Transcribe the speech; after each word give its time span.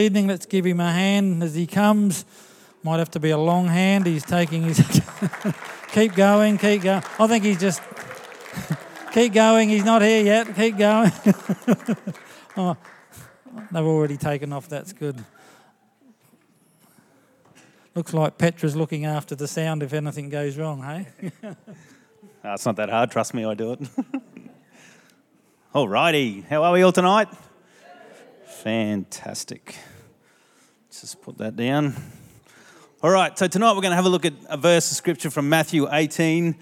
Evening, 0.00 0.28
let's 0.28 0.46
give 0.46 0.64
him 0.64 0.80
a 0.80 0.90
hand 0.90 1.42
as 1.42 1.54
he 1.54 1.66
comes. 1.66 2.24
Might 2.82 3.00
have 3.00 3.10
to 3.10 3.20
be 3.20 3.28
a 3.30 3.36
long 3.36 3.66
hand. 3.66 4.06
He's 4.06 4.24
taking 4.24 4.62
his. 4.62 4.78
keep 5.92 6.14
going, 6.14 6.56
keep 6.56 6.80
going. 6.80 7.02
I 7.18 7.26
think 7.26 7.44
he's 7.44 7.60
just. 7.60 7.82
keep 9.12 9.34
going. 9.34 9.68
He's 9.68 9.84
not 9.84 10.00
here 10.00 10.24
yet. 10.24 10.56
Keep 10.56 10.78
going. 10.78 11.12
oh, 12.56 12.76
they've 13.70 13.84
already 13.84 14.16
taken 14.16 14.54
off. 14.54 14.70
That's 14.70 14.94
good. 14.94 15.22
Looks 17.94 18.14
like 18.14 18.38
Petra's 18.38 18.74
looking 18.74 19.04
after 19.04 19.34
the 19.34 19.46
sound 19.46 19.82
if 19.82 19.92
anything 19.92 20.30
goes 20.30 20.56
wrong, 20.56 20.82
hey? 20.82 21.32
Uh, 21.42 22.54
it's 22.54 22.64
not 22.64 22.76
that 22.76 22.88
hard, 22.88 23.10
trust 23.10 23.34
me, 23.34 23.44
I 23.44 23.52
do 23.52 23.72
it. 23.72 23.80
Alrighty, 25.74 26.46
how 26.46 26.62
are 26.62 26.72
we 26.72 26.80
all 26.80 26.92
tonight? 26.92 27.28
Fantastic. 28.46 29.76
Just 31.00 31.22
put 31.22 31.38
that 31.38 31.56
down. 31.56 31.94
All 33.02 33.10
right, 33.10 33.38
so 33.38 33.46
tonight 33.46 33.72
we're 33.72 33.80
going 33.80 33.92
to 33.92 33.96
have 33.96 34.04
a 34.04 34.10
look 34.10 34.26
at 34.26 34.34
a 34.50 34.58
verse 34.58 34.90
of 34.90 34.98
scripture 34.98 35.30
from 35.30 35.48
Matthew 35.48 35.88
18, 35.90 36.54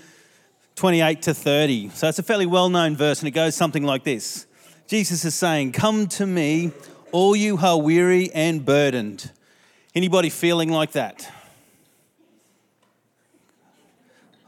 28 0.77 1.23
to 1.23 1.35
30. 1.35 1.89
So 1.89 2.09
it's 2.09 2.21
a 2.21 2.23
fairly 2.23 2.47
well 2.47 2.69
known 2.69 2.95
verse, 2.95 3.19
and 3.19 3.27
it 3.27 3.33
goes 3.33 3.57
something 3.57 3.83
like 3.83 4.05
this 4.05 4.47
Jesus 4.87 5.25
is 5.25 5.35
saying, 5.35 5.73
Come 5.73 6.07
to 6.09 6.25
me, 6.25 6.71
all 7.11 7.35
you 7.35 7.57
who 7.57 7.67
are 7.67 7.81
weary 7.81 8.31
and 8.33 8.65
burdened. 8.65 9.33
Anybody 9.97 10.31
feeling 10.31 10.71
like 10.71 10.93
that? 10.93 11.29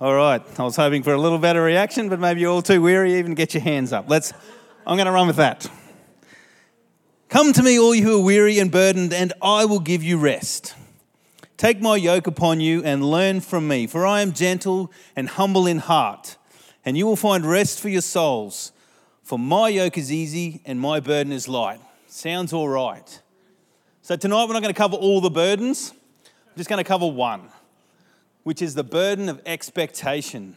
All 0.01 0.15
right, 0.15 0.41
I 0.57 0.63
was 0.63 0.77
hoping 0.77 1.03
for 1.03 1.15
a 1.15 1.21
little 1.21 1.39
better 1.39 1.65
reaction, 1.65 2.09
but 2.09 2.21
maybe 2.21 2.43
you're 2.43 2.53
all 2.53 2.63
too 2.63 2.81
weary 2.81 3.19
even 3.19 3.35
get 3.35 3.55
your 3.55 3.65
hands 3.65 3.93
up. 3.93 4.09
Let's, 4.09 4.33
I'm 4.87 4.97
going 4.97 5.07
to 5.07 5.13
run 5.13 5.27
with 5.27 5.37
that. 5.37 5.69
Come 7.31 7.53
to 7.53 7.63
me, 7.63 7.79
all 7.79 7.95
you 7.95 8.03
who 8.03 8.21
are 8.21 8.25
weary 8.25 8.59
and 8.59 8.73
burdened, 8.73 9.13
and 9.13 9.33
I 9.41 9.65
will 9.65 9.79
give 9.79 10.03
you 10.03 10.19
rest. 10.19 10.75
Take 11.57 11.81
my 11.81 11.95
yoke 11.95 12.27
upon 12.27 12.59
you 12.61 12.83
and 12.83 13.09
learn 13.09 13.41
from 13.41 13.69
me, 13.69 13.87
for 13.87 14.05
I 14.05 14.21
am 14.21 14.33
gentle 14.33 14.91
and 15.15 15.29
humble 15.29 15.69
in 15.69 15.79
heart, 15.79 16.37
and 16.85 16.99
you 16.99 17.07
will 17.07 17.15
find 17.15 17.47
rest 17.47 17.79
for 17.79 17.89
your 17.89 18.01
souls. 18.01 18.73
For 19.23 19.39
my 19.39 19.69
yoke 19.69 19.97
is 19.97 20.11
easy 20.11 20.61
and 20.65 20.81
my 20.81 20.99
burden 20.99 21.33
is 21.33 21.47
light. 21.47 21.81
Sounds 22.09 22.53
all 22.53 22.69
right. 22.69 23.23
So 24.03 24.17
tonight 24.17 24.47
we're 24.47 24.55
not 24.55 24.63
going 24.63 24.75
to 24.75 24.79
cover 24.79 24.97
all 24.97 25.21
the 25.21 25.31
burdens, 25.31 25.93
I'm 26.25 26.57
just 26.57 26.69
going 26.69 26.83
to 26.83 26.89
cover 26.89 27.07
one 27.07 27.49
which 28.43 28.63
is 28.63 28.75
the 28.75 28.83
burden 28.83 29.29
of 29.29 29.41
expectation. 29.47 30.57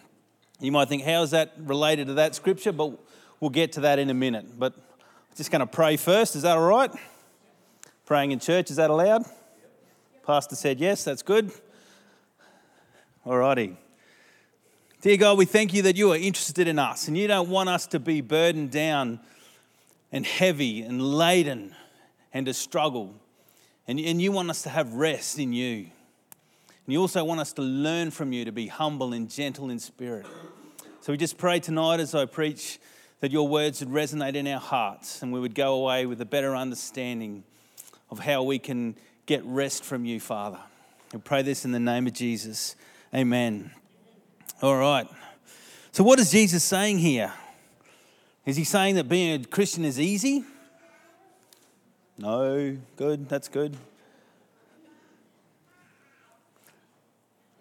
You 0.59 0.71
might 0.71 0.89
think, 0.89 1.03
how 1.03 1.21
is 1.21 1.31
that 1.31 1.53
related 1.57 2.07
to 2.07 2.13
that 2.15 2.33
scripture? 2.33 2.71
But 2.71 2.97
we'll 3.39 3.49
get 3.51 3.73
to 3.73 3.81
that 3.81 3.99
in 3.99 4.09
a 4.09 4.13
minute. 4.13 4.57
But 4.57 4.73
just 5.35 5.51
going 5.51 5.61
to 5.61 5.65
pray 5.67 5.97
first. 5.97 6.35
Is 6.35 6.43
that 6.43 6.57
all 6.57 6.67
right? 6.67 6.91
Praying 8.05 8.31
in 8.31 8.39
church, 8.39 8.69
is 8.69 8.77
that 8.77 8.89
allowed? 8.89 9.23
Pastor 10.25 10.55
said 10.55 10.79
yes, 10.79 11.03
that's 11.03 11.23
good. 11.23 11.51
All 13.25 13.37
righty. 13.37 13.77
Dear 15.01 15.17
God, 15.17 15.37
we 15.37 15.45
thank 15.45 15.73
you 15.73 15.81
that 15.83 15.97
you 15.97 16.11
are 16.11 16.17
interested 16.17 16.67
in 16.67 16.79
us 16.79 17.07
and 17.07 17.17
you 17.17 17.27
don't 17.27 17.49
want 17.49 17.69
us 17.69 17.87
to 17.87 17.99
be 17.99 18.21
burdened 18.21 18.71
down 18.71 19.19
and 20.11 20.25
heavy 20.25 20.81
and 20.81 21.01
laden 21.01 21.75
and 22.33 22.45
to 22.45 22.53
struggle. 22.53 23.13
And, 23.87 23.99
and 23.99 24.21
you 24.21 24.31
want 24.31 24.49
us 24.49 24.61
to 24.63 24.69
have 24.69 24.93
rest 24.93 25.39
in 25.39 25.51
you. 25.51 25.87
And 26.85 26.93
you 26.93 27.01
also 27.01 27.23
want 27.23 27.39
us 27.39 27.51
to 27.53 27.61
learn 27.61 28.11
from 28.11 28.31
you 28.31 28.45
to 28.45 28.51
be 28.51 28.67
humble 28.67 29.13
and 29.13 29.29
gentle 29.29 29.69
in 29.69 29.79
spirit. 29.79 30.25
So 31.01 31.11
we 31.11 31.17
just 31.17 31.37
pray 31.37 31.59
tonight 31.59 31.99
as 31.99 32.15
I 32.15 32.25
preach 32.25 32.79
that 33.23 33.31
your 33.31 33.47
words 33.47 33.79
would 33.79 33.87
resonate 33.87 34.35
in 34.35 34.45
our 34.47 34.59
hearts 34.59 35.21
and 35.21 35.31
we 35.31 35.39
would 35.39 35.55
go 35.55 35.75
away 35.75 36.05
with 36.05 36.19
a 36.19 36.25
better 36.25 36.57
understanding 36.57 37.41
of 38.11 38.19
how 38.19 38.43
we 38.43 38.59
can 38.59 38.93
get 39.27 39.41
rest 39.45 39.85
from 39.85 40.03
you, 40.03 40.19
Father. 40.19 40.59
We 41.13 41.19
pray 41.19 41.41
this 41.41 41.63
in 41.63 41.71
the 41.71 41.79
name 41.79 42.05
of 42.05 42.11
Jesus. 42.11 42.75
Amen. 43.15 43.71
All 44.61 44.75
right. 44.75 45.07
So, 45.93 46.03
what 46.03 46.19
is 46.19 46.31
Jesus 46.31 46.65
saying 46.65 46.97
here? 46.97 47.31
Is 48.45 48.57
he 48.57 48.65
saying 48.65 48.95
that 48.95 49.07
being 49.07 49.41
a 49.41 49.45
Christian 49.45 49.85
is 49.85 50.01
easy? 50.01 50.43
No. 52.17 52.75
Good. 52.97 53.29
That's 53.29 53.47
good. 53.47 53.77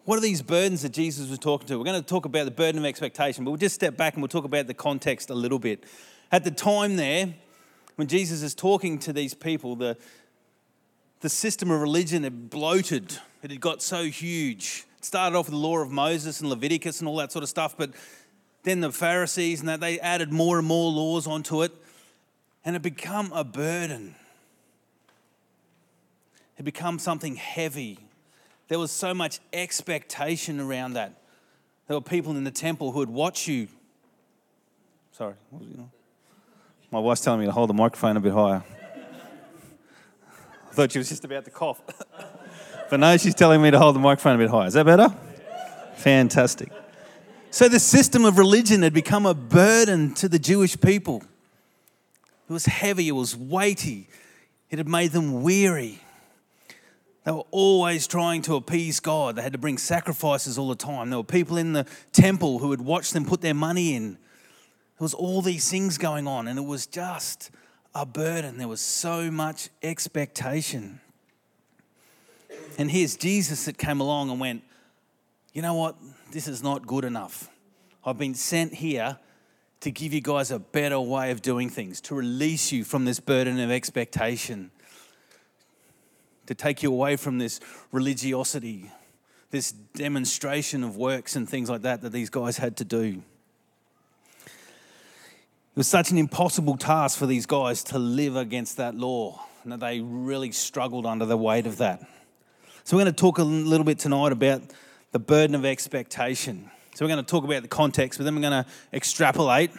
What 0.04 0.18
are 0.18 0.20
these 0.20 0.42
burdens 0.42 0.82
that 0.82 0.92
Jesus 0.92 1.30
was 1.30 1.38
talking 1.38 1.68
to? 1.68 1.78
We're 1.78 1.84
going 1.84 2.00
to 2.00 2.06
talk 2.06 2.24
about 2.24 2.44
the 2.44 2.50
burden 2.50 2.80
of 2.80 2.84
expectation, 2.84 3.44
but 3.44 3.52
we'll 3.52 3.58
just 3.58 3.76
step 3.76 3.96
back 3.96 4.14
and 4.14 4.22
we'll 4.22 4.28
talk 4.28 4.44
about 4.44 4.66
the 4.66 4.74
context 4.74 5.30
a 5.30 5.34
little 5.34 5.60
bit. 5.60 5.84
At 6.32 6.42
the 6.42 6.50
time 6.50 6.96
there, 6.96 7.34
when 7.94 8.08
Jesus 8.08 8.42
is 8.42 8.52
talking 8.52 8.98
to 9.00 9.12
these 9.12 9.32
people, 9.32 9.76
the, 9.76 9.96
the 11.20 11.28
system 11.28 11.70
of 11.70 11.80
religion 11.80 12.24
had 12.24 12.50
bloated, 12.50 13.16
it 13.44 13.52
had 13.52 13.60
got 13.60 13.80
so 13.80 14.04
huge. 14.04 14.86
It 14.98 15.04
started 15.04 15.36
off 15.36 15.46
with 15.46 15.52
the 15.52 15.58
law 15.58 15.78
of 15.78 15.92
Moses 15.92 16.40
and 16.40 16.50
Leviticus 16.50 16.98
and 16.98 17.06
all 17.06 17.16
that 17.18 17.30
sort 17.30 17.44
of 17.44 17.48
stuff, 17.48 17.76
but 17.76 17.92
then 18.64 18.80
the 18.80 18.90
Pharisees 18.90 19.60
and 19.60 19.68
that 19.68 19.80
they 19.80 20.00
added 20.00 20.32
more 20.32 20.58
and 20.58 20.66
more 20.66 20.90
laws 20.90 21.28
onto 21.28 21.62
it, 21.62 21.70
and 22.64 22.74
it 22.74 22.82
become 22.82 23.32
a 23.32 23.44
burden. 23.44 24.16
It 26.58 26.64
become 26.64 26.98
something 26.98 27.36
heavy 27.36 28.00
there 28.72 28.78
was 28.78 28.90
so 28.90 29.12
much 29.12 29.38
expectation 29.52 30.58
around 30.58 30.94
that. 30.94 31.12
There 31.88 31.94
were 31.94 32.00
people 32.00 32.34
in 32.38 32.44
the 32.44 32.50
temple 32.50 32.90
who 32.90 33.00
would 33.00 33.10
watch 33.10 33.46
you. 33.46 33.68
Sorry, 35.10 35.34
my 36.90 36.98
wife's 36.98 37.20
telling 37.20 37.40
me 37.40 37.44
to 37.44 37.52
hold 37.52 37.68
the 37.68 37.74
microphone 37.74 38.16
a 38.16 38.20
bit 38.20 38.32
higher. 38.32 38.64
I 40.70 40.74
thought 40.74 40.90
she 40.90 40.96
was 40.96 41.10
just 41.10 41.22
about 41.22 41.44
to 41.44 41.50
cough. 41.50 41.82
but 42.90 42.98
no, 42.98 43.14
she's 43.18 43.34
telling 43.34 43.60
me 43.60 43.70
to 43.70 43.78
hold 43.78 43.94
the 43.94 44.00
microphone 44.00 44.36
a 44.36 44.38
bit 44.38 44.48
higher. 44.48 44.68
Is 44.68 44.72
that 44.72 44.86
better? 44.86 45.14
Fantastic. 45.96 46.72
So 47.50 47.68
the 47.68 47.78
system 47.78 48.24
of 48.24 48.38
religion 48.38 48.80
had 48.80 48.94
become 48.94 49.26
a 49.26 49.34
burden 49.34 50.14
to 50.14 50.30
the 50.30 50.38
Jewish 50.38 50.80
people. 50.80 51.22
It 52.48 52.52
was 52.54 52.64
heavy, 52.64 53.08
it 53.08 53.12
was 53.12 53.36
weighty, 53.36 54.08
it 54.70 54.78
had 54.78 54.88
made 54.88 55.12
them 55.12 55.42
weary. 55.42 56.00
They 57.24 57.30
were 57.30 57.44
always 57.52 58.06
trying 58.06 58.42
to 58.42 58.56
appease 58.56 58.98
God. 58.98 59.36
They 59.36 59.42
had 59.42 59.52
to 59.52 59.58
bring 59.58 59.78
sacrifices 59.78 60.58
all 60.58 60.68
the 60.68 60.74
time. 60.74 61.10
There 61.10 61.18
were 61.18 61.24
people 61.24 61.56
in 61.56 61.72
the 61.72 61.86
temple 62.12 62.58
who 62.58 62.68
would 62.68 62.80
watch 62.80 63.12
them 63.12 63.24
put 63.24 63.40
their 63.40 63.54
money 63.54 63.94
in. 63.94 64.12
There 64.12 65.04
was 65.04 65.14
all 65.14 65.40
these 65.40 65.70
things 65.70 65.98
going 65.98 66.26
on, 66.26 66.48
and 66.48 66.58
it 66.58 66.64
was 66.64 66.86
just 66.86 67.50
a 67.94 68.04
burden. 68.04 68.58
There 68.58 68.68
was 68.68 68.80
so 68.80 69.30
much 69.30 69.68
expectation. 69.82 71.00
And 72.76 72.90
here's 72.90 73.16
Jesus 73.16 73.66
that 73.66 73.78
came 73.78 74.00
along 74.00 74.30
and 74.30 74.40
went, 74.40 74.62
You 75.52 75.62
know 75.62 75.74
what? 75.74 75.96
This 76.32 76.48
is 76.48 76.62
not 76.62 76.86
good 76.86 77.04
enough. 77.04 77.48
I've 78.04 78.18
been 78.18 78.34
sent 78.34 78.74
here 78.74 79.18
to 79.80 79.90
give 79.90 80.12
you 80.12 80.20
guys 80.20 80.50
a 80.50 80.58
better 80.58 80.98
way 80.98 81.30
of 81.30 81.42
doing 81.42 81.68
things, 81.68 82.00
to 82.00 82.14
release 82.14 82.72
you 82.72 82.82
from 82.82 83.04
this 83.04 83.20
burden 83.20 83.60
of 83.60 83.70
expectation 83.70 84.70
to 86.46 86.54
take 86.54 86.82
you 86.82 86.92
away 86.92 87.16
from 87.16 87.38
this 87.38 87.60
religiosity, 87.90 88.90
this 89.50 89.72
demonstration 89.72 90.82
of 90.82 90.96
works 90.96 91.36
and 91.36 91.48
things 91.48 91.70
like 91.70 91.82
that 91.82 92.02
that 92.02 92.10
these 92.10 92.30
guys 92.30 92.56
had 92.58 92.76
to 92.78 92.84
do. 92.84 93.22
It 95.74 95.76
was 95.78 95.88
such 95.88 96.10
an 96.10 96.18
impossible 96.18 96.76
task 96.76 97.18
for 97.18 97.26
these 97.26 97.46
guys 97.46 97.82
to 97.84 97.98
live 97.98 98.36
against 98.36 98.76
that 98.76 98.94
law, 98.94 99.42
and 99.62 99.72
that 99.72 99.80
they 99.80 100.00
really 100.00 100.52
struggled 100.52 101.06
under 101.06 101.24
the 101.24 101.36
weight 101.36 101.66
of 101.66 101.78
that. 101.78 102.06
So, 102.84 102.96
we're 102.96 103.04
going 103.04 103.14
to 103.14 103.18
talk 103.18 103.38
a 103.38 103.44
little 103.44 103.84
bit 103.84 103.98
tonight 103.98 104.32
about 104.32 104.60
the 105.12 105.18
burden 105.18 105.54
of 105.54 105.64
expectation. 105.64 106.70
So, 106.94 107.06
we're 107.06 107.08
going 107.08 107.24
to 107.24 107.30
talk 107.30 107.44
about 107.44 107.62
the 107.62 107.68
context, 107.68 108.18
but 108.18 108.24
then 108.24 108.34
we're 108.34 108.42
going 108.42 108.64
to 108.64 108.70
extrapolate. 108.92 109.70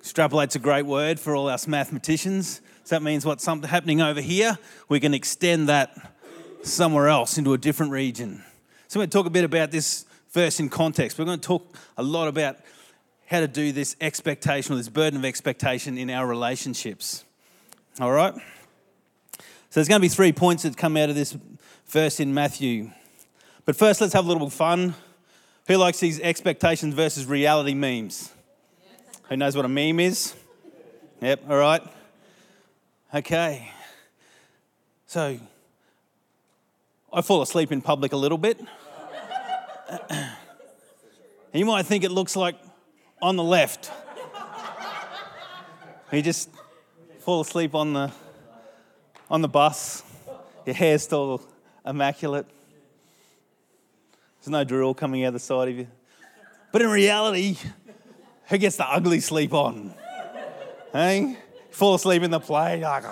Extrapolate's 0.00 0.56
a 0.56 0.58
great 0.58 0.86
word 0.86 1.20
for 1.20 1.36
all 1.36 1.48
us 1.48 1.66
mathematicians. 1.66 2.62
So 2.84 2.96
that 2.96 3.02
means 3.02 3.24
what's 3.24 3.46
happening 3.46 4.02
over 4.02 4.20
here, 4.20 4.58
we 4.90 5.00
can 5.00 5.14
extend 5.14 5.68
that 5.70 6.14
somewhere 6.62 7.08
else 7.08 7.38
into 7.38 7.54
a 7.54 7.58
different 7.58 7.92
region. 7.92 8.44
So 8.88 9.00
we're 9.00 9.04
going 9.04 9.10
to 9.10 9.18
talk 9.18 9.26
a 9.26 9.30
bit 9.30 9.44
about 9.44 9.70
this 9.70 10.04
verse 10.32 10.60
in 10.60 10.68
context. 10.68 11.18
We're 11.18 11.24
going 11.24 11.40
to 11.40 11.46
talk 11.46 11.76
a 11.96 12.02
lot 12.02 12.28
about 12.28 12.58
how 13.26 13.40
to 13.40 13.48
do 13.48 13.72
this 13.72 13.96
expectation 14.02 14.74
or 14.74 14.76
this 14.76 14.90
burden 14.90 15.18
of 15.18 15.24
expectation 15.24 15.96
in 15.96 16.10
our 16.10 16.26
relationships. 16.26 17.24
All 17.98 18.12
right? 18.12 18.34
So 19.34 19.80
there's 19.80 19.88
going 19.88 20.00
to 20.00 20.04
be 20.04 20.10
three 20.10 20.32
points 20.32 20.64
that 20.64 20.76
come 20.76 20.98
out 20.98 21.08
of 21.08 21.14
this 21.14 21.36
verse 21.86 22.20
in 22.20 22.34
Matthew. 22.34 22.90
But 23.64 23.76
first, 23.76 24.02
let's 24.02 24.12
have 24.12 24.26
a 24.26 24.28
little 24.28 24.50
fun. 24.50 24.94
Who 25.68 25.76
likes 25.76 26.00
these 26.00 26.20
expectations 26.20 26.92
versus 26.92 27.24
reality 27.24 27.72
memes? 27.72 28.30
Who 29.30 29.38
knows 29.38 29.56
what 29.56 29.64
a 29.64 29.68
meme 29.68 30.00
is? 30.00 30.34
Yep, 31.22 31.44
all 31.48 31.56
right. 31.56 31.82
Okay. 33.14 33.70
So, 35.06 35.38
I 37.12 37.22
fall 37.22 37.42
asleep 37.42 37.70
in 37.70 37.80
public 37.80 38.12
a 38.12 38.16
little 38.16 38.38
bit. 38.38 38.58
you 41.52 41.64
might 41.64 41.86
think 41.86 42.02
it 42.02 42.10
looks 42.10 42.34
like 42.34 42.56
on 43.22 43.36
the 43.36 43.44
left. 43.44 43.92
You 46.10 46.22
just 46.22 46.50
fall 47.20 47.42
asleep 47.42 47.76
on 47.76 47.92
the 47.92 48.10
on 49.30 49.42
the 49.42 49.48
bus, 49.48 50.02
your 50.66 50.74
hair's 50.74 51.04
still 51.04 51.40
immaculate. 51.86 52.46
There's 54.40 54.48
no 54.48 54.64
drill 54.64 54.92
coming 54.92 55.24
out 55.24 55.34
the 55.34 55.38
side 55.38 55.68
of 55.68 55.76
you. 55.76 55.86
But 56.72 56.82
in 56.82 56.90
reality, 56.90 57.58
who 58.48 58.58
gets 58.58 58.74
the 58.74 58.90
ugly 58.90 59.20
sleep 59.20 59.54
on? 59.54 59.94
Hey? 60.92 61.38
Fall 61.74 61.96
asleep 61.96 62.22
in 62.22 62.30
the 62.30 62.38
plane, 62.38 62.82
like, 62.82 63.02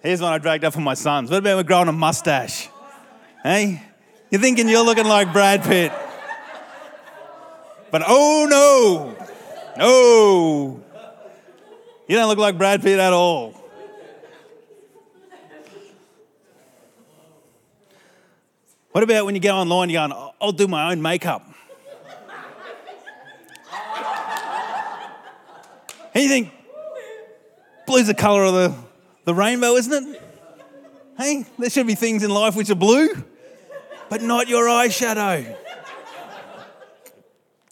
Here's 0.00 0.22
one 0.22 0.32
I 0.32 0.38
dragged 0.38 0.64
up 0.64 0.72
for 0.72 0.80
my 0.80 0.94
sons. 0.94 1.30
What 1.30 1.40
about 1.40 1.66
growing 1.66 1.88
a 1.88 1.92
mustache? 1.92 2.70
Hey? 3.42 3.82
You're 4.30 4.40
thinking 4.40 4.70
you're 4.70 4.86
looking 4.86 5.04
like 5.04 5.34
Brad 5.34 5.62
Pitt. 5.64 5.92
But 7.90 8.04
oh 8.06 8.46
no, 8.48 9.26
no. 9.76 10.82
You 12.08 12.16
don't 12.16 12.28
look 12.28 12.38
like 12.38 12.56
Brad 12.56 12.80
Pitt 12.80 12.98
at 12.98 13.12
all. 13.12 13.52
What 18.92 19.04
about 19.04 19.26
when 19.26 19.34
you 19.34 19.42
go 19.42 19.54
online, 19.54 19.90
you're 19.90 20.08
going, 20.08 20.32
I'll 20.40 20.52
do 20.52 20.66
my 20.66 20.90
own 20.90 21.02
makeup? 21.02 21.44
You 26.22 26.28
think, 26.28 26.52
blue's 27.86 28.06
the 28.06 28.14
colour 28.14 28.44
of 28.44 28.54
the, 28.54 28.74
the 29.24 29.34
rainbow, 29.34 29.74
isn't 29.74 30.14
it? 30.14 30.22
Hey, 31.18 31.44
there 31.58 31.70
should 31.70 31.86
be 31.86 31.94
things 31.94 32.22
in 32.22 32.30
life 32.30 32.54
which 32.54 32.70
are 32.70 32.74
blue, 32.74 33.08
but 34.08 34.22
not 34.22 34.48
your 34.48 34.66
eyeshadow. 34.66 35.56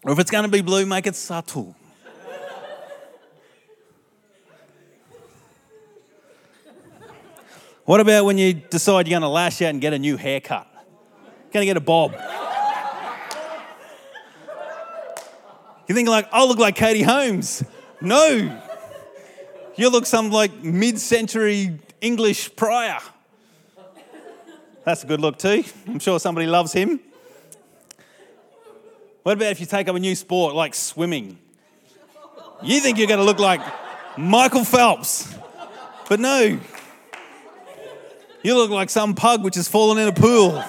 Or 0.05 0.13
if 0.13 0.19
it's 0.19 0.31
going 0.31 0.45
to 0.45 0.51
be 0.51 0.61
blue, 0.61 0.85
make 0.87 1.07
it 1.07 1.17
subtle. 1.17 1.75
What 7.85 8.01
about 8.01 8.25
when 8.25 8.37
you 8.37 8.53
decide 8.53 9.07
you're 9.07 9.19
going 9.19 9.23
to 9.23 9.29
lash 9.29 9.63
out 9.63 9.71
and 9.71 9.81
get 9.81 9.93
a 9.93 9.99
new 9.99 10.17
haircut? 10.17 10.67
Going 11.53 11.63
to 11.63 11.67
get 11.67 11.77
a 11.77 11.81
bob. 11.81 12.15
You 15.89 15.95
think 15.95 16.09
like, 16.09 16.29
I'll 16.33 16.49
look 16.49 16.59
like 16.59 16.75
Katie 16.75 17.03
Holmes. 17.03 17.63
No. 18.01 18.63
You 19.77 19.91
look 19.91 20.07
some 20.07 20.31
like 20.31 20.53
mid-century 20.63 21.79
English 22.01 22.55
prior. 22.57 22.99
That's 24.85 25.03
a 25.05 25.07
good 25.07 25.21
look 25.21 25.39
too. 25.39 25.65
I'm 25.87 25.99
sure 25.99 26.21
somebody 26.21 26.47
loves 26.47 26.73
him. 26.73 27.01
What 29.23 29.33
about 29.33 29.51
if 29.51 29.59
you 29.59 29.67
take 29.67 29.89
up 29.89 29.97
a 29.97 29.99
new 29.99 30.15
sport 30.15 30.55
like 30.55 30.75
swimming? 30.75 31.39
You 32.63 32.81
think 32.81 32.97
you're 32.97 33.09
going 33.09 33.19
to 33.19 33.25
look 33.25 33.41
like 33.41 33.61
Michael 34.17 34.65
Phelps. 34.65 35.35
But 36.09 36.21
no, 36.21 36.61
you 38.43 38.55
look 38.55 38.71
like 38.71 38.89
some 38.89 39.15
pug 39.15 39.43
which 39.43 39.57
has 39.57 39.67
fallen 39.67 39.99
in 39.99 40.07
a 40.07 40.13
pool. 40.13 40.63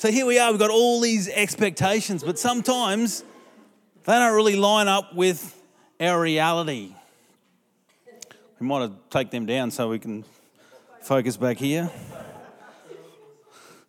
So 0.00 0.10
here 0.10 0.24
we 0.24 0.38
are, 0.38 0.50
we've 0.50 0.58
got 0.58 0.70
all 0.70 0.98
these 0.98 1.28
expectations, 1.28 2.24
but 2.24 2.38
sometimes 2.38 3.22
they 4.04 4.14
don't 4.14 4.34
really 4.34 4.56
line 4.56 4.88
up 4.88 5.14
with 5.14 5.62
our 6.00 6.18
reality. 6.18 6.94
We 8.58 8.66
might 8.66 8.80
have 8.80 8.94
take 9.10 9.30
them 9.30 9.44
down 9.44 9.70
so 9.70 9.90
we 9.90 9.98
can 9.98 10.24
focus 11.02 11.36
back 11.36 11.58
here. 11.58 11.90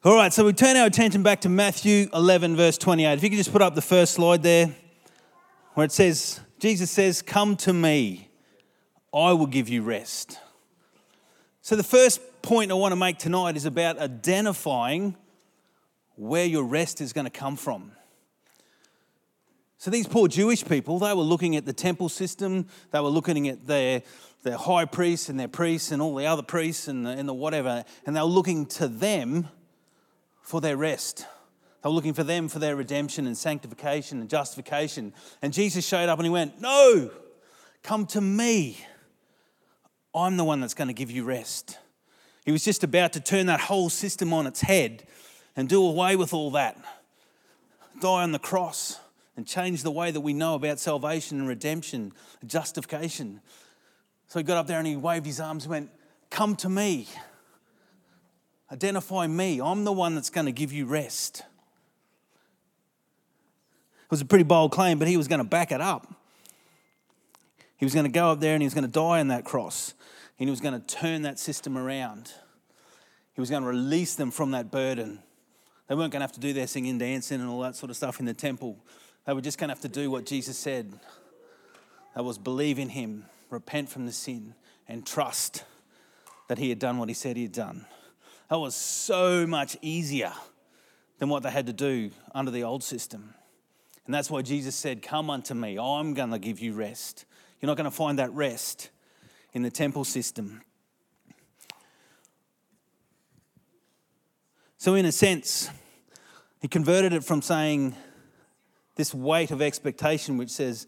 All 0.03 0.13
right, 0.13 0.33
so 0.33 0.43
we 0.43 0.51
turn 0.51 0.75
our 0.75 0.85
attention 0.85 1.23
back 1.23 1.39
to 1.41 1.49
Matthew 1.49 2.09
11, 2.13 2.57
verse 2.57 2.77
28. 2.77 3.13
If 3.13 3.23
you 3.23 3.29
could 3.29 3.37
just 3.37 3.53
put 3.53 3.61
up 3.61 3.75
the 3.75 3.81
first 3.81 4.15
slide 4.15 4.43
there, 4.43 4.75
where 5.75 5.85
it 5.85 5.93
says, 5.93 6.41
Jesus 6.59 6.91
says, 6.91 7.21
Come 7.21 7.55
to 7.55 7.71
me, 7.71 8.27
I 9.13 9.31
will 9.31 9.47
give 9.47 9.69
you 9.69 9.81
rest. 9.81 10.39
So, 11.61 11.77
the 11.77 11.83
first 11.83 12.19
point 12.41 12.69
I 12.69 12.73
want 12.73 12.91
to 12.91 12.97
make 12.97 13.17
tonight 13.17 13.55
is 13.55 13.63
about 13.63 13.97
identifying 13.97 15.15
where 16.15 16.45
your 16.45 16.63
rest 16.63 17.01
is 17.01 17.13
going 17.13 17.25
to 17.25 17.31
come 17.31 17.55
from. 17.55 17.91
So, 19.77 19.89
these 19.89 20.07
poor 20.07 20.27
Jewish 20.27 20.63
people, 20.63 20.99
they 20.99 21.13
were 21.13 21.23
looking 21.23 21.55
at 21.55 21.65
the 21.65 21.73
temple 21.73 22.07
system, 22.07 22.67
they 22.91 22.99
were 22.99 23.09
looking 23.09 23.47
at 23.47 23.65
their, 23.65 24.03
their 24.43 24.57
high 24.57 24.85
priests 24.85 25.27
and 25.27 25.39
their 25.39 25.47
priests 25.47 25.91
and 25.91 26.01
all 26.01 26.13
the 26.13 26.27
other 26.27 26.43
priests 26.43 26.87
and 26.87 27.05
the, 27.05 27.09
and 27.09 27.27
the 27.27 27.33
whatever, 27.33 27.83
and 28.05 28.15
they 28.15 28.21
were 28.21 28.27
looking 28.27 28.67
to 28.67 28.87
them 28.87 29.47
for 30.43 30.61
their 30.61 30.77
rest. 30.77 31.25
They 31.81 31.89
were 31.89 31.95
looking 31.95 32.13
for 32.13 32.23
them 32.23 32.47
for 32.47 32.59
their 32.59 32.75
redemption 32.75 33.25
and 33.25 33.35
sanctification 33.35 34.19
and 34.19 34.29
justification. 34.29 35.13
And 35.41 35.51
Jesus 35.51 35.87
showed 35.87 36.09
up 36.09 36.19
and 36.19 36.25
he 36.27 36.29
went, 36.29 36.61
No, 36.61 37.09
come 37.81 38.05
to 38.07 38.21
me. 38.21 38.77
I'm 40.13 40.37
the 40.37 40.43
one 40.43 40.59
that's 40.59 40.73
going 40.73 40.89
to 40.89 40.93
give 40.93 41.09
you 41.09 41.23
rest. 41.23 41.79
He 42.45 42.51
was 42.51 42.63
just 42.63 42.83
about 42.83 43.13
to 43.13 43.19
turn 43.19 43.45
that 43.47 43.61
whole 43.61 43.89
system 43.89 44.33
on 44.33 44.45
its 44.45 44.61
head 44.61 45.07
and 45.55 45.67
do 45.67 45.83
away 45.85 46.15
with 46.15 46.33
all 46.33 46.51
that, 46.51 46.77
die 47.99 48.23
on 48.23 48.31
the 48.31 48.39
cross, 48.39 48.99
and 49.35 49.47
change 49.47 49.83
the 49.83 49.91
way 49.91 50.11
that 50.11 50.21
we 50.21 50.33
know 50.33 50.55
about 50.55 50.79
salvation 50.79 51.39
and 51.39 51.47
redemption, 51.47 52.13
and 52.41 52.49
justification. 52.49 53.41
So 54.27 54.39
he 54.39 54.43
got 54.43 54.57
up 54.57 54.67
there 54.67 54.77
and 54.77 54.87
he 54.87 54.95
waved 54.95 55.25
his 55.25 55.39
arms 55.39 55.65
and 55.65 55.71
went, 55.71 55.89
Come 56.29 56.55
to 56.57 56.69
me. 56.69 57.07
Identify 58.71 59.27
me. 59.27 59.59
I'm 59.59 59.83
the 59.83 59.91
one 59.91 60.15
that's 60.15 60.29
going 60.29 60.45
to 60.45 60.53
give 60.53 60.71
you 60.71 60.85
rest. 60.85 61.43
It 64.03 64.11
was 64.11 64.21
a 64.21 64.25
pretty 64.25 64.45
bold 64.45 64.71
claim, 64.71 64.97
but 64.97 65.09
he 65.09 65.17
was 65.17 65.27
going 65.27 65.39
to 65.39 65.47
back 65.47 65.73
it 65.73 65.81
up. 65.81 66.13
He 67.75 67.85
was 67.85 67.93
going 67.93 68.05
to 68.05 68.11
go 68.11 68.31
up 68.31 68.39
there 68.39 68.53
and 68.53 68.61
he 68.61 68.65
was 68.65 68.73
going 68.73 68.85
to 68.85 68.91
die 68.91 69.19
on 69.19 69.27
that 69.27 69.43
cross 69.43 69.93
and 70.39 70.47
he 70.47 70.51
was 70.51 70.61
going 70.61 70.79
to 70.79 70.87
turn 70.87 71.23
that 71.23 71.37
system 71.37 71.77
around. 71.77 72.31
He 73.33 73.41
was 73.41 73.49
going 73.49 73.63
to 73.63 73.69
release 73.69 74.15
them 74.15 74.31
from 74.31 74.51
that 74.51 74.71
burden. 74.71 75.19
They 75.91 75.95
weren't 75.95 76.13
going 76.13 76.21
to 76.21 76.23
have 76.23 76.31
to 76.35 76.39
do 76.39 76.53
their 76.53 76.67
singing, 76.67 76.97
dancing, 76.97 77.41
and 77.41 77.49
all 77.49 77.59
that 77.59 77.75
sort 77.75 77.89
of 77.89 77.97
stuff 77.97 78.21
in 78.21 78.25
the 78.25 78.33
temple. 78.33 78.77
They 79.25 79.33
were 79.33 79.41
just 79.41 79.57
going 79.57 79.67
to 79.67 79.73
have 79.73 79.81
to 79.81 79.89
do 79.89 80.09
what 80.09 80.25
Jesus 80.25 80.57
said. 80.57 80.97
That 82.15 82.23
was 82.23 82.37
believe 82.37 82.79
in 82.79 82.87
Him, 82.87 83.25
repent 83.49 83.89
from 83.89 84.05
the 84.05 84.13
sin, 84.13 84.55
and 84.87 85.05
trust 85.05 85.65
that 86.47 86.59
He 86.59 86.69
had 86.69 86.79
done 86.79 86.97
what 86.97 87.09
He 87.09 87.13
said 87.13 87.35
He 87.35 87.43
had 87.43 87.51
done. 87.51 87.85
That 88.49 88.59
was 88.59 88.73
so 88.73 89.45
much 89.45 89.75
easier 89.81 90.31
than 91.19 91.27
what 91.27 91.43
they 91.43 91.51
had 91.51 91.67
to 91.67 91.73
do 91.73 92.11
under 92.33 92.51
the 92.51 92.63
old 92.63 92.83
system. 92.85 93.33
And 94.05 94.15
that's 94.15 94.31
why 94.31 94.43
Jesus 94.43 94.77
said, 94.77 95.01
Come 95.01 95.29
unto 95.29 95.53
me, 95.53 95.77
I'm 95.77 96.13
going 96.13 96.31
to 96.31 96.39
give 96.39 96.61
you 96.61 96.71
rest. 96.71 97.25
You're 97.59 97.67
not 97.67 97.75
going 97.75 97.83
to 97.83 97.91
find 97.91 98.17
that 98.17 98.31
rest 98.31 98.91
in 99.51 99.61
the 99.61 99.69
temple 99.69 100.05
system. 100.05 100.61
So, 104.77 104.95
in 104.95 105.05
a 105.05 105.11
sense, 105.11 105.69
he 106.61 106.67
converted 106.67 107.11
it 107.11 107.23
from 107.23 107.41
saying 107.41 107.95
this 108.95 109.15
weight 109.15 109.49
of 109.49 109.63
expectation, 109.63 110.37
which 110.37 110.51
says, 110.51 110.85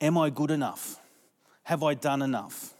Am 0.00 0.16
I 0.16 0.30
good 0.30 0.52
enough? 0.52 1.00
Have 1.64 1.82
I 1.82 1.94
done 1.94 2.22
enough? 2.22 2.72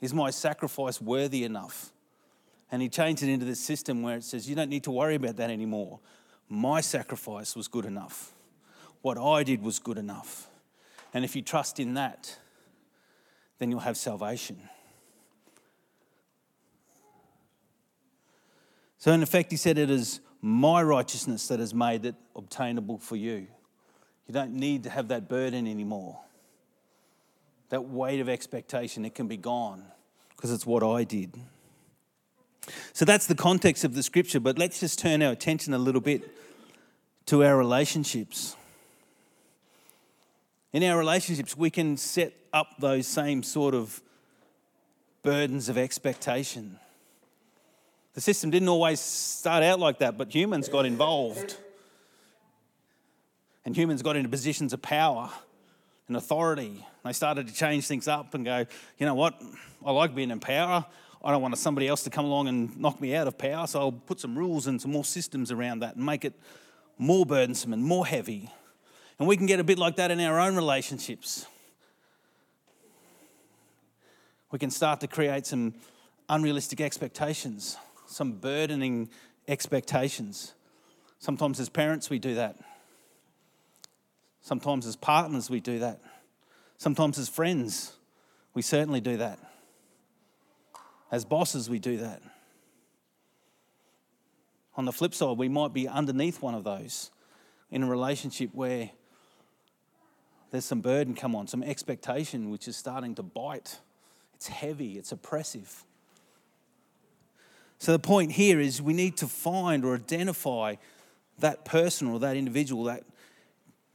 Is 0.00 0.14
my 0.14 0.30
sacrifice 0.30 1.00
worthy 1.00 1.42
enough? 1.42 1.90
And 2.70 2.80
he 2.80 2.88
changed 2.88 3.24
it 3.24 3.28
into 3.28 3.44
this 3.44 3.58
system 3.58 4.02
where 4.02 4.16
it 4.16 4.24
says, 4.24 4.48
You 4.48 4.54
don't 4.54 4.70
need 4.70 4.84
to 4.84 4.92
worry 4.92 5.16
about 5.16 5.36
that 5.36 5.50
anymore. 5.50 5.98
My 6.48 6.80
sacrifice 6.80 7.56
was 7.56 7.66
good 7.66 7.86
enough. 7.86 8.32
What 9.02 9.18
I 9.18 9.42
did 9.42 9.60
was 9.60 9.80
good 9.80 9.98
enough. 9.98 10.48
And 11.12 11.24
if 11.24 11.34
you 11.34 11.42
trust 11.42 11.80
in 11.80 11.94
that, 11.94 12.38
then 13.58 13.70
you'll 13.70 13.80
have 13.80 13.96
salvation. 13.96 14.68
So, 18.98 19.10
in 19.10 19.24
effect, 19.24 19.50
he 19.50 19.56
said, 19.56 19.76
It 19.76 19.90
is 19.90 20.20
my 20.44 20.82
righteousness 20.82 21.48
that 21.48 21.58
has 21.58 21.72
made 21.72 22.04
it 22.04 22.14
obtainable 22.36 22.98
for 22.98 23.16
you. 23.16 23.46
You 24.26 24.34
don't 24.34 24.52
need 24.52 24.82
to 24.82 24.90
have 24.90 25.08
that 25.08 25.26
burden 25.26 25.66
anymore. 25.66 26.20
That 27.70 27.86
weight 27.86 28.20
of 28.20 28.28
expectation, 28.28 29.06
it 29.06 29.14
can 29.14 29.26
be 29.26 29.38
gone 29.38 29.82
because 30.36 30.52
it's 30.52 30.66
what 30.66 30.82
I 30.82 31.04
did. 31.04 31.32
So 32.92 33.06
that's 33.06 33.26
the 33.26 33.34
context 33.34 33.84
of 33.84 33.94
the 33.94 34.02
scripture, 34.02 34.38
but 34.38 34.58
let's 34.58 34.80
just 34.80 34.98
turn 34.98 35.22
our 35.22 35.32
attention 35.32 35.72
a 35.72 35.78
little 35.78 36.02
bit 36.02 36.30
to 37.24 37.42
our 37.42 37.56
relationships. 37.56 38.54
In 40.74 40.82
our 40.84 40.98
relationships, 40.98 41.56
we 41.56 41.70
can 41.70 41.96
set 41.96 42.34
up 42.52 42.66
those 42.78 43.06
same 43.06 43.42
sort 43.42 43.74
of 43.74 44.02
burdens 45.22 45.70
of 45.70 45.78
expectation. 45.78 46.78
The 48.14 48.20
system 48.20 48.50
didn't 48.50 48.68
always 48.68 49.00
start 49.00 49.62
out 49.62 49.80
like 49.80 49.98
that, 49.98 50.16
but 50.16 50.34
humans 50.34 50.68
got 50.68 50.86
involved. 50.86 51.56
And 53.64 53.76
humans 53.76 54.02
got 54.02 54.16
into 54.16 54.28
positions 54.28 54.72
of 54.72 54.82
power 54.82 55.30
and 56.06 56.16
authority. 56.16 56.84
They 57.04 57.12
started 57.12 57.48
to 57.48 57.54
change 57.54 57.86
things 57.86 58.08
up 58.08 58.34
and 58.34 58.44
go, 58.44 58.66
you 58.98 59.06
know 59.06 59.14
what? 59.14 59.40
I 59.84 59.90
like 59.90 60.14
being 60.14 60.30
in 60.30 60.40
power. 60.40 60.84
I 61.24 61.30
don't 61.30 61.40
want 61.40 61.56
somebody 61.56 61.88
else 61.88 62.02
to 62.04 62.10
come 62.10 62.26
along 62.26 62.48
and 62.48 62.78
knock 62.78 63.00
me 63.00 63.14
out 63.14 63.26
of 63.26 63.38
power, 63.38 63.66
so 63.66 63.80
I'll 63.80 63.92
put 63.92 64.20
some 64.20 64.36
rules 64.36 64.66
and 64.66 64.80
some 64.80 64.92
more 64.92 65.04
systems 65.04 65.50
around 65.50 65.78
that 65.80 65.96
and 65.96 66.04
make 66.04 66.24
it 66.24 66.34
more 66.98 67.24
burdensome 67.24 67.72
and 67.72 67.82
more 67.82 68.06
heavy 68.06 68.50
And 69.18 69.28
we 69.28 69.36
can 69.36 69.46
get 69.46 69.60
a 69.60 69.64
bit 69.64 69.78
like 69.78 69.96
that 69.96 70.10
in 70.10 70.20
our 70.20 70.40
own 70.40 70.56
relationships. 70.56 71.46
We 74.50 74.58
can 74.58 74.70
start 74.70 75.00
to 75.00 75.06
create 75.06 75.46
some 75.46 75.74
unrealistic 76.28 76.80
expectations, 76.80 77.76
some 78.06 78.32
burdening 78.32 79.08
expectations. 79.48 80.54
Sometimes 81.18 81.60
as 81.60 81.68
parents, 81.68 82.10
we 82.10 82.18
do 82.18 82.34
that. 82.34 82.56
Sometimes 84.42 84.86
as 84.86 84.96
partners, 84.96 85.48
we 85.48 85.60
do 85.60 85.78
that. 85.78 86.00
Sometimes 86.76 87.18
as 87.18 87.28
friends, 87.28 87.94
we 88.52 88.62
certainly 88.62 89.00
do 89.00 89.16
that. 89.16 89.38
As 91.10 91.24
bosses, 91.24 91.70
we 91.70 91.78
do 91.78 91.98
that. 91.98 92.20
On 94.76 94.84
the 94.84 94.92
flip 94.92 95.14
side, 95.14 95.38
we 95.38 95.48
might 95.48 95.72
be 95.72 95.86
underneath 95.86 96.42
one 96.42 96.54
of 96.54 96.64
those 96.64 97.10
in 97.70 97.82
a 97.82 97.86
relationship 97.86 98.50
where 98.52 98.90
there's 100.50 100.64
some 100.64 100.80
burden 100.80 101.14
come 101.14 101.34
on, 101.34 101.46
some 101.46 101.62
expectation 101.62 102.50
which 102.50 102.68
is 102.68 102.76
starting 102.76 103.14
to 103.14 103.22
bite. 103.22 103.80
It's 104.34 104.48
heavy, 104.48 104.98
it's 104.98 105.10
oppressive. 105.12 105.84
So 107.78 107.92
the 107.92 107.98
point 107.98 108.32
here 108.32 108.60
is 108.60 108.80
we 108.80 108.94
need 108.94 109.16
to 109.18 109.26
find 109.26 109.84
or 109.84 109.94
identify 109.94 110.76
that 111.38 111.64
person 111.64 112.08
or 112.08 112.18
that 112.20 112.36
individual 112.36 112.84
that 112.84 113.04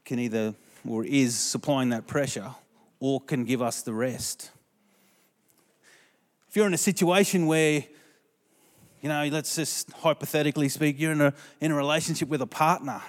can 0.06 0.20
either 0.20 0.54
or 0.88 1.06
is 1.06 1.38
supplying 1.38 1.90
that 1.90 2.08
pressure 2.08 2.56
or 3.00 3.22
can 3.22 3.46
give 3.46 3.62
us 3.62 3.82
the 3.82 3.94
rest. 3.94 4.52
If 6.50 6.56
you're 6.56 6.68
in 6.68 6.74
a 6.74 6.78
situation 6.78 7.46
where, 7.46 7.84
you 9.02 9.10
know, 9.10 9.28
let's 9.32 9.56
just 9.56 9.92
hypothetically 9.92 10.68
speak, 10.70 11.00
you're 11.00 11.12
in 11.12 11.22
a, 11.22 11.34
in 11.62 11.72
a 11.72 11.76
relationship 11.76 12.28
with 12.28 12.42
a 12.42 12.48
partner 12.48 13.02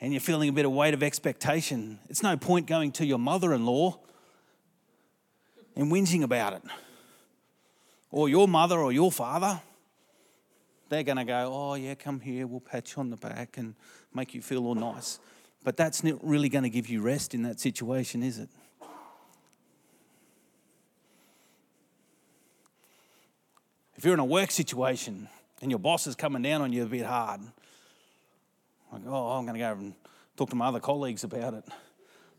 and 0.00 0.12
you're 0.12 0.20
feeling 0.20 0.48
a 0.48 0.52
bit 0.52 0.66
of 0.66 0.72
weight 0.72 0.94
of 0.94 1.02
expectation, 1.02 1.98
it's 2.08 2.22
no 2.22 2.36
point 2.36 2.66
going 2.66 2.92
to 2.92 3.06
your 3.06 3.18
mother 3.18 3.54
in 3.54 3.64
law 3.64 3.98
and 5.74 5.90
whinging 5.90 6.22
about 6.22 6.52
it. 6.52 6.62
Or 8.10 8.28
your 8.28 8.48
mother 8.48 8.78
or 8.78 8.92
your 8.92 9.12
father. 9.12 9.60
They're 10.88 11.02
going 11.02 11.18
to 11.18 11.24
go, 11.24 11.50
oh, 11.52 11.74
yeah, 11.74 11.94
come 11.94 12.20
here, 12.20 12.46
we'll 12.46 12.60
pat 12.60 12.94
you 12.94 13.00
on 13.00 13.10
the 13.10 13.16
back 13.16 13.58
and 13.58 13.74
make 14.14 14.34
you 14.34 14.40
feel 14.40 14.64
all 14.66 14.76
nice. 14.76 15.18
But 15.64 15.76
that's 15.76 16.04
not 16.04 16.22
really 16.22 16.48
going 16.48 16.62
to 16.62 16.70
give 16.70 16.88
you 16.88 17.02
rest 17.02 17.34
in 17.34 17.42
that 17.42 17.58
situation, 17.58 18.22
is 18.22 18.38
it? 18.38 18.48
If 23.96 24.04
you're 24.04 24.14
in 24.14 24.20
a 24.20 24.24
work 24.24 24.50
situation 24.50 25.28
and 25.62 25.70
your 25.70 25.80
boss 25.80 26.06
is 26.06 26.14
coming 26.14 26.42
down 26.42 26.60
on 26.60 26.72
you 26.72 26.84
a 26.84 26.86
bit 26.86 27.06
hard, 27.06 27.40
like, 28.92 29.02
oh, 29.06 29.30
I'm 29.32 29.44
going 29.44 29.54
to 29.54 29.60
go 29.60 29.72
and 29.72 29.94
talk 30.36 30.50
to 30.50 30.56
my 30.56 30.66
other 30.66 30.80
colleagues 30.80 31.24
about 31.24 31.54
it, 31.54 31.64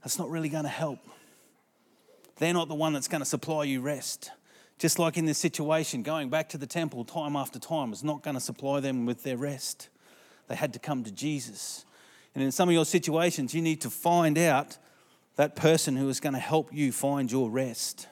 that's 0.01 0.17
not 0.17 0.29
really 0.29 0.49
going 0.49 0.63
to 0.63 0.69
help. 0.69 0.99
They're 2.37 2.53
not 2.53 2.67
the 2.69 2.75
one 2.75 2.93
that's 2.93 3.07
going 3.07 3.21
to 3.21 3.25
supply 3.25 3.63
you 3.63 3.81
rest. 3.81 4.31
Just 4.77 4.99
like 4.99 5.17
in 5.17 5.25
this 5.25 5.39
situation, 5.39 6.03
going 6.03 6.29
back 6.29 6.49
to 6.49 6.57
the 6.57 6.67
temple 6.67 7.03
time 7.03 7.35
after 7.35 7.57
time 7.57 7.89
was 7.89 8.03
not 8.03 8.21
going 8.21 8.35
to 8.35 8.41
supply 8.41 8.79
them 8.79 9.05
with 9.05 9.23
their 9.23 9.37
rest. 9.37 9.89
They 10.47 10.55
had 10.55 10.73
to 10.73 10.79
come 10.79 11.03
to 11.03 11.11
Jesus. 11.11 11.85
And 12.35 12.43
in 12.43 12.51
some 12.51 12.69
of 12.69 12.73
your 12.73 12.85
situations, 12.85 13.55
you 13.55 13.61
need 13.61 13.81
to 13.81 13.89
find 13.89 14.37
out 14.37 14.77
that 15.35 15.55
person 15.55 15.95
who 15.95 16.07
is 16.09 16.19
going 16.19 16.33
to 16.33 16.39
help 16.39 16.71
you 16.71 16.91
find 16.91 17.31
your 17.31 17.49
rest. 17.49 18.07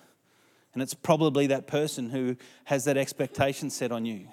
And 0.74 0.82
it's 0.82 0.94
probably 0.94 1.48
that 1.48 1.68
person 1.68 2.10
who 2.10 2.36
has 2.66 2.86
that 2.86 2.98
expectation 2.98 3.70
set 3.70 3.92
on 3.92 4.06
you. 4.06 4.28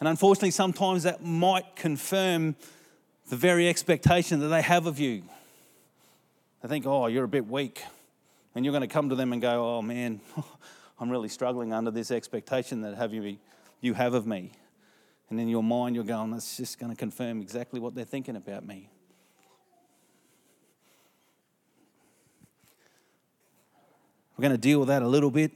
And 0.00 0.08
unfortunately, 0.08 0.50
sometimes 0.50 1.04
that 1.04 1.22
might 1.22 1.76
confirm 1.76 2.56
the 3.28 3.36
very 3.36 3.68
expectation 3.68 4.40
that 4.40 4.48
they 4.48 4.62
have 4.62 4.86
of 4.86 4.98
you. 4.98 5.22
They 6.62 6.68
think, 6.68 6.86
oh, 6.86 7.06
you're 7.06 7.24
a 7.24 7.28
bit 7.28 7.46
weak. 7.46 7.82
And 8.54 8.64
you're 8.64 8.72
going 8.72 8.82
to 8.82 8.88
come 8.88 9.08
to 9.08 9.14
them 9.14 9.32
and 9.32 9.42
go, 9.42 9.76
oh 9.76 9.82
man, 9.82 10.20
I'm 11.00 11.10
really 11.10 11.28
struggling 11.28 11.72
under 11.72 11.90
this 11.90 12.10
expectation 12.10 12.82
that 12.82 12.96
have 12.96 13.12
you, 13.12 13.38
you 13.80 13.94
have 13.94 14.14
of 14.14 14.26
me. 14.26 14.52
And 15.30 15.40
in 15.40 15.48
your 15.48 15.62
mind, 15.62 15.96
you're 15.96 16.04
going, 16.04 16.30
that's 16.30 16.56
just 16.56 16.78
going 16.78 16.92
to 16.92 16.96
confirm 16.96 17.40
exactly 17.40 17.80
what 17.80 17.94
they're 17.94 18.04
thinking 18.04 18.36
about 18.36 18.64
me. 18.64 18.90
We're 24.36 24.42
going 24.42 24.52
to 24.52 24.58
deal 24.58 24.80
with 24.80 24.88
that 24.88 25.02
a 25.02 25.08
little 25.08 25.30
bit 25.30 25.52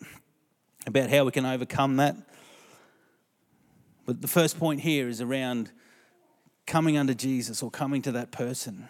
about 0.87 1.11
how 1.11 1.25
we 1.25 1.33
can 1.33 1.45
overcome 1.45 1.97
that. 1.97 2.17
But 4.07 4.23
the 4.23 4.29
first 4.29 4.59
point 4.59 4.81
here 4.81 5.09
is 5.09 5.21
around 5.21 5.71
coming 6.67 6.97
under 6.97 7.13
Jesus 7.13 7.63
or 7.63 7.71
coming 7.71 8.03
to 8.03 8.13
that 8.13 8.31
person. 8.31 8.89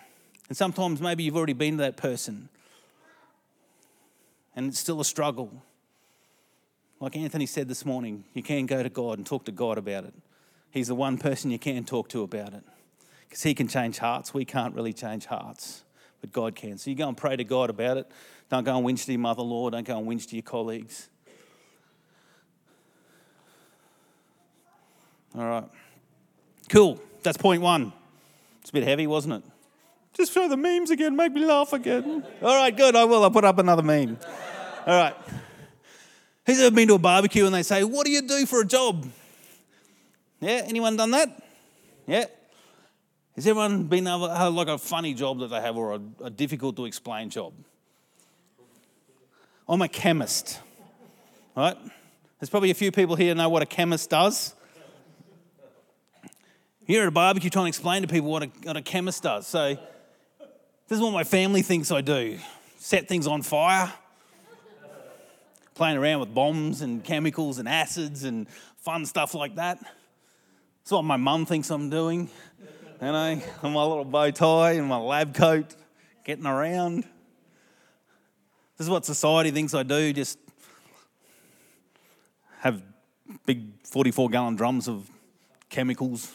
And 0.48 0.56
sometimes 0.56 1.00
maybe 1.00 1.24
you've 1.24 1.36
already 1.36 1.54
been 1.54 1.78
to 1.78 1.82
that 1.82 1.96
person 1.96 2.48
and 4.58 4.70
it's 4.70 4.80
still 4.80 5.00
a 5.00 5.04
struggle. 5.04 5.62
Like 6.98 7.16
Anthony 7.16 7.46
said 7.46 7.68
this 7.68 7.86
morning, 7.86 8.24
you 8.34 8.42
can 8.42 8.66
go 8.66 8.82
to 8.82 8.88
God 8.88 9.18
and 9.18 9.24
talk 9.24 9.44
to 9.44 9.52
God 9.52 9.78
about 9.78 10.02
it. 10.02 10.12
He's 10.72 10.88
the 10.88 10.96
one 10.96 11.16
person 11.16 11.52
you 11.52 11.60
can 11.60 11.84
talk 11.84 12.08
to 12.08 12.24
about 12.24 12.54
it 12.54 12.64
because 13.28 13.44
He 13.44 13.54
can 13.54 13.68
change 13.68 13.98
hearts. 13.98 14.34
We 14.34 14.44
can't 14.44 14.74
really 14.74 14.92
change 14.92 15.26
hearts, 15.26 15.84
but 16.20 16.32
God 16.32 16.56
can. 16.56 16.76
So 16.76 16.90
you 16.90 16.96
go 16.96 17.06
and 17.06 17.16
pray 17.16 17.36
to 17.36 17.44
God 17.44 17.70
about 17.70 17.98
it. 17.98 18.10
Don't 18.50 18.64
go 18.64 18.76
and 18.76 18.84
whinge 18.84 19.04
to 19.04 19.12
your 19.12 19.20
mother 19.20 19.42
law. 19.42 19.70
Don't 19.70 19.86
go 19.86 19.96
and 19.96 20.08
whinge 20.08 20.28
to 20.30 20.34
your 20.34 20.42
colleagues. 20.42 21.08
All 25.36 25.48
right. 25.48 25.68
Cool. 26.68 27.00
That's 27.22 27.36
point 27.36 27.62
one. 27.62 27.92
It's 28.62 28.70
a 28.70 28.72
bit 28.72 28.82
heavy, 28.82 29.06
wasn't 29.06 29.34
it? 29.34 29.42
Just 30.14 30.32
show 30.32 30.48
the 30.48 30.56
memes 30.56 30.90
again. 30.90 31.14
Make 31.14 31.32
me 31.32 31.44
laugh 31.44 31.72
again. 31.72 32.24
All 32.42 32.56
right, 32.56 32.76
good. 32.76 32.96
I 32.96 33.04
will. 33.04 33.22
I'll 33.22 33.30
put 33.30 33.44
up 33.44 33.58
another 33.58 33.84
meme. 33.84 34.18
All 34.88 34.94
right. 34.94 35.14
Who's 36.46 36.58
ever 36.60 36.74
been 36.74 36.88
to 36.88 36.94
a 36.94 36.98
barbecue 36.98 37.44
and 37.44 37.54
they 37.54 37.62
say, 37.62 37.84
What 37.84 38.06
do 38.06 38.10
you 38.10 38.22
do 38.22 38.46
for 38.46 38.62
a 38.62 38.66
job? 38.66 39.06
Yeah, 40.40 40.62
anyone 40.64 40.96
done 40.96 41.10
that? 41.10 41.42
Yeah. 42.06 42.24
Has 43.34 43.46
everyone 43.46 43.84
been 43.84 44.06
able 44.06 44.28
like 44.52 44.68
a 44.68 44.78
funny 44.78 45.12
job 45.12 45.40
that 45.40 45.48
they 45.48 45.60
have 45.60 45.76
or 45.76 45.96
a, 45.96 46.00
a 46.24 46.30
difficult 46.30 46.76
to 46.76 46.86
explain 46.86 47.28
job? 47.28 47.52
I'm 49.68 49.82
a 49.82 49.88
chemist, 49.88 50.58
right? 51.54 51.76
There's 52.40 52.48
probably 52.48 52.70
a 52.70 52.74
few 52.74 52.90
people 52.90 53.14
here 53.14 53.34
know 53.34 53.50
what 53.50 53.60
a 53.60 53.66
chemist 53.66 54.08
does. 54.08 54.54
You're 56.86 57.02
at 57.02 57.08
a 57.08 57.10
barbecue 57.10 57.50
trying 57.50 57.66
to 57.66 57.68
explain 57.68 58.00
to 58.00 58.08
people 58.08 58.30
what 58.30 58.42
a, 58.44 58.46
what 58.62 58.78
a 58.78 58.82
chemist 58.82 59.22
does. 59.22 59.46
So, 59.46 59.74
this 60.88 60.96
is 60.96 61.00
what 61.00 61.12
my 61.12 61.24
family 61.24 61.60
thinks 61.60 61.92
I 61.92 62.00
do 62.00 62.38
set 62.78 63.06
things 63.06 63.26
on 63.26 63.42
fire, 63.42 63.92
playing 65.78 65.96
around 65.96 66.18
with 66.18 66.34
bombs 66.34 66.82
and 66.82 67.04
chemicals 67.04 67.60
and 67.60 67.68
acids 67.68 68.24
and 68.24 68.48
fun 68.78 69.06
stuff 69.06 69.32
like 69.32 69.54
that. 69.54 69.78
That's 69.80 70.90
what 70.90 71.02
my 71.02 71.16
mum 71.16 71.46
thinks 71.46 71.70
I'm 71.70 71.88
doing. 71.88 72.28
You 73.00 73.06
know, 73.06 73.40
and 73.62 73.72
my 73.72 73.84
little 73.84 74.04
bow 74.04 74.32
tie 74.32 74.72
and 74.72 74.88
my 74.88 74.98
lab 74.98 75.34
coat, 75.34 75.76
getting 76.24 76.46
around. 76.46 77.04
This 78.76 78.86
is 78.86 78.90
what 78.90 79.06
society 79.06 79.52
thinks 79.52 79.72
I 79.72 79.84
do, 79.84 80.12
just 80.12 80.36
have 82.58 82.82
big 83.46 83.68
44 83.84 84.30
gallon 84.30 84.56
drums 84.56 84.88
of 84.88 85.08
chemicals. 85.68 86.34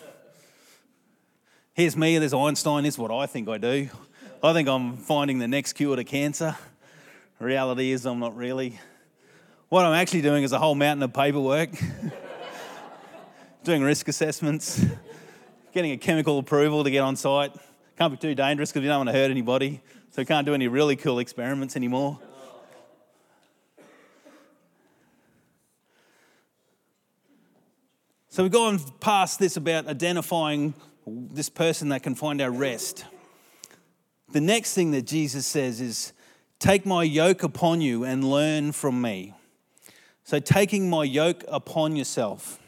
Here's 1.73 1.97
me, 1.97 2.17
there's 2.17 2.33
Einstein, 2.33 2.83
this 2.83 2.95
is 2.95 2.97
what 2.97 3.12
I 3.12 3.25
think 3.25 3.50
I 3.50 3.57
do. 3.57 3.89
I 4.41 4.53
think 4.53 4.69
I'm 4.69 4.95
finding 4.95 5.39
the 5.39 5.50
next 5.50 5.73
cure 5.73 5.97
to 5.97 6.05
cancer. 6.05 6.55
Reality 7.39 7.91
is, 7.91 8.05
I'm 8.05 8.19
not 8.19 8.38
really. 8.38 8.79
What 9.73 9.85
I'm 9.85 9.95
actually 9.95 10.21
doing 10.21 10.43
is 10.43 10.51
a 10.51 10.59
whole 10.59 10.75
mountain 10.75 11.01
of 11.01 11.13
paperwork, 11.13 11.71
doing 13.63 13.81
risk 13.81 14.07
assessments, 14.07 14.85
getting 15.73 15.93
a 15.93 15.97
chemical 15.97 16.37
approval 16.37 16.83
to 16.83 16.91
get 16.91 16.99
on 16.99 17.15
site. 17.15 17.53
Can't 17.97 18.13
be 18.13 18.17
too 18.17 18.35
dangerous 18.35 18.69
because 18.69 18.83
you 18.83 18.89
don't 18.89 18.99
want 18.99 19.09
to 19.09 19.13
hurt 19.13 19.31
anybody, 19.31 19.81
so 20.11 20.21
we 20.21 20.25
can't 20.25 20.45
do 20.45 20.53
any 20.53 20.67
really 20.67 20.95
cool 20.95 21.17
experiments 21.17 21.75
anymore. 21.75 22.19
So 28.29 28.43
we've 28.43 28.51
gone 28.51 28.79
past 28.99 29.39
this 29.39 29.57
about 29.57 29.87
identifying 29.87 30.75
this 31.07 31.49
person 31.49 31.89
that 31.89 32.03
can 32.03 32.13
find 32.13 32.41
our 32.41 32.51
rest. 32.51 33.05
The 34.33 34.41
next 34.41 34.75
thing 34.75 34.91
that 34.91 35.07
Jesus 35.07 35.47
says 35.47 35.81
is, 35.81 36.13
Take 36.59 36.85
my 36.85 37.01
yoke 37.01 37.41
upon 37.41 37.81
you 37.81 38.03
and 38.03 38.23
learn 38.23 38.71
from 38.71 39.01
me. 39.01 39.33
So, 40.23 40.39
taking 40.39 40.89
my 40.89 41.03
yoke 41.03 41.43
upon 41.47 41.95
yourself. 41.95 42.59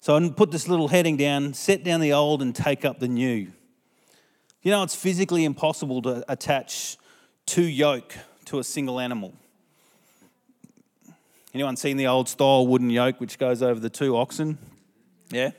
So, 0.00 0.16
I 0.16 0.28
put 0.28 0.50
this 0.50 0.68
little 0.68 0.88
heading 0.88 1.16
down 1.16 1.54
set 1.54 1.82
down 1.82 2.00
the 2.00 2.12
old 2.12 2.42
and 2.42 2.54
take 2.54 2.84
up 2.84 3.00
the 3.00 3.08
new. 3.08 3.50
You 4.62 4.72
know, 4.72 4.82
it's 4.82 4.96
physically 4.96 5.44
impossible 5.44 6.02
to 6.02 6.24
attach 6.30 6.96
two 7.46 7.64
yoke 7.64 8.14
to 8.46 8.58
a 8.58 8.64
single 8.64 9.00
animal. 9.00 9.32
Anyone 11.54 11.76
seen 11.76 11.96
the 11.96 12.06
old 12.08 12.28
style 12.28 12.66
wooden 12.66 12.90
yoke 12.90 13.20
which 13.20 13.38
goes 13.38 13.62
over 13.62 13.80
the 13.80 13.88
two 13.88 14.16
oxen? 14.16 14.58
Yeah? 15.30 15.52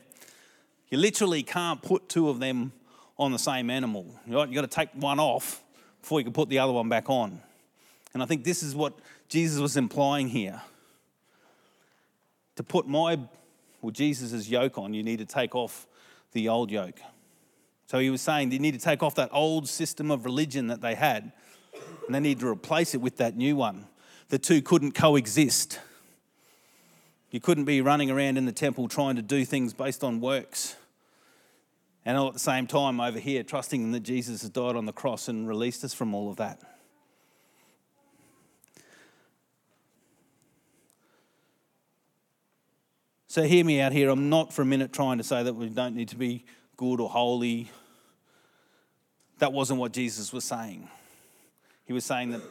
You 0.90 0.98
literally 0.98 1.42
can't 1.42 1.82
put 1.82 2.08
two 2.08 2.30
of 2.30 2.40
them 2.40 2.72
on 3.18 3.32
the 3.32 3.40
same 3.40 3.70
animal. 3.70 4.06
Right? 4.28 4.48
You've 4.48 4.56
got 4.56 4.62
to 4.62 4.68
take 4.68 4.90
one 4.94 5.20
off 5.20 5.64
before 6.02 6.20
you 6.20 6.24
can 6.24 6.34
put 6.34 6.50
the 6.50 6.60
other 6.60 6.72
one 6.72 6.88
back 6.88 7.10
on. 7.10 7.42
And 8.18 8.24
I 8.24 8.26
think 8.26 8.44
this 8.44 8.64
is 8.64 8.76
what 8.76 8.98
Jesus 9.30 9.60
was 9.60 9.78
implying 9.78 10.30
here. 10.30 10.64
To 12.56 12.64
put 12.64 12.88
my, 12.88 13.20
well, 13.80 13.92
Jesus' 13.92 14.50
yoke 14.50 14.80
on, 14.80 14.96
you 14.96 15.04
need 15.04 15.20
to 15.20 15.26
take 15.26 15.54
off 15.54 15.86
the 16.32 16.50
old 16.50 16.72
yoke. 16.72 17.00
So 17.86 18.00
he 18.00 18.10
was 18.10 18.22
saying 18.22 18.52
you 18.52 18.58
need 18.58 18.74
to 18.74 18.80
take 18.80 19.04
off 19.04 19.14
that 19.14 19.30
old 19.32 19.70
system 19.70 20.10
of 20.10 20.26
religion 20.26 20.66
that 20.66 20.82
they 20.82 20.96
had, 20.96 21.32
and 22.08 22.16
they 22.16 22.20
need 22.20 22.40
to 22.40 22.48
replace 22.48 22.96
it 22.96 23.02
with 23.02 23.18
that 23.18 23.38
new 23.38 23.56
one. 23.56 23.86
The 24.30 24.40
two 24.40 24.64
couldn't 24.64 24.94
coexist. 24.94 25.80
You 27.30 27.40
couldn't 27.40 27.66
be 27.66 27.82
running 27.82 28.10
around 28.10 28.40
in 28.40 28.48
the 28.48 28.52
temple 28.52 28.88
trying 28.88 29.18
to 29.18 29.22
do 29.22 29.46
things 29.46 29.76
based 29.76 30.04
on 30.04 30.22
works. 30.22 30.76
And 32.04 32.18
all 32.18 32.30
at 32.30 32.34
the 32.34 32.40
same 32.40 32.66
time, 32.66 33.00
over 33.00 33.20
here, 33.20 33.44
trusting 33.44 33.92
that 33.92 34.00
Jesus 34.00 34.42
has 34.42 34.50
died 34.50 34.76
on 34.76 34.88
the 34.88 34.92
cross 34.92 35.28
and 35.28 35.48
released 35.48 35.84
us 35.84 35.94
from 35.94 36.16
all 36.16 36.32
of 36.32 36.38
that. 36.38 36.60
So, 43.38 43.44
hear 43.44 43.64
me 43.64 43.80
out 43.82 43.92
here. 43.92 44.10
I'm 44.10 44.30
not 44.30 44.52
for 44.52 44.64
a 44.64 44.66
minute 44.66 44.92
trying 44.92 45.20
to 45.20 45.24
say 45.24 45.44
that 45.44 45.54
we 45.54 45.70
don't 45.70 45.96
need 45.96 46.08
to 46.08 46.16
be 46.16 46.44
good 46.76 47.00
or 47.00 47.08
holy. 47.08 47.70
That 49.38 49.54
wasn't 49.54 49.80
what 49.80 49.92
Jesus 49.92 50.34
was 50.34 50.44
saying. 50.44 50.90
He 51.86 51.94
was 51.94 52.04
saying 52.04 52.32
that 52.32 52.42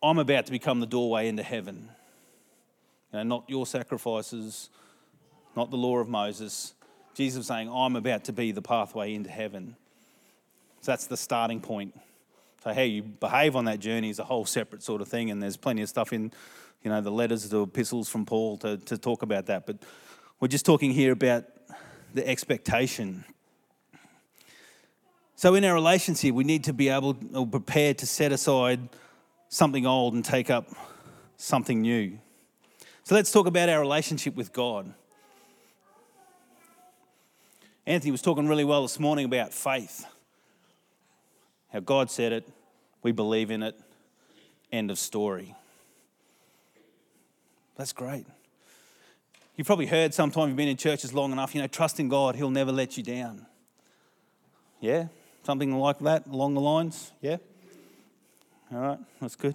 I'm 0.00 0.18
about 0.18 0.46
to 0.46 0.52
become 0.52 0.78
the 0.78 0.86
doorway 0.86 1.26
into 1.26 1.42
heaven. 1.42 1.88
You 3.12 3.18
know, 3.18 3.22
not 3.24 3.44
your 3.48 3.66
sacrifices, 3.66 4.70
not 5.56 5.72
the 5.72 5.76
law 5.76 5.98
of 5.98 6.08
Moses. 6.08 6.74
Jesus 7.14 7.38
was 7.38 7.46
saying, 7.48 7.68
I'm 7.68 7.96
about 7.96 8.22
to 8.26 8.32
be 8.32 8.52
the 8.52 8.62
pathway 8.62 9.14
into 9.14 9.30
heaven. 9.30 9.74
So 10.82 10.92
that's 10.92 11.08
the 11.08 11.16
starting 11.16 11.60
point. 11.60 11.92
So 12.62 12.72
how 12.72 12.82
you 12.82 13.02
behave 13.02 13.56
on 13.56 13.64
that 13.64 13.80
journey 13.80 14.10
is 14.10 14.20
a 14.20 14.24
whole 14.24 14.44
separate 14.44 14.84
sort 14.84 15.00
of 15.00 15.08
thing, 15.08 15.32
and 15.32 15.42
there's 15.42 15.56
plenty 15.56 15.82
of 15.82 15.88
stuff 15.88 16.12
in, 16.12 16.30
you 16.84 16.90
know, 16.90 17.00
the 17.00 17.10
letters, 17.10 17.48
the 17.48 17.62
epistles 17.62 18.08
from 18.08 18.24
Paul 18.24 18.58
to, 18.58 18.76
to 18.76 18.96
talk 18.96 19.22
about 19.22 19.46
that. 19.46 19.66
But 19.66 19.78
we're 20.44 20.48
just 20.48 20.66
talking 20.66 20.90
here 20.90 21.10
about 21.10 21.44
the 22.12 22.28
expectation. 22.28 23.24
So 25.36 25.54
in 25.54 25.64
our 25.64 25.72
relationship, 25.72 26.34
we 26.34 26.44
need 26.44 26.64
to 26.64 26.74
be 26.74 26.90
able 26.90 27.16
or 27.32 27.46
prepared 27.46 27.96
to 28.00 28.06
set 28.06 28.30
aside 28.30 28.90
something 29.48 29.86
old 29.86 30.12
and 30.12 30.22
take 30.22 30.50
up 30.50 30.68
something 31.38 31.80
new. 31.80 32.18
So 33.04 33.14
let's 33.14 33.32
talk 33.32 33.46
about 33.46 33.70
our 33.70 33.80
relationship 33.80 34.36
with 34.36 34.52
God. 34.52 34.92
Anthony 37.86 38.10
was 38.10 38.20
talking 38.20 38.46
really 38.46 38.64
well 38.64 38.82
this 38.82 39.00
morning 39.00 39.24
about 39.24 39.54
faith. 39.54 40.04
How 41.72 41.80
God 41.80 42.10
said 42.10 42.32
it, 42.34 42.46
we 43.02 43.12
believe 43.12 43.50
in 43.50 43.62
it, 43.62 43.80
end 44.70 44.90
of 44.90 44.98
story. 44.98 45.54
That's 47.76 47.94
great. 47.94 48.26
You've 49.56 49.66
probably 49.66 49.86
heard 49.86 50.12
sometime 50.12 50.48
you've 50.48 50.56
been 50.56 50.68
in 50.68 50.76
churches 50.76 51.14
long 51.14 51.30
enough, 51.30 51.54
you 51.54 51.60
know, 51.60 51.68
trust 51.68 52.00
in 52.00 52.08
God, 52.08 52.34
He'll 52.34 52.50
never 52.50 52.72
let 52.72 52.96
you 52.96 53.02
down. 53.02 53.46
Yeah? 54.80 55.06
Something 55.44 55.78
like 55.78 56.00
that 56.00 56.26
along 56.26 56.54
the 56.54 56.60
lines? 56.60 57.12
Yeah? 57.20 57.36
All 58.72 58.80
right, 58.80 58.98
that's 59.20 59.36
good. 59.36 59.54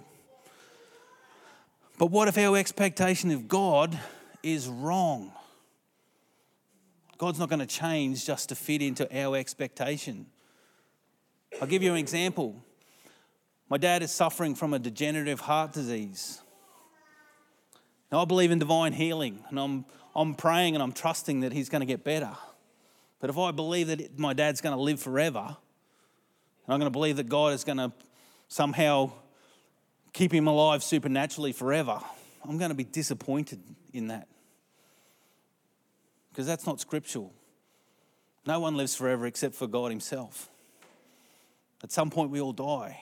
But 1.98 2.06
what 2.06 2.28
if 2.28 2.38
our 2.38 2.56
expectation 2.56 3.30
of 3.30 3.46
God 3.46 3.98
is 4.42 4.68
wrong? 4.68 5.32
God's 7.18 7.38
not 7.38 7.50
going 7.50 7.60
to 7.60 7.66
change 7.66 8.24
just 8.24 8.48
to 8.48 8.54
fit 8.54 8.80
into 8.80 9.06
our 9.14 9.36
expectation. 9.36 10.24
I'll 11.60 11.68
give 11.68 11.82
you 11.82 11.92
an 11.92 11.98
example. 11.98 12.64
My 13.68 13.76
dad 13.76 14.02
is 14.02 14.10
suffering 14.10 14.54
from 14.54 14.72
a 14.72 14.78
degenerative 14.78 15.40
heart 15.40 15.72
disease. 15.72 16.40
Now, 18.10 18.22
I 18.22 18.24
believe 18.24 18.50
in 18.50 18.58
divine 18.58 18.92
healing, 18.92 19.44
and 19.48 19.58
I'm, 19.58 19.84
I'm 20.14 20.34
praying 20.34 20.74
and 20.74 20.82
I'm 20.82 20.92
trusting 20.92 21.40
that 21.40 21.52
he's 21.52 21.68
going 21.68 21.80
to 21.80 21.86
get 21.86 22.02
better. 22.02 22.36
But 23.20 23.30
if 23.30 23.38
I 23.38 23.50
believe 23.50 23.88
that 23.88 24.18
my 24.18 24.32
dad's 24.32 24.60
going 24.60 24.74
to 24.74 24.80
live 24.82 25.00
forever, 25.00 25.38
and 25.38 26.74
I'm 26.74 26.80
going 26.80 26.90
to 26.90 26.90
believe 26.90 27.16
that 27.16 27.28
God 27.28 27.52
is 27.52 27.64
going 27.64 27.78
to 27.78 27.92
somehow 28.48 29.12
keep 30.12 30.32
him 30.32 30.48
alive 30.48 30.82
supernaturally 30.82 31.52
forever, 31.52 32.00
I'm 32.48 32.58
going 32.58 32.70
to 32.70 32.76
be 32.76 32.84
disappointed 32.84 33.60
in 33.92 34.08
that. 34.08 34.26
Because 36.30 36.46
that's 36.46 36.66
not 36.66 36.80
scriptural. 36.80 37.32
No 38.46 38.60
one 38.60 38.76
lives 38.76 38.94
forever 38.94 39.26
except 39.26 39.54
for 39.54 39.66
God 39.66 39.90
Himself. 39.90 40.48
At 41.82 41.92
some 41.92 42.10
point, 42.10 42.30
we 42.30 42.40
all 42.40 42.52
die. 42.52 42.98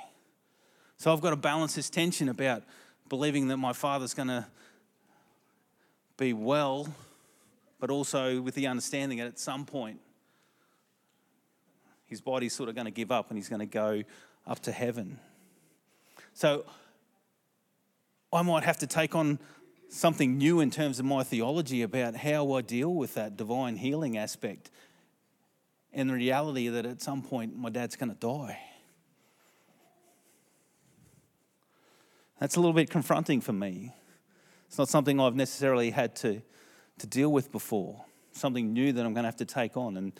So 0.97 1.13
I've 1.13 1.21
got 1.21 1.31
to 1.31 1.37
balance 1.37 1.75
this 1.75 1.91
tension 1.91 2.29
about 2.29 2.65
believing 3.09 3.49
that 3.49 3.57
my 3.57 3.73
father's 3.73 4.15
going 4.15 4.29
to 4.29 4.47
be 6.19 6.35
well, 6.35 6.93
but 7.81 7.91
also 7.91 8.43
with 8.43 8.55
the 8.55 8.67
understanding 8.67 9.19
that 9.19 9.27
at 9.27 9.39
some 9.39 9.65
point, 9.65 10.01
his 12.05 12.21
body's 12.21 12.55
sort 12.55 12.69
of 12.69 12.75
going 12.75 12.87
to 12.87 12.91
give 12.91 13.11
up 13.11 13.31
and 13.31 13.39
he's 13.39 13.49
going 13.49 13.61
to 13.61 13.67
go 13.67 14.03
up 14.47 14.61
to 14.61 14.73
heaven. 14.73 15.19
So 16.35 16.67
I 18.33 18.43
might 18.43 18.65
have 18.65 18.79
to 18.79 18.87
take 18.87 19.15
on 19.15 19.39
something 19.89 20.37
new 20.37 20.61
in 20.61 20.71
terms 20.71 20.99
of 20.99 21.05
my 21.05 21.23
theology 21.23 21.83
about 21.83 22.17
how 22.17 22.53
I 22.53 22.61
deal 22.61 22.95
with 22.95 23.15
that 23.15 23.37
divine 23.37 23.77
healing 23.77 24.19
aspect 24.19 24.71
and 25.93 26.11
the 26.11 26.15
reality 26.15 26.69
that 26.69 26.85
at 26.85 27.01
some 27.01 27.23
point 27.23 27.57
my 27.57 27.71
dad's 27.71 27.97
going 27.97 28.11
to 28.11 28.19
die. 28.19 28.59
That's 32.39 32.57
a 32.57 32.61
little 32.61 32.75
bit 32.75 32.91
confronting 32.91 33.41
for 33.41 33.53
me. 33.53 33.93
It's 34.69 34.79
not 34.79 34.89
something 34.89 35.19
I've 35.19 35.35
necessarily 35.35 35.91
had 35.91 36.15
to, 36.17 36.41
to 36.99 37.07
deal 37.07 37.31
with 37.31 37.51
before, 37.51 38.05
something 38.33 38.73
new 38.73 38.93
that 38.93 39.05
I'm 39.05 39.15
going 39.15 39.25
to 39.25 39.29
have 39.29 39.37
to 39.37 39.45
take 39.45 39.77
on. 39.77 39.97
And 39.97 40.13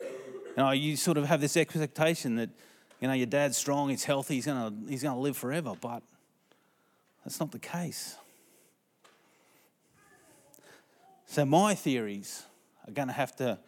you, 0.00 0.08
know, 0.56 0.70
you 0.72 0.96
sort 0.96 1.18
of 1.18 1.26
have 1.26 1.40
this 1.40 1.56
expectation 1.56 2.36
that 2.36 2.50
you 3.00 3.08
know, 3.08 3.14
your 3.14 3.26
dad's 3.26 3.56
strong, 3.56 3.88
he's 3.88 4.04
healthy, 4.04 4.34
he's 4.34 4.46
going 4.46 4.86
he's 4.88 5.02
going 5.02 5.14
to 5.14 5.20
live 5.20 5.36
forever, 5.36 5.74
but 5.80 6.02
that's 7.24 7.40
not 7.40 7.50
the 7.50 7.58
case. 7.58 8.16
So 11.26 11.44
my 11.44 11.74
theories 11.74 12.44
are 12.86 12.92
going 12.92 13.08
to 13.08 13.14
have 13.14 13.36
to 13.36 13.58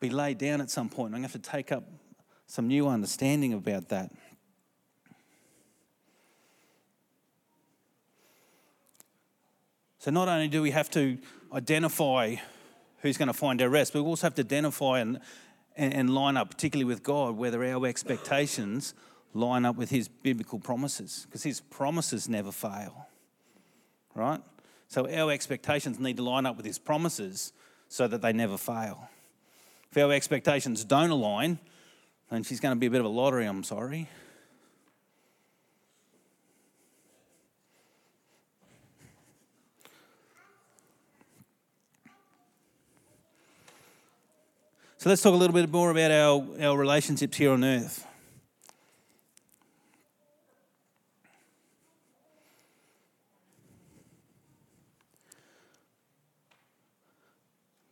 be 0.00 0.10
laid 0.10 0.38
down 0.38 0.60
at 0.60 0.70
some 0.70 0.88
point. 0.88 1.14
I'm 1.14 1.20
going 1.20 1.28
to 1.28 1.34
have 1.34 1.42
to 1.42 1.50
take 1.50 1.70
up 1.70 1.84
some 2.46 2.66
new 2.66 2.88
understanding 2.88 3.52
about 3.52 3.90
that. 3.90 4.10
So 10.08 10.12
not 10.12 10.26
only 10.26 10.48
do 10.48 10.62
we 10.62 10.70
have 10.70 10.88
to 10.92 11.18
identify 11.52 12.36
who's 13.02 13.18
going 13.18 13.26
to 13.26 13.34
find 13.34 13.60
our 13.60 13.68
rest, 13.68 13.92
but 13.92 14.02
we 14.02 14.08
also 14.08 14.24
have 14.24 14.34
to 14.36 14.40
identify 14.40 15.00
and, 15.00 15.20
and 15.76 16.14
line 16.14 16.38
up, 16.38 16.48
particularly 16.48 16.86
with 16.86 17.02
God, 17.02 17.36
whether 17.36 17.62
our 17.62 17.86
expectations 17.86 18.94
line 19.34 19.66
up 19.66 19.76
with 19.76 19.90
His 19.90 20.08
biblical 20.08 20.60
promises, 20.60 21.26
because 21.28 21.42
His 21.42 21.60
promises 21.60 22.26
never 22.26 22.50
fail, 22.50 23.06
right? 24.14 24.40
So 24.86 25.06
our 25.14 25.30
expectations 25.30 25.98
need 25.98 26.16
to 26.16 26.22
line 26.22 26.46
up 26.46 26.56
with 26.56 26.64
His 26.64 26.78
promises 26.78 27.52
so 27.90 28.08
that 28.08 28.22
they 28.22 28.32
never 28.32 28.56
fail. 28.56 29.10
If 29.90 29.98
our 29.98 30.10
expectations 30.10 30.84
don't 30.84 31.10
align, 31.10 31.58
then 32.30 32.44
she's 32.44 32.60
going 32.60 32.74
to 32.74 32.80
be 32.80 32.86
a 32.86 32.90
bit 32.90 33.00
of 33.00 33.06
a 33.06 33.10
lottery, 33.10 33.44
I'm 33.44 33.62
sorry. 33.62 34.08
So 45.00 45.08
let's 45.08 45.22
talk 45.22 45.32
a 45.32 45.36
little 45.36 45.54
bit 45.54 45.70
more 45.70 45.92
about 45.92 46.10
our, 46.10 46.44
our 46.60 46.76
relationships 46.76 47.36
here 47.36 47.52
on 47.52 47.62
earth. 47.62 48.04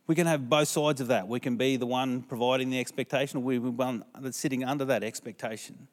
we 0.07 0.15
can 0.15 0.25
have 0.27 0.49
both 0.49 0.69
sides 0.69 1.01
of 1.01 1.07
that. 1.07 1.27
We 1.27 1.39
can 1.39 1.57
be 1.57 1.75
the 1.75 1.85
one 1.85 2.23
providing 2.23 2.69
the 2.69 2.79
expectation, 2.79 3.39
or 3.39 3.43
we 3.43 3.57
be 3.57 3.69
one 3.69 4.03
that's 4.19 4.37
sitting 4.37 4.63
under 4.63 4.85
that 4.85 5.03
expectation. 5.03 5.87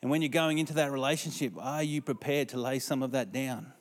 And 0.00 0.10
when 0.10 0.22
you're 0.22 0.30
going 0.30 0.58
into 0.58 0.74
that 0.74 0.90
relationship, 0.90 1.52
are 1.58 1.82
you 1.82 2.00
prepared 2.00 2.48
to 2.50 2.58
lay 2.58 2.78
some 2.78 3.02
of 3.02 3.12
that 3.12 3.32
down? 3.32 3.72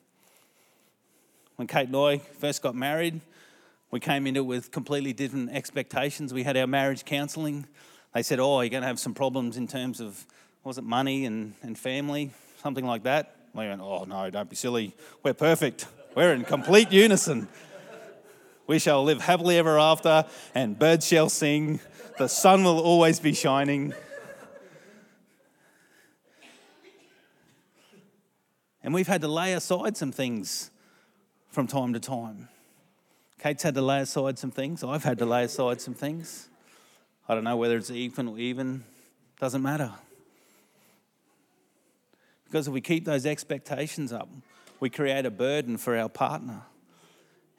When 1.56 1.68
Kate 1.68 1.88
and 1.88 1.96
I 1.96 2.18
first 2.18 2.62
got 2.62 2.76
married, 2.76 3.22
we 3.90 4.00
came 4.00 4.28
into 4.28 4.42
it 4.42 4.44
with 4.44 4.72
completely 4.72 5.14
different 5.14 5.52
expectations. 5.52 6.34
We 6.34 6.44
had 6.44 6.58
our 6.58 6.68
marriage 6.68 7.06
counselling. 7.06 7.68
They 8.14 8.24
said, 8.24 8.40
Oh, 8.40 8.60
you're 8.62 8.70
going 8.70 8.82
to 8.82 8.88
have 8.88 9.00
some 9.00 9.14
problems 9.14 9.56
in 9.58 9.68
terms 9.68 10.02
of, 10.02 10.26
was 10.64 10.78
it 10.78 10.84
money 10.84 11.26
and, 11.26 11.54
and 11.62 11.78
family, 11.78 12.32
something 12.62 12.86
like 12.86 13.04
that. 13.04 13.36
We 13.54 13.68
went, 13.68 13.82
Oh, 13.82 14.04
no, 14.04 14.30
don't 14.30 14.50
be 14.50 14.56
silly. 14.56 14.94
We're 15.24 15.34
perfect. 15.34 15.88
We're 16.16 16.34
in 16.34 16.44
complete 16.44 16.92
unison. 16.92 17.48
We 18.66 18.80
shall 18.80 19.04
live 19.06 19.22
happily 19.22 19.58
ever 19.58 19.80
after, 19.80 20.26
and 20.54 20.78
birds 20.78 21.08
shall 21.08 21.30
sing. 21.30 21.80
The 22.18 22.28
sun 22.28 22.66
will 22.66 22.80
always 22.80 23.22
be 23.22 23.34
shining. 23.34 23.94
And 28.84 28.94
we've 28.94 29.08
had 29.08 29.22
to 29.22 29.28
lay 29.30 29.54
aside 29.54 29.96
some 29.96 30.12
things 30.12 30.72
from 31.50 31.68
time 31.68 31.94
to 31.94 32.00
time. 32.00 32.50
Kate's 33.40 33.64
had 33.64 33.76
to 33.76 33.82
lay 33.82 34.02
aside 34.02 34.40
some 34.40 34.52
things. 34.52 34.84
I've 34.84 35.04
had 35.04 35.20
to 35.20 35.26
lay 35.26 35.44
aside 35.44 35.80
some 35.80 35.94
things. 35.94 36.50
I 37.30 37.36
don't 37.36 37.44
know 37.44 37.58
whether 37.58 37.78
it's 37.78 37.92
even 37.92 38.28
or 38.30 38.40
even, 38.40 38.84
doesn't 39.40 39.62
matter. 39.62 39.92
Because 42.46 42.68
if 42.68 42.74
we 42.74 42.82
keep 42.82 43.06
those 43.06 43.26
expectations 43.26 44.12
up, 44.14 44.30
we 44.80 44.90
create 44.90 45.26
a 45.26 45.32
burden 45.32 45.78
for 45.78 45.98
our 45.98 46.10
partner. 46.10 46.62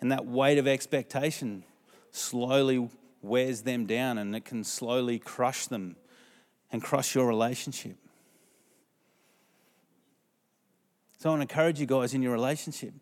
And 0.00 0.10
that 0.10 0.26
weight 0.26 0.58
of 0.58 0.66
expectation 0.66 1.64
slowly 2.10 2.88
wears 3.22 3.62
them 3.62 3.86
down 3.86 4.18
and 4.18 4.34
it 4.34 4.44
can 4.44 4.64
slowly 4.64 5.18
crush 5.18 5.66
them 5.66 5.96
and 6.72 6.82
crush 6.82 7.14
your 7.14 7.26
relationship. 7.26 7.96
So 11.18 11.28
I 11.28 11.32
want 11.32 11.48
to 11.48 11.52
encourage 11.52 11.80
you 11.80 11.86
guys 11.86 12.14
in 12.14 12.22
your 12.22 12.32
relationship. 12.32 12.94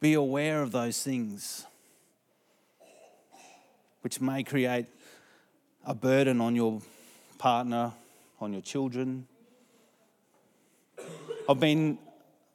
Be 0.00 0.14
aware 0.14 0.62
of 0.62 0.72
those 0.72 1.02
things 1.02 1.66
which 4.00 4.18
may 4.18 4.42
create 4.42 4.86
a 5.84 5.94
burden 5.94 6.40
on 6.40 6.56
your 6.56 6.80
partner, 7.36 7.92
on 8.40 8.54
your 8.54 8.62
children. 8.62 9.26
I've 11.46 11.60
been 11.60 11.98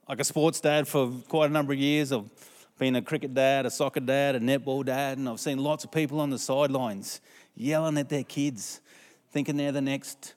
like 0.10 0.19
a 0.19 0.23
sports 0.23 0.60
dad 0.60 0.88
for 0.88 1.12
quite 1.27 1.51
a 1.51 1.53
number 1.53 1.71
of 1.71 1.77
years. 1.77 2.12
I've 2.12 2.27
been 2.79 2.95
a 2.95 3.01
cricket 3.03 3.36
dad, 3.36 3.67
a 3.67 3.69
soccer 3.69 3.99
dad, 3.99 4.36
a 4.36 4.39
netball 4.39 4.84
dad, 4.84 5.19
and 5.19 5.29
I've 5.29 5.39
seen 5.39 5.60
lots 5.60 5.84
of 5.84 5.91
people 5.91 6.19
on 6.19 6.31
the 6.31 6.39
sidelines 6.39 7.21
yelling 7.55 7.99
at 7.99 8.10
their 8.10 8.23
kids, 8.23 8.81
thinking 9.31 9.55
they're 9.55 9.71
the 9.71 9.81
next 9.81 10.34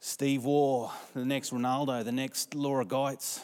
Steve 0.00 0.44
Waugh, 0.44 0.90
the 1.14 1.24
next 1.24 1.52
Ronaldo, 1.52 2.04
the 2.04 2.10
next 2.10 2.56
Laura 2.56 2.84
Geitz. 2.84 3.40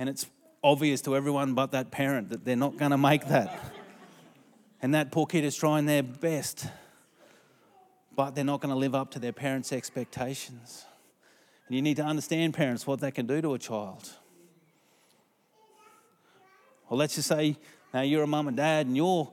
And 0.00 0.08
it's 0.08 0.26
obvious 0.66 1.00
to 1.02 1.16
everyone 1.16 1.54
but 1.54 1.72
that 1.72 1.90
parent 1.90 2.30
that 2.30 2.44
they're 2.44 2.56
not 2.56 2.76
going 2.76 2.90
to 2.90 2.98
make 2.98 3.26
that. 3.28 3.72
And 4.82 4.94
that 4.94 5.10
poor 5.10 5.26
kid 5.26 5.44
is 5.44 5.56
trying 5.56 5.86
their 5.86 6.02
best, 6.02 6.66
but 8.14 8.34
they're 8.34 8.44
not 8.44 8.60
going 8.60 8.72
to 8.72 8.78
live 8.78 8.94
up 8.94 9.10
to 9.12 9.18
their 9.18 9.32
parents' 9.32 9.72
expectations. 9.72 10.84
And 11.66 11.76
you 11.76 11.82
need 11.82 11.96
to 11.96 12.04
understand, 12.04 12.54
parents, 12.54 12.86
what 12.86 13.00
that 13.00 13.14
can 13.14 13.26
do 13.26 13.40
to 13.40 13.54
a 13.54 13.58
child. 13.58 14.10
Well, 16.88 16.98
let's 16.98 17.14
just 17.14 17.28
say 17.28 17.56
now 17.94 18.02
you're 18.02 18.22
a 18.22 18.26
mum 18.26 18.48
and 18.48 18.56
dad, 18.56 18.86
and 18.86 18.96
your 18.96 19.32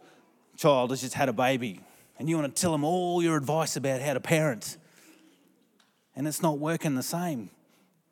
child 0.56 0.91
has 0.91 1.02
just 1.02 1.13
had 1.13 1.30
a 1.30 1.34
baby, 1.34 1.82
and 2.17 2.30
you 2.30 2.38
want 2.38 2.56
to 2.56 2.62
tell 2.62 2.72
them 2.72 2.84
all 2.84 3.22
your 3.22 3.38
advice 3.38 3.76
about 3.76 4.02
how 4.02 4.13
to 4.13 4.19
parent 4.19 4.78
and 6.15 6.28
it's 6.28 6.41
not 6.41 6.60
working 6.60 6.96
the 6.96 7.04
same 7.04 7.50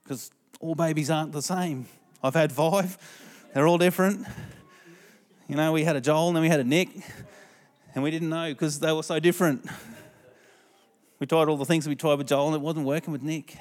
because 0.03 0.31
all 0.59 0.75
babies 0.75 1.09
aren't 1.09 1.31
the 1.31 1.41
same. 1.41 1.85
I've 2.23 2.35
had 2.35 2.51
five, 2.51 2.97
they're 3.53 3.67
all 3.67 3.77
different. 3.77 4.27
You 5.47 5.55
know, 5.55 5.71
we 5.71 5.83
had 5.83 5.95
a 5.95 6.01
Joel 6.01 6.27
and 6.27 6.35
then 6.35 6.43
we 6.43 6.49
had 6.49 6.59
a 6.59 6.63
Nick, 6.63 6.89
and 7.93 8.03
we 8.03 8.11
didn't 8.11 8.29
know 8.29 8.49
because 8.49 8.79
they 8.79 8.91
were 8.91 9.03
so 9.03 9.19
different. 9.19 9.67
We 11.19 11.27
tried 11.27 11.49
all 11.49 11.57
the 11.57 11.65
things 11.65 11.83
that 11.85 11.89
we 11.89 11.95
tried 11.95 12.15
with 12.15 12.27
Joel 12.27 12.47
and 12.47 12.55
it 12.55 12.61
wasn't 12.61 12.85
working 12.85 13.11
with 13.11 13.21
Nick. 13.21 13.57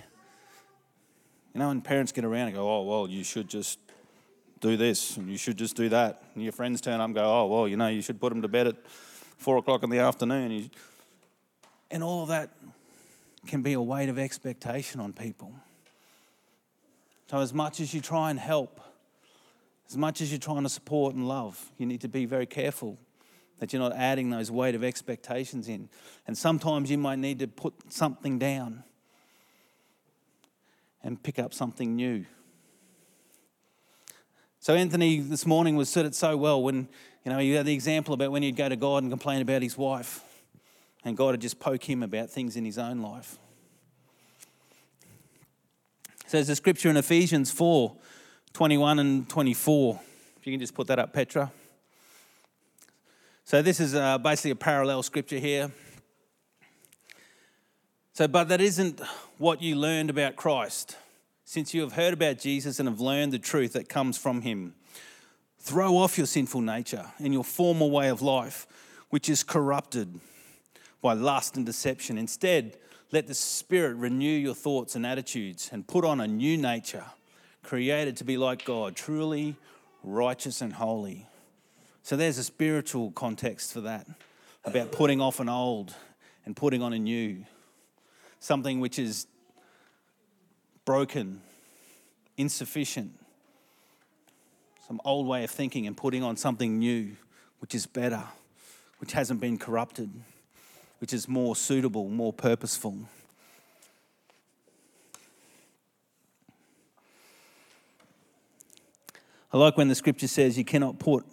You 1.52 1.58
know, 1.58 1.70
and 1.70 1.82
parents 1.84 2.12
get 2.12 2.24
around 2.24 2.46
and 2.46 2.54
go, 2.54 2.70
oh, 2.70 2.82
well, 2.82 3.08
you 3.08 3.24
should 3.24 3.48
just 3.48 3.78
do 4.60 4.76
this 4.76 5.16
and 5.16 5.28
you 5.28 5.36
should 5.36 5.56
just 5.56 5.74
do 5.74 5.88
that. 5.88 6.22
And 6.34 6.42
your 6.44 6.52
friends 6.52 6.80
turn 6.80 7.00
up 7.00 7.06
and 7.06 7.14
go, 7.14 7.24
oh, 7.24 7.46
well, 7.46 7.68
you 7.68 7.76
know, 7.76 7.88
you 7.88 8.02
should 8.02 8.20
put 8.20 8.30
them 8.30 8.40
to 8.42 8.48
bed 8.48 8.68
at 8.68 8.76
four 8.86 9.56
o'clock 9.56 9.82
in 9.82 9.90
the 9.90 9.98
afternoon. 9.98 10.70
And 11.90 12.04
all 12.04 12.22
of 12.22 12.28
that 12.28 12.50
can 13.46 13.62
be 13.62 13.72
a 13.72 13.80
weight 13.80 14.08
of 14.08 14.18
expectation 14.18 15.00
on 15.00 15.12
people. 15.12 15.52
So, 17.30 17.38
as 17.38 17.54
much 17.54 17.78
as 17.78 17.94
you 17.94 18.00
try 18.00 18.30
and 18.30 18.40
help, 18.40 18.80
as 19.88 19.96
much 19.96 20.20
as 20.20 20.32
you're 20.32 20.40
trying 20.40 20.64
to 20.64 20.68
support 20.68 21.14
and 21.14 21.28
love, 21.28 21.70
you 21.78 21.86
need 21.86 22.00
to 22.00 22.08
be 22.08 22.24
very 22.24 22.44
careful 22.44 22.98
that 23.60 23.72
you're 23.72 23.78
not 23.78 23.92
adding 23.92 24.30
those 24.30 24.50
weight 24.50 24.74
of 24.74 24.82
expectations 24.82 25.68
in. 25.68 25.88
And 26.26 26.36
sometimes 26.36 26.90
you 26.90 26.98
might 26.98 27.20
need 27.20 27.38
to 27.38 27.46
put 27.46 27.72
something 27.88 28.40
down 28.40 28.82
and 31.04 31.22
pick 31.22 31.38
up 31.38 31.54
something 31.54 31.94
new. 31.94 32.24
So 34.58 34.74
Anthony 34.74 35.20
this 35.20 35.46
morning 35.46 35.76
was 35.76 35.88
said 35.88 36.06
it 36.06 36.16
so 36.16 36.36
well 36.36 36.60
when 36.60 36.88
you 37.24 37.30
know 37.30 37.38
you 37.38 37.58
had 37.58 37.66
the 37.66 37.74
example 37.74 38.12
about 38.12 38.32
when 38.32 38.42
he'd 38.42 38.56
go 38.56 38.68
to 38.68 38.74
God 38.74 39.04
and 39.04 39.12
complain 39.12 39.40
about 39.40 39.62
his 39.62 39.78
wife 39.78 40.24
and 41.04 41.16
God 41.16 41.30
would 41.30 41.40
just 41.40 41.60
poke 41.60 41.88
him 41.88 42.02
about 42.02 42.28
things 42.28 42.56
in 42.56 42.64
his 42.64 42.76
own 42.76 42.98
life. 42.98 43.38
There's 46.30 46.48
a 46.48 46.54
scripture 46.54 46.88
in 46.88 46.96
Ephesians 46.96 47.50
4 47.50 47.92
21 48.52 48.98
and 49.00 49.28
24. 49.28 50.00
If 50.38 50.46
you 50.46 50.52
can 50.52 50.60
just 50.60 50.74
put 50.74 50.86
that 50.86 50.98
up, 51.00 51.12
Petra. 51.12 51.50
So 53.44 53.62
this 53.62 53.80
is 53.80 53.96
uh, 53.96 54.18
basically 54.18 54.52
a 54.52 54.56
parallel 54.56 55.02
scripture 55.02 55.38
here. 55.38 55.72
So, 58.12 58.28
but 58.28 58.48
that 58.48 58.60
isn't 58.60 59.00
what 59.38 59.60
you 59.60 59.74
learned 59.74 60.08
about 60.08 60.36
Christ. 60.36 60.96
Since 61.44 61.74
you 61.74 61.80
have 61.80 61.94
heard 61.94 62.14
about 62.14 62.38
Jesus 62.38 62.78
and 62.78 62.88
have 62.88 63.00
learned 63.00 63.32
the 63.32 63.38
truth 63.40 63.72
that 63.72 63.88
comes 63.88 64.16
from 64.16 64.42
him, 64.42 64.74
throw 65.58 65.96
off 65.96 66.16
your 66.16 66.28
sinful 66.28 66.60
nature 66.60 67.06
and 67.18 67.32
your 67.32 67.44
former 67.44 67.86
way 67.86 68.08
of 68.08 68.22
life, 68.22 68.68
which 69.08 69.28
is 69.28 69.42
corrupted 69.42 70.20
by 71.00 71.14
lust 71.14 71.56
and 71.56 71.64
deception. 71.64 72.18
Instead, 72.18 72.76
let 73.12 73.26
the 73.26 73.34
Spirit 73.34 73.96
renew 73.96 74.30
your 74.30 74.54
thoughts 74.54 74.94
and 74.94 75.06
attitudes 75.06 75.70
and 75.72 75.86
put 75.86 76.04
on 76.04 76.20
a 76.20 76.26
new 76.26 76.56
nature, 76.56 77.04
created 77.62 78.16
to 78.18 78.24
be 78.24 78.36
like 78.36 78.64
God, 78.64 78.94
truly 78.94 79.56
righteous 80.02 80.60
and 80.60 80.72
holy. 80.72 81.26
So 82.02 82.16
there's 82.16 82.38
a 82.38 82.44
spiritual 82.44 83.10
context 83.12 83.72
for 83.72 83.82
that 83.82 84.06
about 84.64 84.92
putting 84.92 85.20
off 85.20 85.40
an 85.40 85.48
old 85.48 85.94
and 86.44 86.56
putting 86.56 86.82
on 86.82 86.92
a 86.92 86.98
new, 86.98 87.44
something 88.38 88.80
which 88.80 88.98
is 88.98 89.26
broken, 90.84 91.40
insufficient, 92.36 93.12
some 94.86 95.00
old 95.04 95.26
way 95.26 95.44
of 95.44 95.50
thinking, 95.50 95.86
and 95.86 95.96
putting 95.96 96.22
on 96.22 96.36
something 96.36 96.78
new, 96.78 97.16
which 97.60 97.74
is 97.74 97.86
better, 97.86 98.24
which 98.98 99.12
hasn't 99.12 99.40
been 99.40 99.58
corrupted 99.58 100.10
which 101.00 101.12
is 101.12 101.26
more 101.26 101.56
suitable, 101.56 102.08
more 102.08 102.32
purposeful. 102.32 102.96
I 109.52 109.56
like 109.56 109.76
when 109.76 109.88
the 109.88 109.94
scripture 109.94 110.28
says 110.28 110.56
you 110.56 110.64
cannot 110.64 110.98
put 110.98 111.24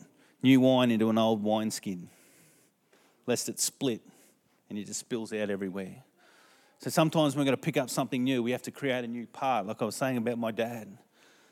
new 0.41 0.59
wine 0.61 0.89
into 0.89 1.09
an 1.09 1.17
old 1.17 1.43
wineskin, 1.43 2.09
lest 3.27 3.47
it 3.49 3.59
split 3.59 4.01
and 4.69 4.79
it 4.79 4.85
just 4.85 5.01
spills 5.01 5.31
out 5.33 5.49
everywhere. 5.49 6.03
So 6.79 6.89
sometimes 6.89 7.35
we're 7.35 7.43
going 7.43 7.55
to 7.55 7.61
pick 7.61 7.77
up 7.77 7.89
something 7.89 8.23
new. 8.23 8.41
We 8.41 8.51
have 8.51 8.61
to 8.63 8.71
create 8.71 9.03
a 9.03 9.07
new 9.07 9.27
part, 9.27 9.67
like 9.67 9.81
I 9.81 9.85
was 9.85 9.95
saying 9.95 10.17
about 10.17 10.37
my 10.37 10.51
dad. 10.51 10.97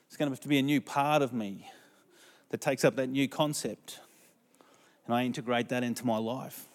It's 0.07 0.17
going 0.17 0.29
to 0.29 0.31
have 0.31 0.41
to 0.41 0.47
be 0.47 0.59
a 0.59 0.63
new 0.63 0.81
part 0.81 1.21
of 1.21 1.33
me 1.33 1.69
that 2.49 2.61
takes 2.61 2.85
up 2.85 2.95
that 2.95 3.07
new 3.07 3.27
concept, 3.27 3.99
and 5.05 5.15
I 5.15 5.23
integrate 5.23 5.69
that 5.69 5.83
into 5.83 6.05
my 6.05 6.17
life. 6.17 6.67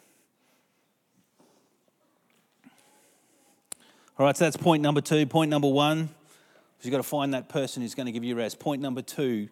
All 4.21 4.27
right, 4.27 4.37
so 4.37 4.45
that's 4.45 4.59
point 4.59 4.83
number 4.83 5.01
two. 5.01 5.25
Point 5.25 5.51
number 5.51 5.67
one 5.67 6.11
you've 6.83 6.91
got 6.91 6.99
to 6.99 7.03
find 7.03 7.33
that 7.33 7.49
person 7.49 7.81
who's 7.81 7.95
going 7.95 8.05
to 8.05 8.13
give 8.13 8.23
you 8.23 8.37
rest. 8.37 8.59
Point 8.59 8.83
number 8.83 9.01
two 9.01 9.49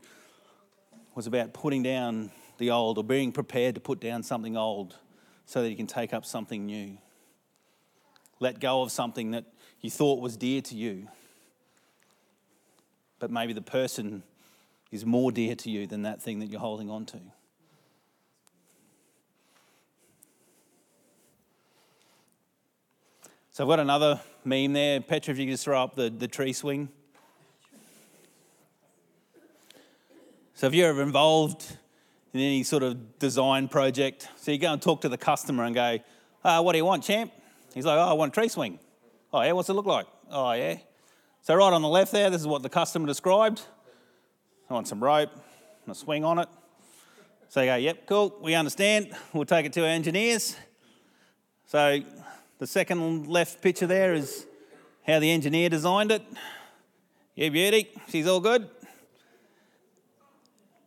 was 1.14 1.26
about 1.26 1.54
putting 1.54 1.82
down 1.82 2.30
the 2.58 2.70
old 2.70 2.98
or 2.98 3.04
being 3.04 3.32
prepared 3.32 3.76
to 3.76 3.80
put 3.80 3.98
down 3.98 4.22
something 4.22 4.58
old 4.58 4.94
so 5.46 5.62
that 5.62 5.70
you 5.70 5.76
can 5.76 5.86
take 5.86 6.12
up 6.12 6.26
something 6.26 6.66
new. 6.66 6.98
Let 8.40 8.60
go 8.60 8.82
of 8.82 8.92
something 8.92 9.30
that 9.30 9.46
you 9.80 9.88
thought 9.88 10.20
was 10.20 10.36
dear 10.36 10.60
to 10.60 10.74
you, 10.74 11.08
but 13.20 13.30
maybe 13.30 13.54
the 13.54 13.62
person 13.62 14.22
is 14.90 15.06
more 15.06 15.32
dear 15.32 15.54
to 15.54 15.70
you 15.70 15.86
than 15.86 16.02
that 16.02 16.20
thing 16.20 16.40
that 16.40 16.50
you're 16.50 16.60
holding 16.60 16.90
on 16.90 17.06
to. 17.06 17.20
So 23.58 23.64
I've 23.64 23.68
got 23.70 23.80
another 23.80 24.20
meme 24.48 24.72
there. 24.72 25.00
Petra, 25.00 25.32
if 25.32 25.38
you 25.38 25.46
could 25.46 25.52
just 25.52 25.64
throw 25.64 25.82
up 25.82 25.94
the, 25.94 26.10
the 26.10 26.26
tree 26.26 26.52
swing. 26.52 26.88
So 30.54 30.66
if 30.66 30.74
you're 30.74 30.88
ever 30.88 31.02
involved 31.02 31.76
in 32.32 32.40
any 32.40 32.62
sort 32.64 32.82
of 32.82 33.18
design 33.18 33.68
project, 33.68 34.28
so 34.36 34.50
you 34.50 34.58
go 34.58 34.72
and 34.72 34.82
talk 34.82 35.02
to 35.02 35.08
the 35.08 35.18
customer 35.18 35.64
and 35.64 35.74
go, 35.74 35.98
uh, 36.42 36.62
what 36.62 36.72
do 36.72 36.78
you 36.78 36.84
want, 36.84 37.04
champ? 37.04 37.32
He's 37.74 37.84
like, 37.84 37.96
oh, 37.96 38.10
I 38.10 38.12
want 38.14 38.32
a 38.32 38.40
tree 38.40 38.48
swing. 38.48 38.78
Oh, 39.32 39.42
yeah, 39.42 39.52
what's 39.52 39.68
it 39.68 39.74
look 39.74 39.86
like? 39.86 40.06
Oh, 40.30 40.52
yeah. 40.52 40.78
So 41.42 41.54
right 41.54 41.72
on 41.72 41.82
the 41.82 41.88
left 41.88 42.10
there, 42.10 42.28
this 42.30 42.40
is 42.40 42.46
what 42.46 42.62
the 42.62 42.68
customer 42.68 43.06
described. 43.06 43.62
I 44.68 44.74
want 44.74 44.88
some 44.88 45.02
rope 45.02 45.30
and 45.84 45.92
a 45.92 45.94
swing 45.94 46.24
on 46.24 46.38
it. 46.38 46.48
So 47.50 47.60
they 47.60 47.66
go, 47.66 47.76
yep, 47.76 48.06
cool, 48.06 48.36
we 48.42 48.54
understand. 48.54 49.14
We'll 49.32 49.44
take 49.44 49.64
it 49.64 49.72
to 49.74 49.82
our 49.82 49.88
engineers. 49.88 50.56
So 51.66 52.00
the 52.58 52.66
second 52.66 53.28
left 53.28 53.62
picture 53.62 53.86
there 53.86 54.14
is 54.14 54.46
how 55.06 55.20
the 55.20 55.30
engineer 55.30 55.68
designed 55.68 56.10
it. 56.10 56.22
Yeah, 57.34 57.50
beauty, 57.50 57.88
she's 58.08 58.26
all 58.26 58.40
good. 58.40 58.68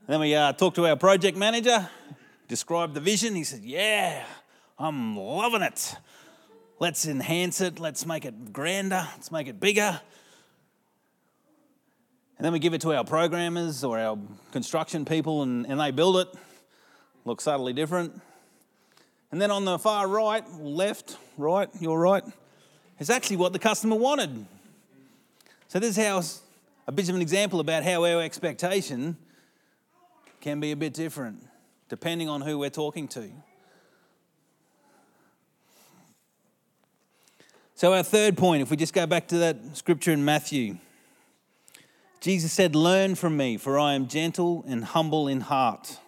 Then 0.08 0.20
we 0.20 0.36
uh, 0.36 0.52
talked 0.54 0.76
to 0.76 0.86
our 0.86 0.98
project 0.98 1.38
manager, 1.38 1.90
described 2.50 2.94
the 2.94 3.00
vision. 3.00 3.36
He 3.36 3.46
said, 3.46 3.62
Yeah, 3.64 4.26
I'm 4.78 5.16
loving 5.16 5.62
it. 5.62 5.96
Let's 6.80 7.06
enhance 7.06 7.62
it, 7.62 7.80
let's 7.80 8.06
make 8.06 8.26
it 8.26 8.52
grander, 8.52 9.08
let's 9.14 9.32
make 9.32 9.48
it 9.48 9.60
bigger. 9.60 10.02
And 12.38 12.46
then 12.46 12.52
we 12.52 12.60
give 12.60 12.74
it 12.74 12.82
to 12.82 12.94
our 12.94 13.06
programmers 13.06 13.84
or 13.84 14.00
our 14.00 14.18
construction 14.52 15.06
people, 15.06 15.44
and, 15.44 15.66
and 15.68 15.80
they 15.80 15.92
build 15.92 16.18
it. 16.18 16.28
Looks 17.24 17.44
subtly 17.44 17.72
different. 17.72 18.20
And 19.32 19.42
then 19.42 19.50
on 19.50 19.66
the 19.66 19.80
far 19.80 20.08
right, 20.08 20.44
left, 20.60 21.18
right, 21.38 21.70
your 21.80 22.00
right, 22.00 22.24
is 23.00 23.10
actually 23.10 23.38
what 23.38 23.54
the 23.54 23.60
customer 23.60 23.96
wanted. 23.96 24.46
So 25.70 25.80
this 25.80 25.98
is 25.98 26.06
how 26.06 26.22
a 26.88 26.92
bit 26.92 27.08
of 27.08 27.16
an 27.16 27.22
example 27.22 27.60
about 27.60 27.84
how 27.84 28.04
our 28.04 28.22
expectation 28.22 29.18
can 30.42 30.60
be 30.60 30.72
a 30.72 30.76
bit 30.76 30.94
different 30.94 31.48
depending 31.88 32.30
on 32.30 32.42
who 32.42 32.58
we're 32.58 32.70
talking 32.70 33.06
to. 33.06 33.30
So, 37.76 37.94
our 37.94 38.04
third 38.04 38.38
point, 38.38 38.62
if 38.62 38.70
we 38.70 38.78
just 38.78 38.94
go 38.94 39.06
back 39.08 39.28
to 39.30 39.40
that 39.40 39.58
scripture 39.74 40.12
in 40.12 40.24
Matthew, 40.24 40.78
Jesus 42.22 42.54
said, 42.54 42.76
Learn 42.76 43.16
from 43.16 43.36
me, 43.36 43.58
for 43.58 43.80
I 43.80 43.94
am 43.94 44.08
gentle 44.08 44.64
and 44.68 44.86
humble 44.86 45.28
in 45.28 45.42
heart. 45.42 46.00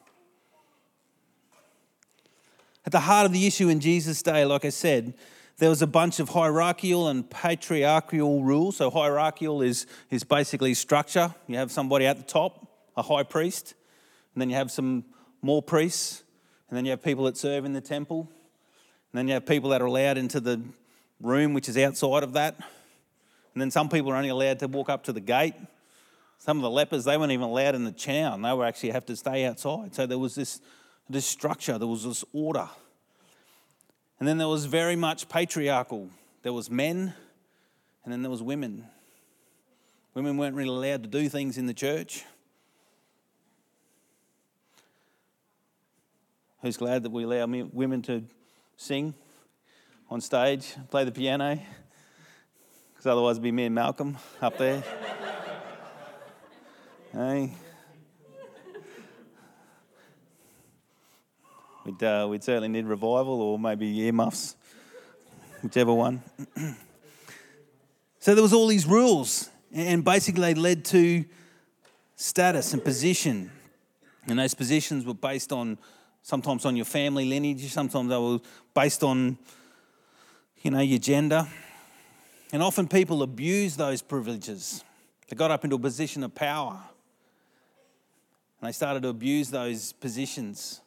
At 2.85 2.91
the 2.91 2.99
heart 2.99 3.25
of 3.25 3.31
the 3.31 3.47
issue 3.47 3.69
in 3.69 3.79
Jesus' 3.79 4.21
day, 4.21 4.43
like 4.45 4.65
I 4.65 4.69
said, 4.69 5.13
there 5.57 5.69
was 5.69 5.81
a 5.81 5.87
bunch 5.87 6.19
of 6.19 6.29
hierarchical 6.29 7.07
and 7.07 7.29
patriarchal 7.29 8.43
rules. 8.43 8.77
So, 8.77 8.89
hierarchical 8.89 9.61
is, 9.61 9.85
is 10.09 10.23
basically 10.23 10.73
structure. 10.73 11.33
You 11.47 11.57
have 11.57 11.71
somebody 11.71 12.05
at 12.05 12.17
the 12.17 12.23
top, 12.23 12.67
a 12.97 13.01
high 13.01 13.23
priest, 13.23 13.75
and 14.33 14.41
then 14.41 14.49
you 14.49 14.55
have 14.55 14.71
some 14.71 15.05
more 15.41 15.61
priests, 15.61 16.23
and 16.69 16.77
then 16.77 16.85
you 16.85 16.91
have 16.91 17.03
people 17.03 17.25
that 17.25 17.37
serve 17.37 17.65
in 17.65 17.73
the 17.73 17.81
temple, 17.81 18.29
and 19.11 19.19
then 19.19 19.27
you 19.27 19.35
have 19.35 19.45
people 19.45 19.69
that 19.69 19.81
are 19.81 19.85
allowed 19.85 20.17
into 20.17 20.39
the 20.39 20.61
room 21.21 21.53
which 21.53 21.69
is 21.69 21.77
outside 21.77 22.23
of 22.23 22.33
that, 22.33 22.57
and 23.53 23.61
then 23.61 23.71
some 23.71 23.87
people 23.87 24.11
are 24.11 24.15
only 24.15 24.29
allowed 24.29 24.59
to 24.59 24.67
walk 24.67 24.89
up 24.89 25.03
to 25.03 25.13
the 25.13 25.21
gate. 25.21 25.53
Some 26.39 26.57
of 26.57 26.63
the 26.63 26.69
lepers, 26.69 27.05
they 27.05 27.15
weren't 27.15 27.31
even 27.31 27.45
allowed 27.45 27.75
in 27.75 27.85
the 27.85 27.91
town. 27.91 28.41
They 28.41 28.51
were 28.51 28.65
actually 28.65 28.89
have 28.89 29.05
to 29.05 29.15
stay 29.15 29.45
outside. 29.45 29.95
So 29.95 30.05
there 30.05 30.17
was 30.17 30.35
this, 30.35 30.59
this 31.09 31.25
structure, 31.25 31.77
there 31.77 31.87
was 31.87 32.03
this 32.03 32.23
order. 32.33 32.69
And 34.19 34.27
then 34.27 34.37
there 34.37 34.47
was 34.47 34.65
very 34.65 34.95
much 34.95 35.27
patriarchal. 35.27 36.09
There 36.43 36.53
was 36.53 36.69
men, 36.69 37.13
and 38.03 38.13
then 38.13 38.21
there 38.21 38.31
was 38.31 38.41
women. 38.41 38.85
Women 40.13 40.37
weren't 40.37 40.55
really 40.55 40.69
allowed 40.69 41.03
to 41.03 41.09
do 41.09 41.27
things 41.27 41.57
in 41.57 41.65
the 41.65 41.73
church. 41.73 42.23
Who's 46.61 46.77
glad 46.77 47.03
that 47.03 47.11
we 47.11 47.23
allow 47.23 47.45
women 47.73 48.01
to 48.03 48.23
sing 48.77 49.13
on 50.09 50.21
stage, 50.21 50.75
play 50.89 51.03
the 51.03 51.11
piano? 51.11 51.59
Because 52.93 53.05
otherwise, 53.07 53.33
it'd 53.33 53.43
be 53.43 53.51
me 53.51 53.65
and 53.65 53.75
Malcolm 53.75 54.17
up 54.41 54.57
there. 54.57 54.81
hey. 57.11 57.53
We'd, 61.85 62.01
uh, 62.01 62.27
we'd 62.29 62.43
certainly 62.43 62.69
need 62.69 62.85
revival 62.85 63.41
or 63.41 63.59
maybe 63.59 63.99
earmuffs, 64.01 64.55
whichever 65.61 65.93
one. 65.93 66.21
so 68.19 68.33
there 68.33 68.41
was 68.41 68.53
all 68.53 68.67
these 68.67 68.85
rules, 68.85 69.49
and 69.73 70.03
basically 70.03 70.53
they 70.53 70.59
led 70.59 70.85
to 70.85 71.25
status 72.15 72.73
and 72.73 72.83
position. 72.83 73.51
And 74.27 74.39
those 74.39 74.53
positions 74.53 75.05
were 75.05 75.13
based 75.13 75.51
on 75.51 75.77
sometimes 76.21 76.65
on 76.65 76.75
your 76.75 76.85
family 76.85 77.25
lineage, 77.25 77.69
sometimes 77.71 78.09
they 78.09 78.17
were 78.17 78.39
based 78.73 79.03
on, 79.03 79.37
you 80.61 80.71
know, 80.71 80.79
your 80.79 80.99
gender. 80.99 81.45
And 82.53 82.63
often 82.63 82.87
people 82.87 83.23
abused 83.23 83.77
those 83.77 84.01
privileges. 84.01 84.83
They 85.27 85.35
got 85.35 85.51
up 85.51 85.63
into 85.63 85.75
a 85.75 85.79
position 85.79 86.23
of 86.23 86.33
power 86.33 86.79
and 88.61 88.69
they 88.69 88.71
started 88.71 89.03
to 89.03 89.09
abuse 89.09 89.49
those 89.49 89.91
positions. 89.91 90.79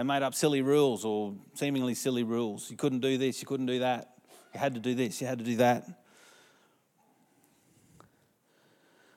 They 0.00 0.04
made 0.04 0.22
up 0.22 0.34
silly 0.34 0.62
rules 0.62 1.04
or 1.04 1.34
seemingly 1.52 1.94
silly 1.94 2.22
rules. 2.22 2.70
You 2.70 2.76
couldn't 2.78 3.00
do 3.00 3.18
this, 3.18 3.42
you 3.42 3.46
couldn't 3.46 3.66
do 3.66 3.80
that. 3.80 4.14
You 4.54 4.58
had 4.58 4.72
to 4.72 4.80
do 4.80 4.94
this, 4.94 5.20
you 5.20 5.26
had 5.26 5.38
to 5.40 5.44
do 5.44 5.56
that. 5.56 5.84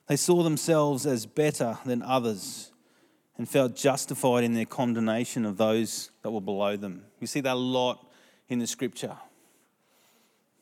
They 0.07 0.17
saw 0.17 0.43
themselves 0.43 1.05
as 1.05 1.25
better 1.25 1.77
than 1.85 2.01
others 2.01 2.73
and 3.37 3.47
felt 3.47 3.77
justified 3.77 4.43
in 4.43 4.55
their 4.55 4.65
condemnation 4.65 5.45
of 5.45 5.55
those 5.55 6.11
that 6.21 6.31
were 6.31 6.41
below 6.41 6.75
them. 6.75 7.05
You 7.21 7.27
see 7.27 7.39
that 7.39 7.53
a 7.53 7.55
lot 7.55 8.05
in 8.49 8.59
the 8.59 8.67
scripture, 8.67 9.15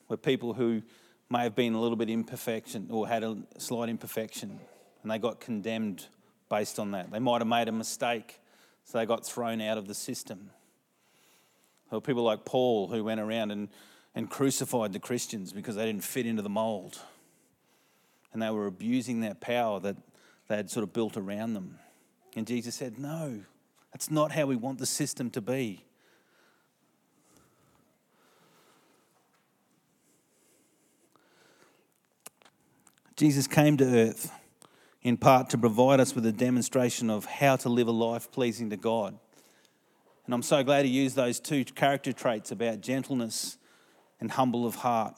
where 0.05 0.17
people 0.17 0.53
who 0.53 0.83
may 1.31 1.41
have 1.41 1.55
been 1.55 1.73
a 1.73 1.81
little 1.81 1.97
bit 1.97 2.11
imperfection 2.11 2.89
or 2.91 3.07
had 3.07 3.23
a 3.23 3.37
slight 3.57 3.89
imperfection, 3.89 4.59
and 5.01 5.09
they 5.09 5.17
got 5.17 5.39
condemned 5.39 6.05
based 6.47 6.77
on 6.77 6.91
that. 6.91 7.09
They 7.09 7.17
might 7.17 7.41
have 7.41 7.47
made 7.47 7.69
a 7.69 7.71
mistake, 7.71 8.37
so 8.83 8.97
they 8.97 9.05
got 9.05 9.25
thrown 9.25 9.61
out 9.61 9.77
of 9.77 9.87
the 9.87 9.93
system. 9.93 10.49
There 11.89 11.97
were 11.97 12.01
people 12.01 12.23
like 12.23 12.45
Paul 12.45 12.87
who 12.87 13.03
went 13.03 13.19
around 13.19 13.51
and, 13.51 13.69
and 14.15 14.29
crucified 14.29 14.93
the 14.93 14.99
Christians 14.99 15.53
because 15.53 15.75
they 15.75 15.85
didn't 15.85 16.03
fit 16.03 16.25
into 16.25 16.41
the 16.41 16.49
mold. 16.49 16.99
And 18.33 18.41
they 18.41 18.49
were 18.49 18.67
abusing 18.67 19.21
that 19.21 19.41
power 19.41 19.79
that 19.81 19.97
they 20.47 20.55
had 20.55 20.69
sort 20.69 20.83
of 20.83 20.93
built 20.93 21.17
around 21.17 21.53
them. 21.53 21.79
And 22.35 22.47
Jesus 22.47 22.75
said, 22.75 22.97
No, 22.97 23.41
that's 23.91 24.09
not 24.09 24.31
how 24.31 24.45
we 24.45 24.55
want 24.55 24.79
the 24.79 24.85
system 24.85 25.29
to 25.31 25.41
be. 25.41 25.83
Jesus 33.17 33.45
came 33.47 33.77
to 33.77 33.85
earth 33.85 34.31
in 35.03 35.17
part 35.17 35.49
to 35.49 35.57
provide 35.57 35.99
us 35.99 36.13
with 36.13 36.25
a 36.25 36.31
demonstration 36.31 37.09
of 37.09 37.25
how 37.25 37.55
to 37.55 37.69
live 37.69 37.87
a 37.87 37.91
life 37.91 38.31
pleasing 38.31 38.69
to 38.69 38.77
God. 38.77 39.17
And 40.25 40.33
I'm 40.33 40.43
so 40.43 40.63
glad 40.63 40.85
he 40.85 40.91
used 40.91 41.15
those 41.15 41.39
two 41.39 41.65
character 41.65 42.13
traits 42.13 42.51
about 42.51 42.81
gentleness 42.81 43.57
and 44.19 44.31
humble 44.31 44.65
of 44.65 44.75
heart 44.75 45.15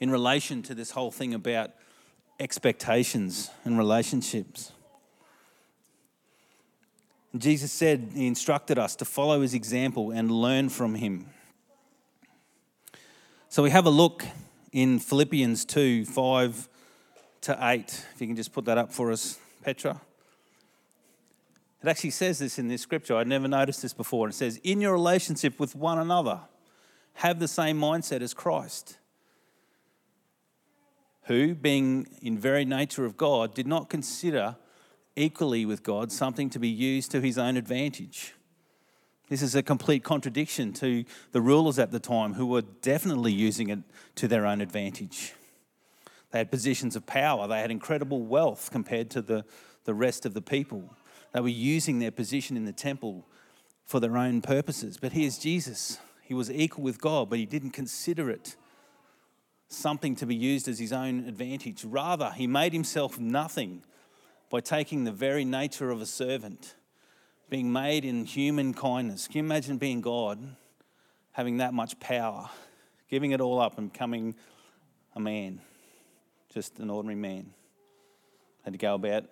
in 0.00 0.10
relation 0.10 0.62
to 0.62 0.74
this 0.74 0.92
whole 0.92 1.10
thing 1.10 1.34
about 1.34 1.72
expectations 2.40 3.50
and 3.64 3.76
relationships. 3.76 4.72
Jesus 7.36 7.70
said, 7.70 8.12
He 8.14 8.26
instructed 8.26 8.78
us 8.78 8.96
to 8.96 9.04
follow 9.04 9.42
His 9.42 9.54
example 9.54 10.10
and 10.10 10.30
learn 10.30 10.70
from 10.70 10.94
Him. 10.94 11.26
So 13.50 13.62
we 13.62 13.70
have 13.70 13.86
a 13.86 13.90
look 13.90 14.24
in 14.72 14.98
Philippians 14.98 15.64
2 15.64 16.06
5 16.06 16.68
to 17.42 17.58
8. 17.60 18.06
If 18.14 18.20
you 18.20 18.26
can 18.26 18.36
just 18.36 18.52
put 18.52 18.64
that 18.66 18.78
up 18.78 18.92
for 18.92 19.12
us, 19.12 19.38
Petra. 19.62 20.00
It 21.82 21.88
actually 21.88 22.10
says 22.10 22.38
this 22.38 22.58
in 22.58 22.68
this 22.68 22.82
scripture. 22.82 23.16
I'd 23.16 23.28
never 23.28 23.46
noticed 23.46 23.82
this 23.82 23.92
before. 23.92 24.28
It 24.28 24.34
says, 24.34 24.60
In 24.64 24.80
your 24.80 24.92
relationship 24.92 25.60
with 25.60 25.76
one 25.76 25.98
another, 25.98 26.40
have 27.14 27.38
the 27.38 27.48
same 27.48 27.80
mindset 27.80 28.20
as 28.20 28.34
Christ, 28.34 28.98
who, 31.24 31.54
being 31.54 32.06
in 32.22 32.38
very 32.38 32.64
nature 32.64 33.04
of 33.04 33.16
God, 33.16 33.54
did 33.54 33.66
not 33.66 33.88
consider 33.88 34.56
equally 35.14 35.66
with 35.66 35.82
God 35.82 36.10
something 36.10 36.50
to 36.50 36.58
be 36.58 36.68
used 36.68 37.10
to 37.12 37.20
his 37.20 37.38
own 37.38 37.56
advantage. 37.56 38.34
This 39.28 39.42
is 39.42 39.54
a 39.54 39.62
complete 39.62 40.02
contradiction 40.02 40.72
to 40.74 41.04
the 41.32 41.40
rulers 41.40 41.78
at 41.78 41.90
the 41.90 42.00
time 42.00 42.34
who 42.34 42.46
were 42.46 42.62
definitely 42.62 43.32
using 43.32 43.68
it 43.68 43.80
to 44.16 44.26
their 44.26 44.46
own 44.46 44.60
advantage. 44.60 45.34
They 46.30 46.38
had 46.38 46.50
positions 46.50 46.94
of 46.96 47.06
power, 47.06 47.48
they 47.48 47.60
had 47.60 47.70
incredible 47.70 48.22
wealth 48.22 48.70
compared 48.70 49.10
to 49.10 49.22
the, 49.22 49.44
the 49.84 49.94
rest 49.94 50.26
of 50.26 50.34
the 50.34 50.42
people. 50.42 50.94
They 51.32 51.40
were 51.40 51.48
using 51.48 51.98
their 51.98 52.10
position 52.10 52.56
in 52.56 52.64
the 52.64 52.72
temple 52.72 53.26
for 53.84 54.00
their 54.00 54.16
own 54.16 54.42
purposes. 54.42 54.98
But 54.98 55.12
here's 55.12 55.38
Jesus. 55.38 55.98
He 56.22 56.34
was 56.34 56.50
equal 56.50 56.84
with 56.84 57.00
God, 57.00 57.30
but 57.30 57.38
he 57.38 57.46
didn't 57.46 57.70
consider 57.70 58.30
it 58.30 58.56
something 59.68 60.16
to 60.16 60.26
be 60.26 60.34
used 60.34 60.68
as 60.68 60.78
his 60.78 60.92
own 60.92 61.26
advantage. 61.26 61.84
Rather, 61.84 62.30
he 62.30 62.46
made 62.46 62.72
himself 62.72 63.18
nothing 63.18 63.82
by 64.50 64.60
taking 64.60 65.04
the 65.04 65.12
very 65.12 65.44
nature 65.44 65.90
of 65.90 66.00
a 66.00 66.06
servant, 66.06 66.74
being 67.50 67.70
made 67.72 68.04
in 68.04 68.24
human 68.24 68.72
kindness. 68.72 69.26
Can 69.26 69.38
you 69.38 69.44
imagine 69.44 69.76
being 69.76 70.00
God, 70.00 70.56
having 71.32 71.58
that 71.58 71.74
much 71.74 71.98
power, 72.00 72.48
giving 73.08 73.32
it 73.32 73.40
all 73.40 73.60
up 73.60 73.78
and 73.78 73.92
becoming 73.92 74.34
a 75.14 75.20
man, 75.20 75.60
just 76.52 76.78
an 76.78 76.90
ordinary 76.90 77.18
man? 77.18 77.50
Had 78.64 78.74
to 78.74 78.78
go 78.78 78.94
about 78.94 79.24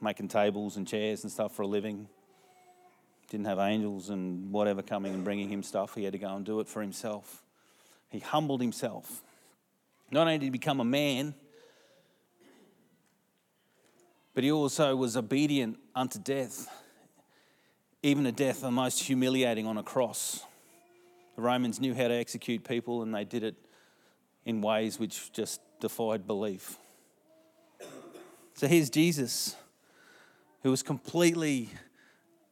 making 0.00 0.28
tables 0.28 0.76
and 0.76 0.86
chairs 0.86 1.22
and 1.22 1.32
stuff 1.32 1.54
for 1.54 1.62
a 1.62 1.66
living. 1.66 2.08
Didn't 3.30 3.46
have 3.46 3.58
angels 3.58 4.10
and 4.10 4.52
whatever 4.52 4.82
coming 4.82 5.14
and 5.14 5.24
bringing 5.24 5.48
him 5.48 5.62
stuff. 5.62 5.94
He 5.94 6.04
had 6.04 6.12
to 6.12 6.18
go 6.18 6.34
and 6.34 6.44
do 6.44 6.60
it 6.60 6.68
for 6.68 6.82
himself. 6.82 7.42
He 8.10 8.18
humbled 8.18 8.60
himself. 8.60 9.22
Not 10.10 10.22
only 10.22 10.38
did 10.38 10.44
he 10.44 10.50
become 10.50 10.80
a 10.80 10.84
man, 10.84 11.34
but 14.34 14.44
he 14.44 14.52
also 14.52 14.94
was 14.96 15.16
obedient 15.16 15.78
unto 15.94 16.18
death, 16.18 16.68
even 18.02 18.26
a 18.26 18.32
death 18.32 18.60
the 18.60 18.70
most 18.70 19.02
humiliating 19.02 19.66
on 19.66 19.78
a 19.78 19.82
cross. 19.82 20.44
The 21.36 21.42
Romans 21.42 21.80
knew 21.80 21.94
how 21.94 22.08
to 22.08 22.14
execute 22.14 22.64
people, 22.64 23.02
and 23.02 23.14
they 23.14 23.24
did 23.24 23.42
it 23.42 23.54
in 24.44 24.60
ways 24.60 24.98
which 24.98 25.32
just 25.32 25.60
defied 25.80 26.26
belief. 26.26 26.78
So 28.54 28.66
here's 28.66 28.90
Jesus, 28.90 29.56
who 30.62 30.70
was 30.70 30.82
completely 30.82 31.70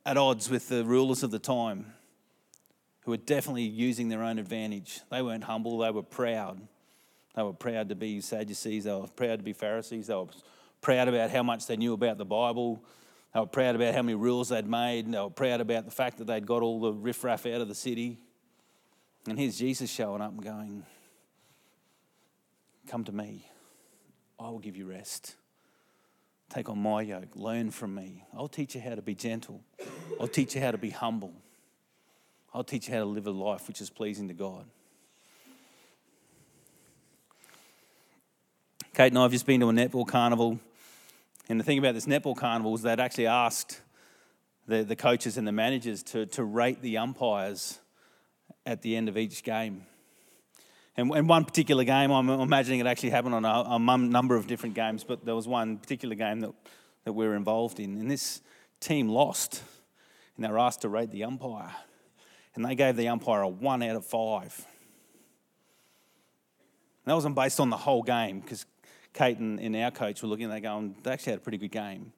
at 0.06 0.16
odds 0.16 0.48
with 0.48 0.68
the 0.68 0.84
rulers 0.84 1.22
of 1.22 1.30
the 1.30 1.38
time, 1.38 1.92
who 3.04 3.10
were 3.10 3.16
definitely 3.16 3.64
using 3.64 4.08
their 4.08 4.22
own 4.22 4.38
advantage. 4.38 5.00
They 5.10 5.22
weren't 5.22 5.44
humble, 5.44 5.78
they 5.78 5.90
were 5.90 6.02
proud. 6.02 6.60
They 7.36 7.42
were 7.42 7.52
proud 7.52 7.90
to 7.90 7.94
be 7.94 8.20
Sadducees, 8.20 8.84
they 8.84 8.92
were 8.92 9.06
proud 9.06 9.38
to 9.38 9.44
be 9.44 9.52
Pharisees, 9.52 10.08
they 10.08 10.14
were 10.14 10.26
proud 10.80 11.08
about 11.08 11.30
how 11.30 11.42
much 11.42 11.66
they 11.66 11.76
knew 11.76 11.92
about 11.92 12.18
the 12.18 12.24
Bible. 12.24 12.82
They 13.32 13.40
were 13.40 13.46
proud 13.46 13.76
about 13.76 13.94
how 13.94 14.02
many 14.02 14.16
rules 14.16 14.48
they'd 14.48 14.66
made. 14.66 15.04
and 15.04 15.14
They 15.14 15.20
were 15.20 15.30
proud 15.30 15.60
about 15.60 15.84
the 15.84 15.90
fact 15.90 16.18
that 16.18 16.26
they'd 16.26 16.46
got 16.46 16.62
all 16.62 16.80
the 16.80 16.92
riffraff 16.92 17.46
out 17.46 17.60
of 17.60 17.68
the 17.68 17.74
city. 17.74 18.18
And 19.28 19.38
here's 19.38 19.58
Jesus 19.58 19.90
showing 19.90 20.20
up 20.20 20.32
and 20.32 20.42
going, 20.42 20.84
Come 22.90 23.04
to 23.04 23.12
me. 23.12 23.46
I 24.40 24.50
will 24.50 24.58
give 24.58 24.76
you 24.76 24.84
rest. 24.84 25.36
Take 26.52 26.68
on 26.68 26.82
my 26.82 27.02
yoke. 27.02 27.36
Learn 27.36 27.70
from 27.70 27.94
me. 27.94 28.24
I'll 28.36 28.48
teach 28.48 28.74
you 28.74 28.80
how 28.80 28.96
to 28.96 29.00
be 29.00 29.14
gentle. 29.14 29.60
I'll 30.20 30.26
teach 30.26 30.56
you 30.56 30.60
how 30.60 30.72
to 30.72 30.76
be 30.76 30.90
humble. 30.90 31.32
I'll 32.52 32.64
teach 32.64 32.88
you 32.88 32.94
how 32.94 32.98
to 32.98 33.06
live 33.06 33.28
a 33.28 33.30
life 33.30 33.68
which 33.68 33.80
is 33.80 33.90
pleasing 33.90 34.26
to 34.26 34.34
God. 34.34 34.64
Kate 38.92 39.12
and 39.12 39.18
I 39.18 39.22
have 39.22 39.30
just 39.30 39.46
been 39.46 39.60
to 39.60 39.68
a 39.68 39.72
netball 39.72 40.08
carnival. 40.08 40.58
And 41.48 41.60
the 41.60 41.64
thing 41.64 41.78
about 41.78 41.94
this 41.94 42.06
netball 42.06 42.36
carnival 42.36 42.74
is 42.74 42.82
they'd 42.82 42.98
actually 42.98 43.28
asked 43.28 43.82
the, 44.66 44.82
the 44.82 44.96
coaches 44.96 45.36
and 45.36 45.46
the 45.46 45.52
managers 45.52 46.02
to, 46.02 46.26
to 46.26 46.42
rate 46.42 46.82
the 46.82 46.98
umpires 46.98 47.78
at 48.66 48.82
the 48.82 48.96
end 48.96 49.08
of 49.08 49.16
each 49.16 49.44
game. 49.44 49.86
And, 51.00 51.10
and 51.12 51.26
one 51.26 51.46
particular 51.46 51.82
game, 51.84 52.10
I'm 52.10 52.28
imagining 52.28 52.80
it 52.80 52.86
actually 52.86 53.08
happened 53.08 53.34
on 53.34 53.46
a, 53.46 53.64
a 53.66 53.98
number 53.98 54.36
of 54.36 54.46
different 54.46 54.74
games, 54.74 55.02
but 55.02 55.24
there 55.24 55.34
was 55.34 55.48
one 55.48 55.78
particular 55.78 56.14
game 56.14 56.40
that, 56.40 56.52
that 57.04 57.14
we 57.14 57.26
were 57.26 57.36
involved 57.36 57.80
in. 57.80 57.98
And 57.98 58.10
this 58.10 58.42
team 58.80 59.08
lost, 59.08 59.62
and 60.36 60.44
they 60.44 60.50
were 60.50 60.58
asked 60.58 60.82
to 60.82 60.90
rate 60.90 61.10
the 61.10 61.24
umpire. 61.24 61.74
And 62.54 62.62
they 62.62 62.74
gave 62.74 62.96
the 62.96 63.08
umpire 63.08 63.40
a 63.40 63.48
one 63.48 63.82
out 63.82 63.96
of 63.96 64.04
five. 64.04 64.66
And 67.04 67.12
that 67.12 67.14
wasn't 67.14 67.34
based 67.34 67.60
on 67.60 67.70
the 67.70 67.78
whole 67.78 68.02
game, 68.02 68.40
because 68.40 68.66
Kate 69.14 69.38
and, 69.38 69.58
and 69.58 69.74
our 69.76 69.90
coach 69.90 70.20
were 70.20 70.28
looking, 70.28 70.50
they 70.50 70.60
going, 70.60 70.96
they 71.02 71.12
actually 71.12 71.32
had 71.32 71.40
a 71.40 71.42
pretty 71.42 71.56
good 71.56 71.72
game. 71.72 72.12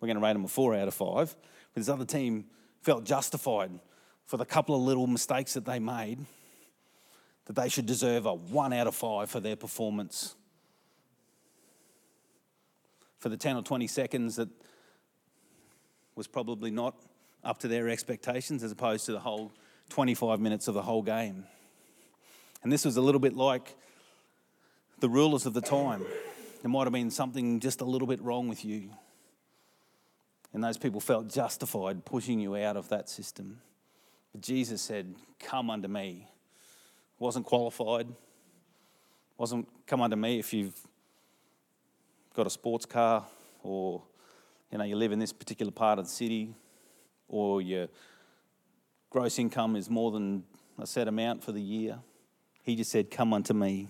We're 0.00 0.06
going 0.06 0.16
to 0.16 0.22
rate 0.22 0.32
them 0.32 0.46
a 0.46 0.48
four 0.48 0.74
out 0.74 0.88
of 0.88 0.94
five. 0.94 1.36
But 1.74 1.80
this 1.80 1.90
other 1.90 2.06
team 2.06 2.46
felt 2.80 3.04
justified 3.04 3.72
for 4.24 4.38
the 4.38 4.46
couple 4.46 4.74
of 4.74 4.80
little 4.80 5.06
mistakes 5.06 5.52
that 5.52 5.66
they 5.66 5.78
made, 5.78 6.24
that 7.46 7.54
they 7.54 7.68
should 7.68 7.86
deserve 7.86 8.26
a 8.26 8.34
one 8.34 8.72
out 8.72 8.86
of 8.86 8.94
five 8.94 9.30
for 9.30 9.40
their 9.40 9.56
performance. 9.56 10.34
For 13.18 13.28
the 13.28 13.36
10 13.36 13.56
or 13.56 13.62
20 13.62 13.86
seconds 13.86 14.36
that 14.36 14.48
was 16.14 16.26
probably 16.26 16.70
not 16.70 16.94
up 17.44 17.58
to 17.58 17.68
their 17.68 17.88
expectations, 17.88 18.62
as 18.62 18.70
opposed 18.70 19.06
to 19.06 19.12
the 19.12 19.20
whole 19.20 19.52
25 19.90 20.40
minutes 20.40 20.68
of 20.68 20.74
the 20.74 20.82
whole 20.82 21.02
game. 21.02 21.44
And 22.62 22.72
this 22.72 22.84
was 22.84 22.96
a 22.96 23.00
little 23.00 23.20
bit 23.20 23.34
like 23.34 23.76
the 25.00 25.08
rulers 25.08 25.46
of 25.46 25.54
the 25.54 25.60
time. 25.60 26.04
There 26.62 26.70
might 26.70 26.84
have 26.84 26.92
been 26.92 27.10
something 27.10 27.58
just 27.58 27.80
a 27.80 27.84
little 27.84 28.06
bit 28.06 28.22
wrong 28.22 28.48
with 28.48 28.64
you. 28.64 28.90
And 30.52 30.62
those 30.62 30.78
people 30.78 31.00
felt 31.00 31.28
justified 31.28 32.04
pushing 32.04 32.38
you 32.38 32.54
out 32.56 32.76
of 32.76 32.88
that 32.90 33.08
system. 33.08 33.60
But 34.32 34.42
Jesus 34.42 34.80
said, 34.80 35.14
Come 35.40 35.70
unto 35.70 35.88
me. 35.88 36.28
Wasn't 37.22 37.46
qualified. 37.46 38.08
Wasn't 39.38 39.68
come 39.86 40.00
unto 40.00 40.16
me 40.16 40.40
if 40.40 40.52
you've 40.52 40.74
got 42.34 42.48
a 42.48 42.50
sports 42.50 42.84
car 42.84 43.24
or 43.62 44.02
you 44.72 44.78
know 44.78 44.82
you 44.82 44.96
live 44.96 45.12
in 45.12 45.20
this 45.20 45.32
particular 45.32 45.70
part 45.70 46.00
of 46.00 46.06
the 46.06 46.10
city 46.10 46.52
or 47.28 47.62
your 47.62 47.86
gross 49.08 49.38
income 49.38 49.76
is 49.76 49.88
more 49.88 50.10
than 50.10 50.42
a 50.80 50.84
set 50.84 51.06
amount 51.06 51.44
for 51.44 51.52
the 51.52 51.62
year. 51.62 52.00
He 52.64 52.74
just 52.74 52.90
said, 52.90 53.08
Come 53.08 53.32
unto 53.32 53.54
me. 53.54 53.86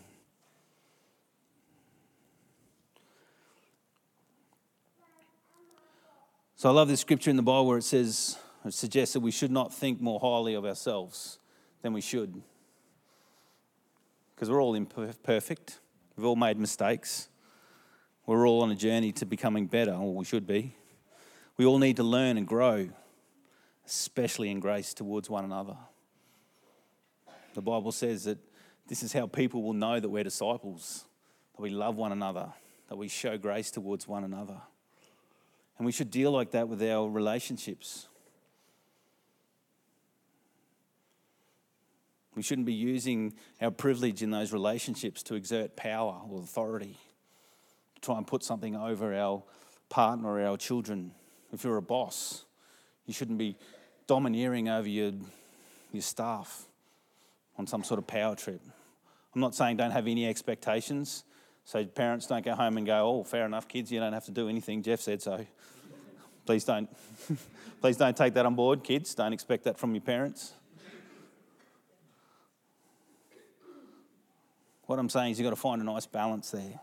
So 6.57 6.69
I 6.69 6.73
love 6.73 6.89
this 6.89 7.01
scripture 7.01 7.31
in 7.31 7.37
the 7.37 7.43
Bible 7.43 7.67
where 7.67 7.79
it 7.79 7.85
says, 7.85 8.37
it 8.63 8.75
suggests 8.75 9.15
that 9.15 9.21
we 9.21 9.31
should 9.31 9.51
not 9.51 9.73
think 9.73 10.03
more 10.03 10.21
highly 10.21 10.53
of 10.53 10.67
ourselves 10.67 11.39
than 11.81 11.95
we 11.95 12.03
should. 12.03 12.43
Because 14.43 14.51
we're 14.51 14.61
all 14.61 14.75
imperfect, 14.75 15.79
we've 16.17 16.27
all 16.27 16.35
made 16.35 16.59
mistakes, 16.59 17.29
we're 18.27 18.45
all 18.45 18.63
on 18.63 18.73
a 18.73 18.75
journey 18.75 19.13
to 19.13 19.25
becoming 19.25 19.67
better, 19.67 19.93
or 19.93 20.17
we 20.17 20.25
should 20.25 20.49
be. 20.49 20.75
We 21.59 21.65
all 21.65 21.79
need 21.79 21.95
to 21.99 22.03
learn 22.03 22.37
and 22.37 22.45
grow, 22.45 22.89
especially 23.87 24.51
in 24.51 24.59
grace 24.59 24.95
towards 24.95 25.31
one 25.31 25.45
another. 25.45 25.77
The 27.55 27.63
Bible 27.63 27.93
says 27.93 28.25
that 28.25 28.39
this 28.89 29.05
is 29.05 29.13
how 29.13 29.29
people 29.29 29.63
will 29.63 29.75
know 29.75 30.01
that 30.01 30.09
we're 30.09 30.25
disciples, 30.25 31.05
that 31.55 31.63
we 31.63 31.71
love 31.71 31.95
one 31.95 32.11
another, 32.11 32.49
that 32.89 32.97
we 32.97 33.07
show 33.07 33.39
grace 33.39 33.71
towards 33.71 34.09
one 34.09 34.25
another. 34.25 34.61
And 35.79 35.87
we 35.87 35.93
should 35.93 36.11
deal 36.11 36.33
like 36.33 36.51
that 36.51 36.67
with 36.67 36.83
our 36.83 37.09
relationships. 37.09 38.09
We 42.35 42.43
shouldn't 42.43 42.67
be 42.67 42.73
using 42.73 43.35
our 43.61 43.71
privilege 43.71 44.23
in 44.23 44.31
those 44.31 44.53
relationships 44.53 45.23
to 45.25 45.35
exert 45.35 45.77
power 45.77 46.21
or 46.31 46.41
authority, 46.41 46.99
to 47.95 48.01
try 48.01 48.17
and 48.17 48.27
put 48.27 48.43
something 48.43 48.75
over 48.75 49.15
our 49.15 49.43
partner 49.91 50.29
or 50.29 50.43
our 50.43 50.57
children. 50.57 51.13
If 51.53 51.65
you're 51.65 51.77
a 51.77 51.83
boss, 51.83 52.45
you 53.07 53.13
shouldn't 53.13 53.39
be 53.39 53.57
domineering 54.07 54.69
over 54.69 54.89
your, 54.89 55.13
your 55.93 56.03
staff 56.03 56.65
on 57.59 57.67
some 57.67 57.85
sort 57.85 57.99
of 57.99 58.07
power 58.07 58.35
trip. 58.35 58.63
I'm 59.35 59.41
not 59.41 59.55
saying 59.55 59.77
don't 59.77 59.91
have 59.91 60.07
any 60.07 60.27
expectations. 60.27 61.25
So 61.65 61.85
parents 61.85 62.27
don't 62.27 62.45
go 62.45 62.55
home 62.55 62.77
and 62.77 62.87
go, 62.87 63.09
oh, 63.09 63.25
fair 63.25 63.47
enough, 63.47 63.69
kids, 63.69 63.93
you 63.93 64.01
don't 64.01 64.13
have 64.13 64.25
to 64.25 64.33
do 64.33 64.49
anything. 64.49 64.83
Jeff 64.83 65.01
said 65.01 65.23
so. 65.23 65.47
Please 66.45 66.65
don't, 66.65 66.89
please 67.81 67.97
don't 67.97 68.17
take 68.17 68.35
that 68.35 68.47
on 68.47 68.55
board, 68.55 68.83
kids. 68.83 69.15
Don't 69.15 69.33
expect 69.33 69.65
that 69.65 69.79
from 69.79 69.95
your 69.95 70.01
parents. 70.01 70.55
What 74.87 74.99
I'm 74.99 75.09
saying 75.09 75.33
is 75.33 75.39
you've 75.39 75.47
got 75.47 75.51
to 75.55 75.61
find 75.61 75.81
a 75.81 75.85
nice 75.85 76.07
balance 76.07 76.51
there. 76.51 76.81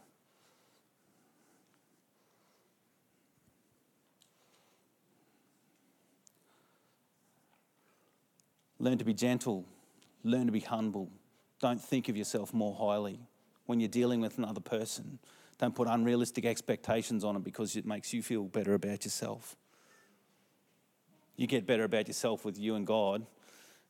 Learn 8.79 8.97
to 8.97 9.05
be 9.05 9.13
gentle. 9.13 9.65
Learn 10.23 10.45
to 10.45 10.51
be 10.51 10.61
humble. 10.61 11.11
Don't 11.59 11.81
think 11.81 12.07
of 12.07 12.15
yourself 12.15 12.53
more 12.53 12.73
highly 12.73 13.19
when 13.65 13.79
you're 13.79 13.89
dealing 13.89 14.21
with 14.21 14.37
another 14.37 14.61
person. 14.61 15.19
Don't 15.57 15.75
put 15.75 15.89
unrealistic 15.89 16.45
expectations 16.45 17.25
on 17.25 17.35
it 17.35 17.43
because 17.43 17.75
it 17.75 17.85
makes 17.85 18.13
you 18.13 18.23
feel 18.23 18.43
better 18.43 18.73
about 18.73 19.03
yourself. 19.03 19.57
You 21.35 21.47
get 21.47 21.67
better 21.67 21.83
about 21.83 22.07
yourself 22.07 22.45
with 22.45 22.57
you 22.57 22.75
and 22.75 22.87
God, 22.87 23.25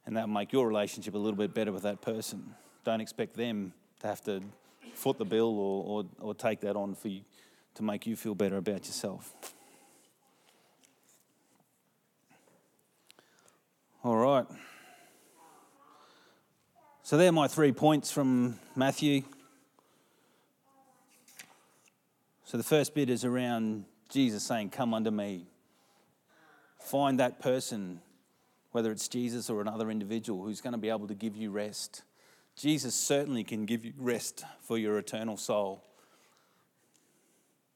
and 0.05 0.17
that'll 0.17 0.29
make 0.29 0.51
your 0.51 0.67
relationship 0.67 1.13
a 1.13 1.17
little 1.17 1.37
bit 1.37 1.53
better 1.53 1.71
with 1.71 1.83
that 1.83 2.01
person. 2.01 2.55
Don't 2.83 3.01
expect 3.01 3.35
them 3.35 3.73
to 3.99 4.07
have 4.07 4.21
to 4.25 4.41
foot 4.93 5.17
the 5.17 5.25
bill 5.25 5.57
or, 5.57 6.03
or, 6.03 6.05
or 6.19 6.33
take 6.33 6.61
that 6.61 6.75
on 6.75 6.95
for 6.95 7.07
you 7.07 7.21
to 7.75 7.83
make 7.83 8.05
you 8.05 8.15
feel 8.15 8.35
better 8.35 8.57
about 8.57 8.85
yourself. 8.85 9.33
All 14.03 14.15
right. 14.15 14.45
So, 17.03 17.17
there 17.17 17.29
are 17.29 17.33
my 17.33 17.47
three 17.47 17.71
points 17.71 18.11
from 18.11 18.59
Matthew. 18.75 19.23
So 22.49 22.57
the 22.57 22.63
first 22.63 22.95
bit 22.95 23.11
is 23.11 23.23
around 23.23 23.85
Jesus 24.09 24.41
saying, 24.41 24.71
Come 24.71 24.95
unto 24.95 25.11
me. 25.11 25.45
Find 26.81 27.19
that 27.19 27.39
person, 27.39 28.01
whether 28.71 28.91
it's 28.91 29.07
Jesus 29.07 29.51
or 29.51 29.61
another 29.61 29.91
individual, 29.91 30.43
who's 30.43 30.59
going 30.59 30.73
to 30.73 30.79
be 30.79 30.89
able 30.89 31.07
to 31.07 31.13
give 31.13 31.35
you 31.35 31.51
rest. 31.51 32.01
Jesus 32.59 32.93
certainly 32.93 33.45
can 33.45 33.65
give 33.65 33.85
you 33.85 33.93
rest 33.97 34.43
for 34.59 34.77
your 34.77 34.97
eternal 34.97 35.37
soul. 35.37 35.81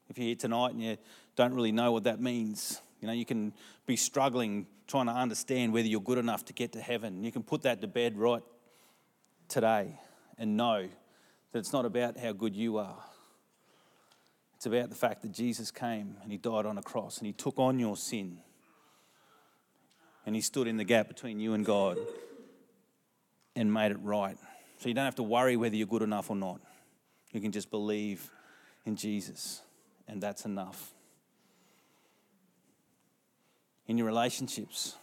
If 0.10 0.18
you're 0.18 0.28
here 0.28 0.36
tonight 0.36 0.74
and 0.74 0.84
you're 0.84 0.98
don't 1.38 1.54
really 1.54 1.72
know 1.72 1.94
what 1.94 2.04
that 2.04 2.20
means. 2.20 2.82
You 3.00 3.08
know, 3.08 3.14
you 3.14 3.26
can 3.26 3.54
be 3.86 3.96
struggling 3.96 4.68
trying 4.88 5.06
to 5.06 5.14
understand 5.14 5.72
whether 5.72 5.88
you're 5.88 6.02
good 6.02 6.18
enough 6.18 6.44
to 6.46 6.54
get 6.54 6.74
to 6.74 6.82
heaven. 6.82 7.24
You 7.24 7.32
can 7.32 7.44
put 7.44 7.62
that 7.62 7.80
to 7.80 7.88
bed 7.88 8.18
right 8.18 8.44
today 9.48 10.00
and 10.38 10.58
know 10.58 10.90
that 11.54 11.60
it's 11.60 11.72
not 11.72 11.86
about 11.86 12.18
how 12.18 12.34
good 12.34 12.54
you 12.54 12.78
are. 12.78 13.00
It's 14.58 14.66
about 14.66 14.90
the 14.90 14.96
fact 14.96 15.22
that 15.22 15.32
Jesus 15.32 15.72
came 15.72 16.18
and 16.22 16.30
he 16.30 16.38
died 16.38 16.66
on 16.66 16.78
a 16.78 16.84
cross 16.84 17.20
and 17.20 17.26
he 17.26 17.32
took 17.32 17.58
on 17.58 17.80
your 17.80 17.96
sin. 17.96 18.40
And 20.26 20.36
he 20.36 20.42
stood 20.42 20.68
in 20.68 20.76
the 20.76 20.84
gap 20.84 21.08
between 21.08 21.40
you 21.40 21.54
and 21.54 21.66
God 21.66 21.98
and 23.56 23.74
made 23.74 23.92
it 23.92 24.00
right. 24.02 24.38
So 24.84 24.90
you 24.90 24.96
don't 24.96 25.06
have 25.06 25.16
to 25.16 25.24
worry 25.24 25.56
whether 25.56 25.78
you're 25.78 25.88
good 25.88 26.02
enough 26.02 26.30
or 26.30 26.36
not. 26.36 26.60
You 27.32 27.40
can 27.40 27.54
just 27.54 27.72
believe 27.72 28.30
in 28.86 28.98
Jesus, 28.98 29.62
and 30.10 30.22
that's 30.22 30.44
enough. 30.44 30.92
In 33.88 33.98
your 33.98 34.06
relationships, 34.06 34.98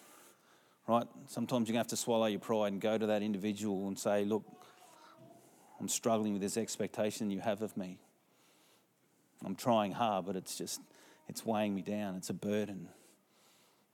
right? 0.87 1.07
Sometimes 1.29 1.67
you're 1.67 1.73
going 1.73 1.85
to 1.85 1.87
have 1.87 1.87
to 1.87 1.97
swallow 1.97 2.27
your 2.27 2.41
pride 2.41 2.73
and 2.73 2.81
go 2.83 2.99
to 2.99 3.07
that 3.07 3.23
individual 3.23 3.89
and 3.89 3.99
say, 3.99 4.27
Look, 4.27 4.45
I'm 5.81 5.89
struggling 5.89 6.35
with 6.35 6.43
this 6.43 6.59
expectation 6.59 7.31
you 7.31 7.41
have 7.41 7.63
of 7.63 7.75
me. 7.75 7.97
I'm 9.43 9.55
trying 9.55 9.93
hard, 9.93 10.27
but 10.27 10.37
it's 10.37 10.59
just, 10.59 10.83
it's 11.27 11.47
weighing 11.47 11.75
me 11.75 11.81
down. 11.81 12.17
It's 12.17 12.29
a 12.29 12.35
burden. 12.35 12.87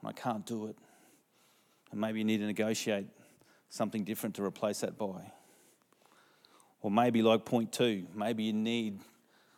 And 0.00 0.08
I 0.08 0.10
can't 0.10 0.44
do 0.44 0.66
it. 0.66 0.76
And 1.92 2.00
maybe 2.00 2.18
you 2.18 2.24
need 2.24 2.38
to 2.38 2.46
negotiate 2.46 3.06
something 3.68 4.02
different 4.02 4.34
to 4.34 4.42
replace 4.42 4.80
that 4.80 4.98
by. 4.98 5.30
Or 6.86 6.90
maybe, 6.92 7.20
like 7.20 7.44
point 7.44 7.72
two, 7.72 8.06
maybe 8.14 8.44
you 8.44 8.52
need, 8.52 9.00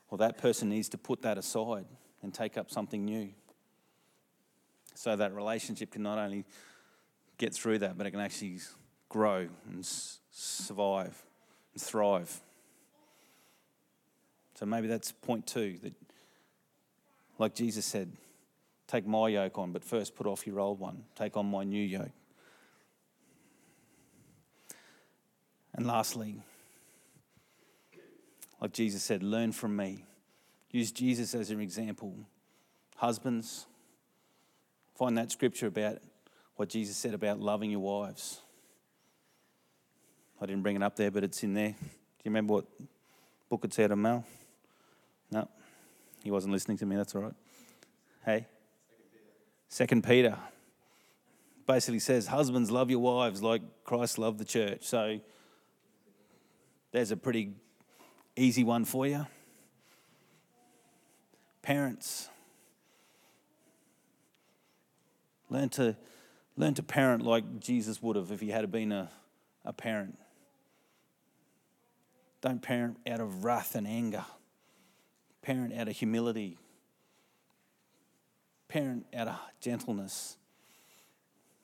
or 0.08 0.16
that 0.16 0.38
person 0.38 0.70
needs 0.70 0.88
to 0.88 0.96
put 0.96 1.20
that 1.20 1.36
aside 1.36 1.84
and 2.22 2.32
take 2.32 2.56
up 2.56 2.70
something 2.70 3.04
new. 3.04 3.28
So 4.94 5.14
that 5.14 5.34
relationship 5.34 5.90
can 5.90 6.02
not 6.02 6.16
only 6.16 6.46
get 7.36 7.52
through 7.52 7.80
that, 7.80 7.98
but 7.98 8.06
it 8.06 8.12
can 8.12 8.20
actually 8.20 8.60
grow 9.10 9.46
and 9.68 9.84
survive 10.30 11.22
and 11.74 11.82
thrive. 11.82 12.40
So 14.54 14.64
maybe 14.64 14.88
that's 14.88 15.12
point 15.12 15.46
two 15.46 15.76
that, 15.82 15.92
like 17.38 17.54
Jesus 17.54 17.84
said, 17.84 18.10
take 18.86 19.06
my 19.06 19.28
yoke 19.28 19.58
on, 19.58 19.72
but 19.72 19.84
first 19.84 20.14
put 20.14 20.26
off 20.26 20.46
your 20.46 20.60
old 20.60 20.80
one. 20.80 21.04
Take 21.14 21.36
on 21.36 21.44
my 21.44 21.64
new 21.64 21.84
yoke. 21.84 22.08
And 25.74 25.86
lastly, 25.86 26.40
like 28.60 28.72
Jesus 28.72 29.02
said, 29.02 29.22
learn 29.22 29.52
from 29.52 29.76
me. 29.76 30.04
Use 30.70 30.92
Jesus 30.92 31.34
as 31.34 31.50
an 31.50 31.60
example. 31.60 32.14
Husbands, 32.96 33.66
find 34.96 35.16
that 35.16 35.30
scripture 35.30 35.68
about 35.68 35.98
what 36.56 36.68
Jesus 36.68 36.96
said 36.96 37.14
about 37.14 37.40
loving 37.40 37.70
your 37.70 37.80
wives. 37.80 38.42
I 40.40 40.46
didn't 40.46 40.62
bring 40.62 40.76
it 40.76 40.82
up 40.82 40.96
there, 40.96 41.10
but 41.10 41.24
it's 41.24 41.42
in 41.42 41.54
there. 41.54 41.70
Do 41.70 41.76
you 42.24 42.30
remember 42.30 42.54
what 42.54 42.66
book 43.48 43.64
it 43.64 43.72
said, 43.72 43.90
of, 43.90 43.98
Mel? 43.98 44.24
No, 45.30 45.48
he 46.22 46.30
wasn't 46.30 46.52
listening 46.52 46.76
to 46.78 46.86
me. 46.86 46.96
That's 46.96 47.14
all 47.14 47.22
right. 47.22 47.34
Hey, 48.24 48.46
Second. 49.68 50.02
Peter 50.02 50.36
basically 51.66 51.98
says, 51.98 52.26
"Husbands, 52.26 52.70
love 52.70 52.90
your 52.90 53.00
wives 53.00 53.42
like 53.42 53.62
Christ 53.84 54.18
loved 54.18 54.38
the 54.38 54.44
church." 54.44 54.84
So 54.84 55.20
there's 56.90 57.10
a 57.10 57.16
pretty 57.16 57.52
easy 58.38 58.64
one 58.64 58.84
for 58.84 59.06
you. 59.06 59.26
Parents, 61.62 62.28
learn 65.50 65.68
to 65.70 65.96
learn 66.56 66.74
to 66.74 66.82
parent 66.82 67.22
like 67.22 67.60
Jesus 67.60 68.02
would 68.02 68.16
have 68.16 68.32
if 68.32 68.40
he 68.40 68.50
had 68.50 68.70
been 68.70 68.92
a, 68.92 69.10
a 69.64 69.72
parent. 69.72 70.18
Don't 72.40 72.62
parent 72.62 72.96
out 73.06 73.20
of 73.20 73.44
wrath 73.44 73.74
and 73.74 73.86
anger. 73.86 74.24
Parent 75.42 75.74
out 75.74 75.88
of 75.88 75.96
humility. 75.96 76.58
Parent 78.68 79.06
out 79.14 79.28
of 79.28 79.38
gentleness. 79.60 80.36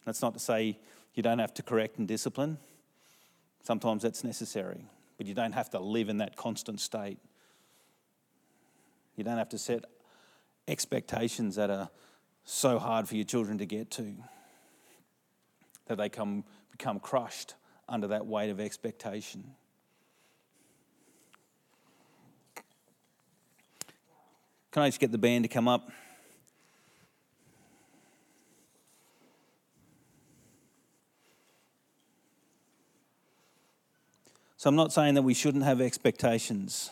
That's 0.05 0.21
not 0.21 0.35
to 0.35 0.41
say 0.41 0.79
you 1.15 1.23
don't 1.23 1.39
have 1.39 1.55
to 1.55 1.63
correct 1.63 1.99
and 1.99 2.09
discipline. 2.09 2.59
Sometimes 3.63 4.03
that's 4.03 4.25
necessary, 4.25 4.85
but 5.17 5.27
you 5.27 5.35
don't 5.35 5.53
have 5.53 5.71
to 5.71 5.79
live 5.79 6.09
in 6.09 6.19
that 6.19 6.37
constant 6.37 6.81
state. 6.81 7.19
You 9.17 9.25
don't 9.25 9.39
have 9.39 9.51
to 9.51 9.59
set 9.59 9.85
expectations 10.67 11.57
that 11.57 11.71
are 11.71 11.89
so 12.45 12.79
hard 12.79 13.09
for 13.09 13.15
your 13.17 13.25
children 13.25 13.59
to 13.59 13.67
get 13.67 13.91
to 13.93 14.15
that 15.87 15.99
they 15.99 16.09
come, 16.09 16.45
become 16.71 16.99
crushed 16.99 17.55
under 17.89 18.09
that 18.09 18.27
weight 18.27 18.51
of 18.51 18.61
expectation. 18.61 19.55
Can 24.73 24.83
I 24.83 24.89
just 24.89 24.99
get 24.99 25.13
the 25.13 25.19
band 25.19 25.45
to 25.45 25.49
come 25.49 25.69
up? 25.69 25.91
So 34.65 34.71
I'm 34.71 34.77
not 34.77 34.95
saying 34.95 35.13
that 35.17 35.21
we 35.21 35.35
shouldn't 35.35 35.65
have 35.65 35.83
expectations. 35.83 36.91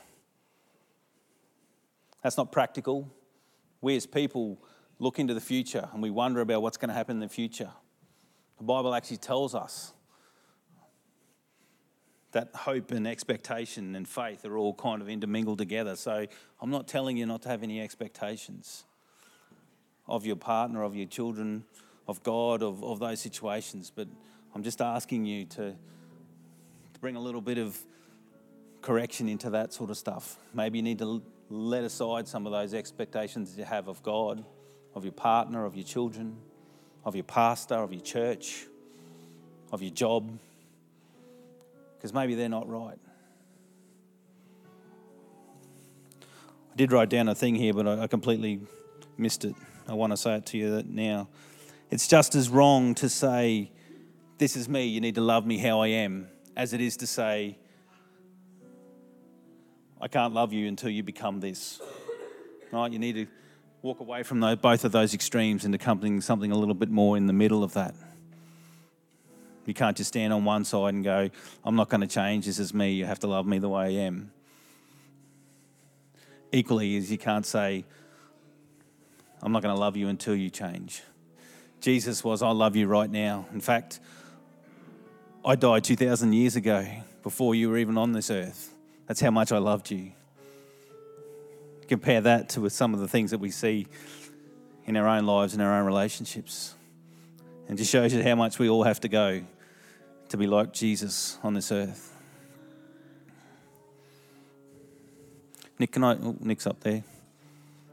That's 2.23 2.37
not 2.37 2.53
practical. 2.53 3.11
We 3.81 3.97
as 3.97 4.05
people 4.05 4.63
look 4.99 5.19
into 5.19 5.33
the 5.33 5.41
future 5.41 5.89
and 5.95 6.03
we 6.03 6.11
wonder 6.11 6.43
about 6.43 6.61
what's 6.61 6.77
going 6.77 6.91
to 6.91 6.95
happen 6.95 7.17
in 7.17 7.21
the 7.21 7.31
future. 7.31 7.71
The 8.59 8.65
Bible 8.65 8.95
actually 8.95 9.17
tells 9.17 9.55
us 9.55 9.95
that 12.33 12.51
hope 12.55 12.91
and 12.91 13.09
expectation 13.09 13.97
and 13.97 14.07
faith 14.07 14.45
are 14.45 14.59
all 14.59 14.75
kind 14.75 15.01
of 15.01 15.09
intermingled 15.09 15.57
together. 15.57 15.97
So 15.97 16.27
I'm 16.61 16.71
not 16.71 16.87
telling 16.87 17.17
you 17.17 17.25
not 17.25 17.41
to 17.41 17.49
have 17.49 17.63
any 17.63 17.81
expectations 17.81 18.85
of 20.07 20.27
your 20.27 20.37
partner, 20.37 20.83
of 20.83 20.95
your 20.95 21.07
children, 21.07 21.65
of 22.07 22.23
God, 22.23 22.63
of, 22.63 22.85
of 22.85 22.99
those 22.99 23.21
situations, 23.21 23.91
but 23.97 24.09
I'm 24.55 24.63
just 24.63 24.83
asking 24.83 25.25
you 25.25 25.47
to, 25.47 25.71
to 25.71 25.77
bring 27.03 27.17
a 27.17 27.21
little 27.21 27.43
bit 27.43 27.59
of 27.59 27.77
correction 28.81 29.29
into 29.29 29.51
that 29.51 29.75
sort 29.75 29.91
of 29.91 29.99
stuff. 29.99 30.39
Maybe 30.55 30.79
you 30.79 30.83
need 30.83 31.01
to 31.01 31.23
let 31.51 31.85
aside 31.85 32.27
some 32.27 32.47
of 32.47 32.53
those 32.53 32.73
expectations 32.73 33.59
you 33.59 33.65
have 33.65 33.89
of 33.89 34.03
God, 34.03 34.43
of 34.95 35.05
your 35.05 35.13
partner, 35.13 35.67
of 35.67 35.77
your 35.77 35.85
children, 35.85 36.39
of 37.05 37.15
your 37.15 37.25
pastor, 37.25 37.75
of 37.75 37.93
your 37.93 38.01
church, 38.01 38.65
of 39.71 39.83
your 39.83 39.91
job 39.91 40.39
because 42.03 42.13
maybe 42.13 42.35
they're 42.35 42.49
not 42.49 42.69
right. 42.69 42.99
I 46.73 46.77
did 46.77 46.91
write 46.91 47.11
down 47.11 47.29
a 47.29 47.35
thing 47.35 47.55
here, 47.55 47.73
but 47.73 47.87
I, 47.87 48.09
completely 48.09 48.61
missed 49.17 49.45
it. 49.45 49.55
I 49.87 49.95
want 49.95 50.13
to 50.13 50.17
say 50.17 50.35
it 50.35 50.47
to 50.47 50.59
you 50.59 50.83
now. 50.85 51.29
It's 51.91 52.09
just 52.09 52.35
as 52.35 52.49
wrong 52.49 52.97
to 52.97 53.09
say, 53.09 53.71
This 54.39 54.57
is 54.57 54.69
me, 54.69 54.87
you 54.87 55.01
need 55.01 55.15
to 55.15 55.21
love 55.21 55.47
me 55.47 55.59
how 55.59 55.81
I 55.81 55.89
am, 55.89 56.27
as 56.57 56.73
it 56.73 56.81
is 56.81 56.97
to 56.99 57.07
say, 57.07 57.57
I 60.01 60.09
can't 60.09 60.35
love 60.35 60.53
you 60.53 60.67
until 60.69 60.91
you 60.91 61.03
become 61.03 61.41
this. 61.41 61.81
Right? 62.73 62.91
You 62.91 62.99
need 62.99 63.15
to 63.15 63.27
walk 63.83 64.01
away 64.01 64.23
from 64.23 64.41
those, 64.41 64.57
both 64.57 64.85
of 64.85 64.93
those 64.93 65.15
extremes 65.15 65.65
and 65.65 65.75
accompanying 65.75 66.21
something 66.21 66.51
a 66.51 66.59
little 66.59 66.75
bit 66.75 66.91
more 66.91 67.17
in 67.17 67.27
the 67.27 67.33
middle 67.33 67.63
of 67.63 67.75
that. 67.75 67.95
You 69.65 69.75
can't 69.75 69.97
just 69.97 70.09
stand 70.09 70.33
on 70.33 70.45
one 70.45 70.65
side 70.65 70.95
and 70.95 71.05
go, 71.05 71.31
I'm 71.65 71.77
not 71.77 71.89
going 71.89 72.01
to 72.01 72.07
change. 72.07 72.47
This 72.47 72.59
is 72.59 72.75
me. 72.75 72.93
You 72.93 73.07
have 73.07 73.21
to 73.21 73.29
love 73.29 73.47
me 73.47 73.59
the 73.59 73.69
way 73.69 73.85
I 73.85 74.03
am. 74.03 74.33
Equally, 76.51 76.97
as 76.97 77.11
you 77.11 77.19
can't 77.19 77.47
say, 77.47 77.85
I'm 79.41 79.53
not 79.53 79.63
going 79.63 79.75
to 79.75 79.81
love 79.81 79.97
you 79.97 80.09
until 80.09 80.35
you 80.35 80.51
change. 80.51 81.03
Jesus 81.81 82.23
was, 82.25 82.43
I 82.43 82.51
love 82.51 82.77
you 82.77 82.87
right 82.87 83.11
now. 83.11 83.47
In 83.53 83.61
fact, 83.61 84.01
I 85.45 85.57
died 85.57 85.83
2,000 85.83 86.33
years 86.33 86.55
ago 86.55 86.87
before 87.25 87.57
you 87.57 87.69
were 87.69 87.77
even 87.77 87.99
on 87.99 88.13
this 88.13 88.31
earth. 88.31 88.73
That's 89.09 89.21
how 89.21 89.33
much 89.33 89.51
I 89.51 89.59
loved 89.59 89.91
you. 89.91 90.13
Compare 91.89 92.21
that 92.21 92.49
to 92.51 92.69
some 92.71 92.95
of 92.95 93.01
the 93.01 93.09
things 93.09 93.33
that 93.33 93.39
we 93.39 93.51
see 93.51 93.89
in 94.87 94.97
our 94.97 95.09
own 95.09 95.27
lives 95.27 95.53
and 95.53 95.61
our 95.61 95.81
own 95.81 95.85
relationships. 95.85 96.75
And 97.69 97.77
just 97.77 97.91
shows 97.91 98.15
you 98.15 98.23
how 98.23 98.37
much 98.37 98.61
we 98.61 98.69
all 98.69 98.85
have 98.85 99.01
to 99.01 99.09
go 99.09 99.43
to 100.29 100.37
be 100.37 100.47
like 100.47 100.73
Jesus 100.73 101.39
on 101.43 101.55
this 101.55 101.73
earth. 101.73 102.17
Nick, 105.77 105.91
can 105.91 106.05
I? 106.05 106.15
Oh, 106.15 106.37
Nick's 106.39 106.69
up 106.69 106.79
there. 106.81 107.03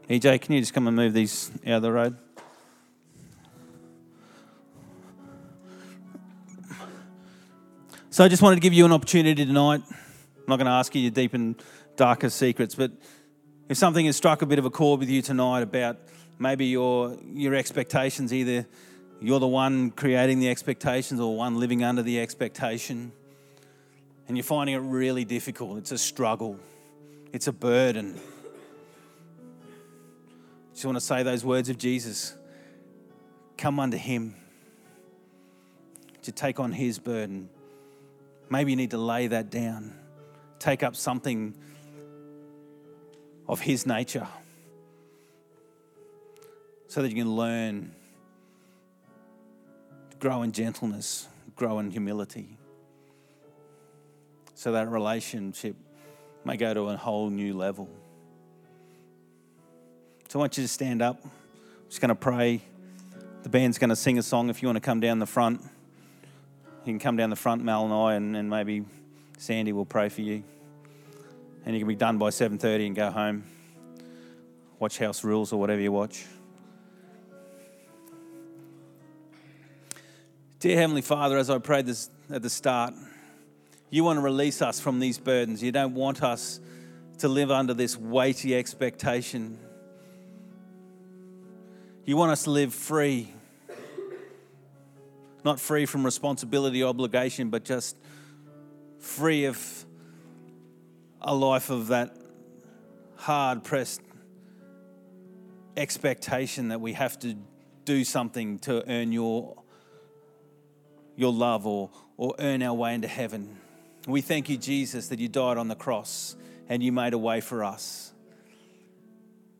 EJ, 0.08 0.40
can 0.40 0.54
you 0.54 0.60
just 0.60 0.72
come 0.72 0.86
and 0.86 0.96
move 0.96 1.14
these 1.14 1.50
out 1.66 1.74
of 1.74 1.82
the 1.82 1.90
road? 1.90 2.16
So 8.12 8.24
I 8.24 8.28
just 8.28 8.42
wanted 8.42 8.56
to 8.56 8.60
give 8.60 8.72
you 8.72 8.84
an 8.84 8.90
opportunity 8.90 9.46
tonight. 9.46 9.82
I'm 9.88 10.44
not 10.48 10.56
going 10.56 10.66
to 10.66 10.72
ask 10.72 10.92
you 10.96 11.00
your 11.00 11.12
deep 11.12 11.32
and 11.32 11.54
darkest 11.94 12.36
secrets, 12.38 12.74
but 12.74 12.90
if 13.68 13.76
something 13.76 14.04
has 14.04 14.16
struck 14.16 14.42
a 14.42 14.46
bit 14.46 14.58
of 14.58 14.64
a 14.64 14.70
chord 14.70 14.98
with 14.98 15.08
you 15.08 15.22
tonight 15.22 15.60
about 15.60 15.96
maybe 16.36 16.66
your, 16.66 17.16
your 17.32 17.54
expectations 17.54 18.34
either 18.34 18.66
you're 19.20 19.38
the 19.38 19.46
one 19.46 19.92
creating 19.92 20.40
the 20.40 20.48
expectations 20.48 21.20
or 21.20 21.36
one 21.36 21.60
living 21.60 21.84
under 21.84 22.02
the 22.02 22.20
expectation. 22.20 23.12
And 24.26 24.36
you're 24.36 24.44
finding 24.44 24.74
it 24.74 24.78
really 24.78 25.24
difficult. 25.24 25.78
It's 25.78 25.92
a 25.92 25.98
struggle, 25.98 26.58
it's 27.32 27.46
a 27.46 27.52
burden. 27.52 28.18
Just 30.72 30.84
want 30.84 30.96
to 30.96 31.00
say 31.00 31.22
those 31.22 31.44
words 31.44 31.68
of 31.68 31.78
Jesus 31.78 32.34
come 33.56 33.78
under 33.78 33.98
Him 33.98 34.34
to 36.22 36.32
take 36.32 36.58
on 36.58 36.72
His 36.72 36.98
burden. 36.98 37.50
Maybe 38.50 38.72
you 38.72 38.76
need 38.76 38.90
to 38.90 38.98
lay 38.98 39.28
that 39.28 39.48
down, 39.48 39.94
take 40.58 40.82
up 40.82 40.96
something 40.96 41.54
of 43.46 43.60
His 43.60 43.86
nature 43.86 44.26
so 46.88 47.02
that 47.02 47.08
you 47.08 47.14
can 47.14 47.30
learn 47.30 47.94
to 50.10 50.16
grow 50.16 50.42
in 50.42 50.50
gentleness, 50.50 51.28
grow 51.54 51.78
in 51.78 51.92
humility, 51.92 52.58
so 54.54 54.72
that 54.72 54.90
relationship 54.90 55.76
may 56.44 56.56
go 56.56 56.74
to 56.74 56.88
a 56.88 56.96
whole 56.96 57.30
new 57.30 57.56
level. 57.56 57.88
So 60.28 60.38
I 60.38 60.40
want 60.40 60.56
you 60.58 60.64
to 60.64 60.68
stand 60.68 61.02
up. 61.02 61.20
I'm 61.24 61.30
just 61.88 62.00
going 62.00 62.08
to 62.08 62.14
pray. 62.14 62.62
The 63.42 63.48
band's 63.48 63.78
going 63.78 63.90
to 63.90 63.96
sing 63.96 64.18
a 64.18 64.22
song. 64.22 64.50
If 64.50 64.62
you 64.62 64.68
want 64.68 64.76
to 64.76 64.80
come 64.80 65.00
down 65.00 65.18
the 65.18 65.26
front, 65.26 65.62
you 66.84 66.92
can 66.92 66.98
come 66.98 67.16
down 67.16 67.30
the 67.30 67.36
front, 67.36 67.62
Mal 67.62 67.84
and 67.84 67.92
I, 67.92 68.14
and, 68.14 68.36
and 68.36 68.48
maybe 68.48 68.84
Sandy 69.36 69.72
will 69.72 69.84
pray 69.84 70.08
for 70.08 70.22
you. 70.22 70.42
And 71.66 71.74
you 71.74 71.80
can 71.80 71.88
be 71.88 71.94
done 71.94 72.16
by 72.16 72.30
7.30 72.30 72.86
and 72.86 72.96
go 72.96 73.10
home. 73.10 73.44
Watch 74.78 74.98
House 74.98 75.22
Rules 75.22 75.52
or 75.52 75.60
whatever 75.60 75.80
you 75.80 75.92
watch. 75.92 76.24
Dear 80.58 80.76
Heavenly 80.78 81.02
Father, 81.02 81.36
as 81.36 81.50
I 81.50 81.58
prayed 81.58 81.86
this 81.86 82.08
at 82.30 82.40
the 82.40 82.50
start, 82.50 82.94
you 83.90 84.04
want 84.04 84.16
to 84.16 84.22
release 84.22 84.62
us 84.62 84.80
from 84.80 85.00
these 85.00 85.18
burdens. 85.18 85.62
You 85.62 85.72
don't 85.72 85.94
want 85.94 86.22
us 86.22 86.60
to 87.18 87.28
live 87.28 87.50
under 87.50 87.74
this 87.74 87.96
weighty 87.96 88.56
expectation. 88.56 89.58
You 92.06 92.16
want 92.16 92.32
us 92.32 92.44
to 92.44 92.50
live 92.50 92.72
free. 92.72 93.32
Not 95.44 95.58
free 95.58 95.86
from 95.86 96.04
responsibility, 96.04 96.82
or 96.82 96.88
obligation, 96.88 97.50
but 97.50 97.64
just 97.64 97.96
free 98.98 99.46
of 99.46 99.84
a 101.20 101.34
life 101.34 101.70
of 101.70 101.88
that 101.88 102.16
hard 103.16 103.64
pressed 103.64 104.00
expectation 105.76 106.68
that 106.68 106.80
we 106.80 106.92
have 106.94 107.18
to 107.20 107.36
do 107.84 108.04
something 108.04 108.58
to 108.58 108.88
earn 108.90 109.12
your 109.12 109.56
your 111.16 111.32
love 111.32 111.66
or, 111.66 111.90
or 112.16 112.34
earn 112.38 112.62
our 112.62 112.72
way 112.72 112.94
into 112.94 113.08
heaven. 113.08 113.58
We 114.06 114.22
thank 114.22 114.48
you, 114.48 114.56
Jesus, 114.56 115.08
that 115.08 115.18
you 115.18 115.28
died 115.28 115.58
on 115.58 115.68
the 115.68 115.74
cross 115.74 116.34
and 116.68 116.82
you 116.82 116.92
made 116.92 117.12
a 117.12 117.18
way 117.18 117.42
for 117.42 117.62
us. 117.62 118.12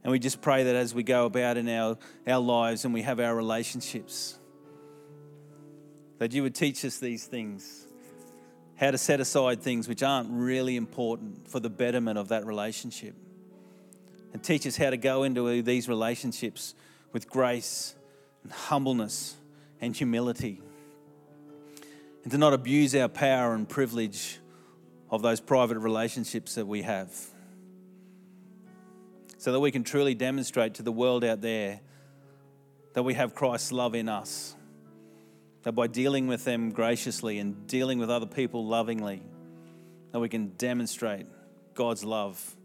And 0.03 0.11
we 0.11 0.19
just 0.19 0.41
pray 0.41 0.65
that 0.65 0.75
as 0.75 0.95
we 0.95 1.03
go 1.03 1.27
about 1.27 1.59
in 1.59 1.69
our, 1.69 1.99
our 2.27 2.39
lives 2.39 2.87
and 2.87 2.95
we 2.95 3.03
have 3.03 3.21
our 3.21 3.37
relationships, 3.37 4.39
that 6.21 6.35
you 6.35 6.43
would 6.43 6.55
teach 6.55 6.85
us 6.85 6.99
these 6.99 7.25
things, 7.25 7.87
how 8.77 8.91
to 8.91 8.99
set 8.99 9.21
aside 9.21 9.63
things 9.63 9.89
which 9.89 10.03
aren't 10.03 10.29
really 10.31 10.77
important 10.77 11.49
for 11.49 11.61
the 11.61 11.71
betterment 11.71 12.19
of 12.19 12.29
that 12.29 12.45
relationship. 12.45 13.15
And 14.35 14.43
teach 14.43 14.67
us 14.67 14.77
how 14.77 14.91
to 14.91 14.99
go 14.99 15.23
into 15.23 15.63
these 15.63 15.89
relationships 15.89 16.75
with 17.15 17.29
grace 17.29 17.95
and 18.43 18.53
humbleness 18.53 19.35
and 19.81 19.97
humility 19.97 20.61
and 22.23 22.31
to 22.31 22.37
not 22.37 22.53
abuse 22.53 22.95
our 22.95 23.09
power 23.09 23.55
and 23.55 23.67
privilege 23.67 24.41
of 25.11 25.23
those 25.23 25.41
private 25.41 25.79
relationships 25.79 26.57
that 26.57 26.67
we 26.67 26.83
have. 26.83 27.15
So 29.39 29.53
that 29.53 29.61
we 29.61 29.71
can 29.71 29.85
truly 29.85 30.15
demonstrate 30.15 30.75
to 30.75 30.83
the 30.83 30.93
world 30.93 31.25
out 31.25 31.41
there 31.41 31.81
that 32.93 33.05
we 33.05 33.15
have 33.15 33.35
Christ's 33.35 33.73
love 33.73 33.95
in 33.95 34.11
us. 34.11 34.55
That 35.63 35.73
by 35.73 35.87
dealing 35.87 36.27
with 36.27 36.45
them 36.45 36.71
graciously 36.71 37.39
and 37.39 37.67
dealing 37.67 37.99
with 37.99 38.11
other 38.11 38.27
people 38.27 38.67
lovingly, 38.67 39.23
that 40.13 40.19
we 40.19 40.29
can 40.29 40.49
demonstrate 40.57 41.27
God's 41.75 42.05
love 42.05 42.57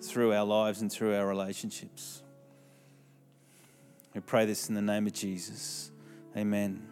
through 0.00 0.32
our 0.32 0.44
lives 0.44 0.80
and 0.80 0.90
through 0.90 1.16
our 1.16 1.26
relationships. 1.26 2.22
We 4.14 4.20
pray 4.20 4.46
this 4.46 4.68
in 4.68 4.74
the 4.74 4.82
name 4.82 5.06
of 5.06 5.12
Jesus. 5.12 5.90
Amen. 6.36 6.86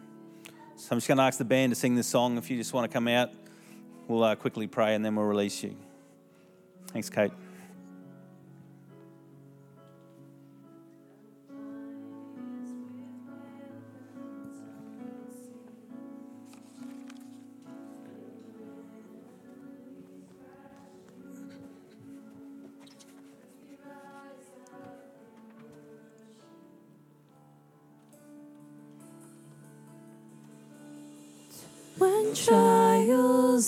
So 0.75 0.89
I'm 0.91 0.97
just 0.97 1.07
going 1.07 1.17
to 1.17 1.23
ask 1.23 1.37
the 1.37 1.45
band 1.45 1.71
to 1.71 1.75
sing 1.75 1.95
this 1.95 2.07
song. 2.07 2.37
If 2.37 2.51
you 2.51 2.57
just 2.57 2.73
want 2.73 2.89
to 2.89 2.93
come 2.93 3.07
out, 3.07 3.31
we'll 4.07 4.23
uh, 4.23 4.35
quickly 4.35 4.67
pray 4.67 4.95
and 4.95 5.03
then 5.03 5.15
we'll 5.15 5.25
release 5.25 5.63
you. 5.63 5.75
Thanks, 6.91 7.09
Kate. 7.09 7.31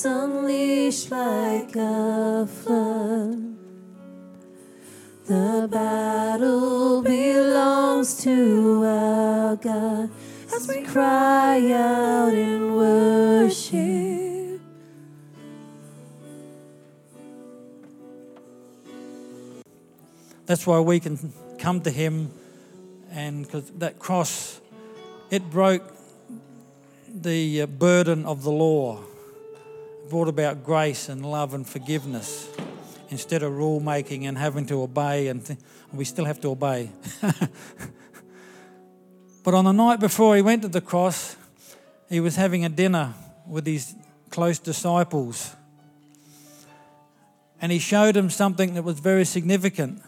Trials 0.01 0.05
unleash 0.05 1.11
like 1.11 1.75
a 1.75 2.47
flood, 2.47 3.55
the 5.25 5.67
battle 5.69 7.01
belongs 7.01 8.21
to 8.23 8.83
our 8.85 9.55
God 9.55 10.09
as 10.53 10.67
we 10.67 10.83
cry 10.83 11.71
out 11.71 12.33
in 12.33 12.75
worship. 12.75 14.61
That's 20.45 20.65
why 20.65 20.79
we 20.79 20.99
can 20.99 21.31
come 21.59 21.81
to 21.81 21.91
Him, 21.91 22.31
and 23.11 23.45
because 23.45 23.69
that 23.77 23.99
cross, 23.99 24.61
it 25.29 25.49
broke 25.51 25.83
the 27.07 27.61
uh, 27.61 27.65
burden 27.67 28.25
of 28.25 28.43
the 28.43 28.51
law, 28.51 28.99
brought 30.09 30.27
about 30.27 30.63
grace 30.63 31.07
and 31.07 31.23
love 31.23 31.53
and 31.53 31.67
forgiveness 31.67 32.49
instead 33.09 33.43
of 33.43 33.55
rule 33.55 33.79
making 33.79 34.25
and 34.25 34.37
having 34.37 34.65
to 34.65 34.81
obey, 34.81 35.27
and 35.27 35.45
th- 35.45 35.59
we 35.93 36.03
still 36.03 36.25
have 36.25 36.41
to 36.41 36.49
obey. 36.49 36.89
but 39.43 39.53
on 39.53 39.65
the 39.65 39.71
night 39.71 39.99
before 39.99 40.35
he 40.35 40.41
went 40.41 40.63
to 40.63 40.67
the 40.67 40.81
cross, 40.81 41.35
he 42.09 42.19
was 42.19 42.35
having 42.35 42.65
a 42.65 42.69
dinner 42.69 43.13
with 43.47 43.65
his 43.65 43.95
close 44.29 44.59
disciples. 44.59 45.55
And 47.61 47.71
he 47.71 47.79
showed 47.79 48.15
them 48.15 48.29
something 48.29 48.73
that 48.75 48.83
was 48.83 48.99
very 48.99 49.25
significant, 49.25 50.01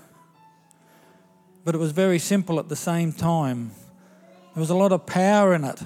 but 1.64 1.76
it 1.76 1.78
was 1.78 1.92
very 1.92 2.18
simple 2.18 2.60
at 2.60 2.70
the 2.70 2.76
same 2.76 3.12
time. 3.12 3.72
There 4.56 4.62
was 4.62 4.70
a 4.70 4.76
lot 4.76 4.92
of 4.92 5.06
power 5.06 5.54
in 5.54 5.64
it, 5.64 5.82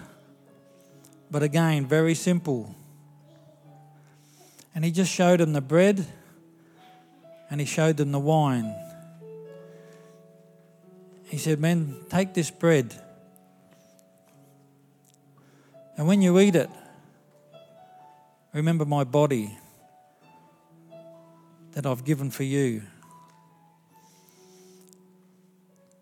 but 1.29 1.43
again, 1.43 1.85
very 1.85 2.15
simple. 2.15 2.75
And 4.75 4.83
he 4.83 4.91
just 4.91 5.11
showed 5.11 5.39
them 5.39 5.53
the 5.53 5.61
bread 5.61 6.05
and 7.49 7.61
he 7.61 7.65
showed 7.65 7.95
them 7.97 8.11
the 8.11 8.19
wine. 8.19 8.75
He 11.23 11.37
said, 11.37 11.59
Men, 11.59 11.95
take 12.09 12.33
this 12.33 12.51
bread. 12.51 12.93
And 15.97 16.07
when 16.07 16.21
you 16.21 16.37
eat 16.39 16.55
it, 16.55 16.69
remember 18.53 18.83
my 18.85 19.05
body 19.05 19.57
that 21.71 21.85
I've 21.85 22.03
given 22.03 22.29
for 22.29 22.43
you. 22.43 22.83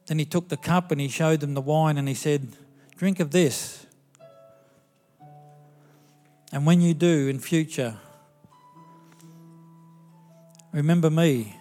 Then 0.07 0.19
he 0.19 0.25
took 0.25 0.49
the 0.49 0.57
cup 0.57 0.91
and 0.91 0.99
he 0.99 1.07
showed 1.07 1.39
them 1.39 1.53
the 1.53 1.61
wine 1.61 1.97
and 1.97 2.07
he 2.07 2.13
said, 2.13 2.55
Drink 2.97 3.19
of 3.19 3.31
this. 3.31 3.85
And 6.51 6.65
when 6.65 6.81
you 6.81 6.93
do 6.93 7.27
in 7.27 7.39
future, 7.39 7.97
remember 10.73 11.09
me 11.09 11.55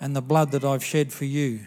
and 0.00 0.14
the 0.14 0.22
blood 0.22 0.52
that 0.52 0.64
I've 0.64 0.84
shed 0.84 1.12
for 1.12 1.24
you. 1.24 1.60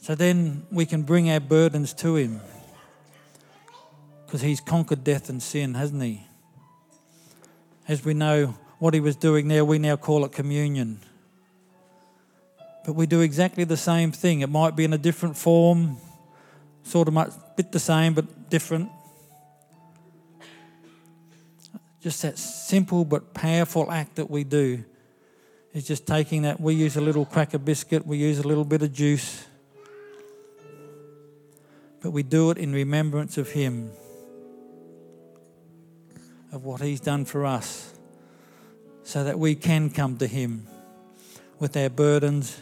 So 0.00 0.14
then 0.14 0.66
we 0.72 0.86
can 0.86 1.02
bring 1.02 1.30
our 1.30 1.38
burdens 1.38 1.92
to 1.94 2.16
Him 2.16 2.40
because 4.24 4.40
He's 4.40 4.60
conquered 4.60 5.04
death 5.04 5.28
and 5.28 5.42
sin, 5.42 5.74
hasn't 5.74 6.02
He? 6.02 6.26
As 7.86 8.04
we 8.04 8.14
know 8.14 8.54
what 8.78 8.94
He 8.94 9.00
was 9.00 9.16
doing 9.16 9.48
there, 9.48 9.64
we 9.64 9.78
now 9.78 9.96
call 9.96 10.24
it 10.24 10.32
communion. 10.32 11.00
But 12.86 12.94
we 12.94 13.06
do 13.06 13.20
exactly 13.20 13.64
the 13.64 13.76
same 13.76 14.12
thing. 14.12 14.40
It 14.40 14.48
might 14.48 14.74
be 14.74 14.84
in 14.84 14.94
a 14.94 14.98
different 14.98 15.36
form, 15.36 15.98
sort 16.84 17.06
of 17.06 17.12
much, 17.12 17.32
bit 17.54 17.70
the 17.70 17.78
same, 17.78 18.14
but 18.14 18.48
different. 18.48 18.90
Just 22.00 22.22
that 22.22 22.38
simple 22.38 23.04
but 23.04 23.34
powerful 23.34 23.90
act 23.90 24.16
that 24.16 24.30
we 24.30 24.44
do 24.44 24.84
is 25.72 25.86
just 25.86 26.06
taking 26.06 26.42
that. 26.42 26.60
We 26.60 26.74
use 26.74 26.96
a 26.96 27.00
little 27.00 27.24
cracker 27.24 27.58
biscuit, 27.58 28.06
we 28.06 28.18
use 28.18 28.38
a 28.38 28.46
little 28.46 28.64
bit 28.64 28.82
of 28.82 28.92
juice, 28.92 29.46
but 32.00 32.10
we 32.10 32.22
do 32.22 32.50
it 32.50 32.58
in 32.58 32.72
remembrance 32.72 33.36
of 33.36 33.50
Him, 33.50 33.90
of 36.52 36.64
what 36.64 36.80
He's 36.80 37.00
done 37.00 37.24
for 37.24 37.44
us, 37.44 37.94
so 39.02 39.24
that 39.24 39.38
we 39.38 39.54
can 39.54 39.90
come 39.90 40.16
to 40.18 40.26
Him 40.26 40.66
with 41.58 41.76
our 41.76 41.90
burdens 41.90 42.60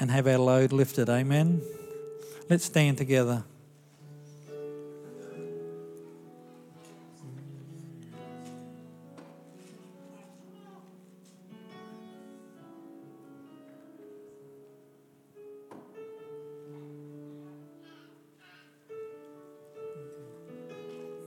and 0.00 0.10
have 0.10 0.26
our 0.26 0.38
load 0.38 0.72
lifted. 0.72 1.08
Amen. 1.08 1.62
Let's 2.48 2.64
stand 2.64 2.98
together. 2.98 3.44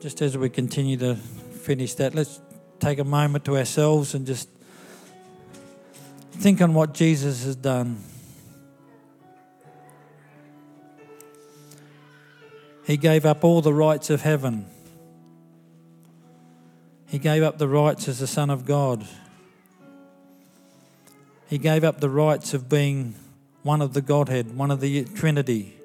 Just 0.04 0.22
as 0.22 0.38
we 0.38 0.49
continue 0.49 0.97
to 0.97 1.16
finish 1.16 1.93
that, 1.93 2.14
let's 2.14 2.41
take 2.82 2.99
a 2.99 3.06
moment 3.06 3.45
to 3.45 3.56
ourselves 3.56 4.14
and 4.14 4.26
just 4.26 4.49
think 6.34 6.62
on 6.62 6.74
what 6.74 6.93
Jesus 6.93 7.45
has 7.45 7.56
done. 7.56 8.04
He 12.86 12.97
gave 12.97 13.26
up 13.26 13.45
all 13.45 13.62
the 13.62 13.74
rights 13.74 14.10
of 14.10 14.24
heaven. 14.24 14.66
He 17.08 17.18
gave 17.18 17.41
up 17.41 17.58
the 17.58 17.70
rights 17.70 18.10
as 18.10 18.20
the 18.20 18.28
Son 18.28 18.49
of 18.49 18.66
God. 18.66 19.08
He 21.47 21.58
gave 21.58 21.86
up 21.86 22.01
the 22.01 22.10
rights 22.10 22.54
of 22.54 22.68
being 22.68 23.16
one 23.62 23.82
of 23.82 23.93
the 23.93 24.01
Godhead, 24.01 24.58
one 24.58 24.70
of 24.70 24.82
the 24.82 25.06
Trinity, 25.06 25.78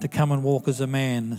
to 0.00 0.08
come 0.08 0.32
and 0.32 0.42
walk 0.42 0.68
as 0.68 0.80
a 0.80 0.86
man. 0.86 1.38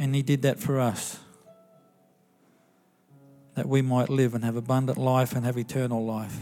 And 0.00 0.12
He 0.14 0.22
did 0.22 0.42
that 0.42 0.58
for 0.58 0.80
us, 0.80 1.20
that 3.54 3.68
we 3.68 3.82
might 3.82 4.08
live 4.08 4.34
and 4.34 4.44
have 4.44 4.56
abundant 4.56 4.98
life 4.98 5.36
and 5.36 5.44
have 5.44 5.56
eternal 5.56 6.04
life. 6.04 6.36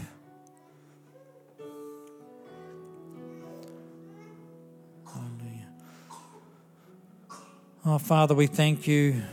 Oh, 7.85 7.97
Father, 7.97 8.35
we 8.35 8.45
thank 8.45 8.87
you 8.87 9.23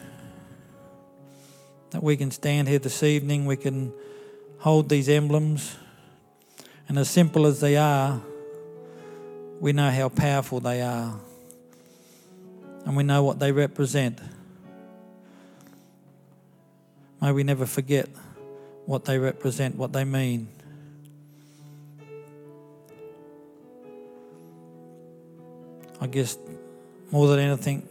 that 1.90 2.02
we 2.02 2.16
can 2.16 2.30
stand 2.30 2.68
here 2.68 2.78
this 2.78 3.02
evening, 3.02 3.44
we 3.44 3.56
can 3.56 3.92
hold 4.60 4.88
these 4.88 5.10
emblems, 5.10 5.76
and 6.88 6.96
as 6.96 7.10
simple 7.10 7.44
as 7.44 7.60
they 7.60 7.76
are, 7.76 8.22
we 9.60 9.74
know 9.74 9.90
how 9.90 10.08
powerful 10.08 10.60
they 10.60 10.80
are, 10.80 11.20
and 12.86 12.96
we 12.96 13.02
know 13.02 13.22
what 13.24 13.40
they 13.40 13.50
represent. 13.50 14.20
May 17.20 17.32
we 17.32 17.42
never 17.42 17.66
forget 17.66 18.08
what 18.86 19.04
they 19.04 19.18
represent, 19.18 19.74
what 19.74 19.92
they 19.92 20.04
mean. 20.04 20.48
I 26.00 26.06
guess 26.06 26.38
more 27.10 27.26
than 27.26 27.40
anything, 27.40 27.88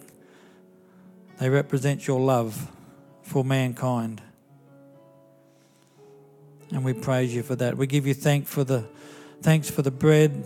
they 1.40 1.50
represent 1.50 2.08
your 2.08 2.22
love 2.22 2.72
for 3.24 3.44
mankind. 3.44 4.22
And 6.72 6.86
we 6.86 6.94
praise 6.94 7.36
you 7.36 7.44
for 7.44 7.58
that. 7.58 7.76
We 7.76 7.86
give 7.86 8.08
you 8.08 8.14
thank 8.14 8.48
for 8.48 8.64
the 8.64 8.86
thanks 9.42 9.70
for 9.70 9.82
the 9.82 9.92
bread 9.92 10.46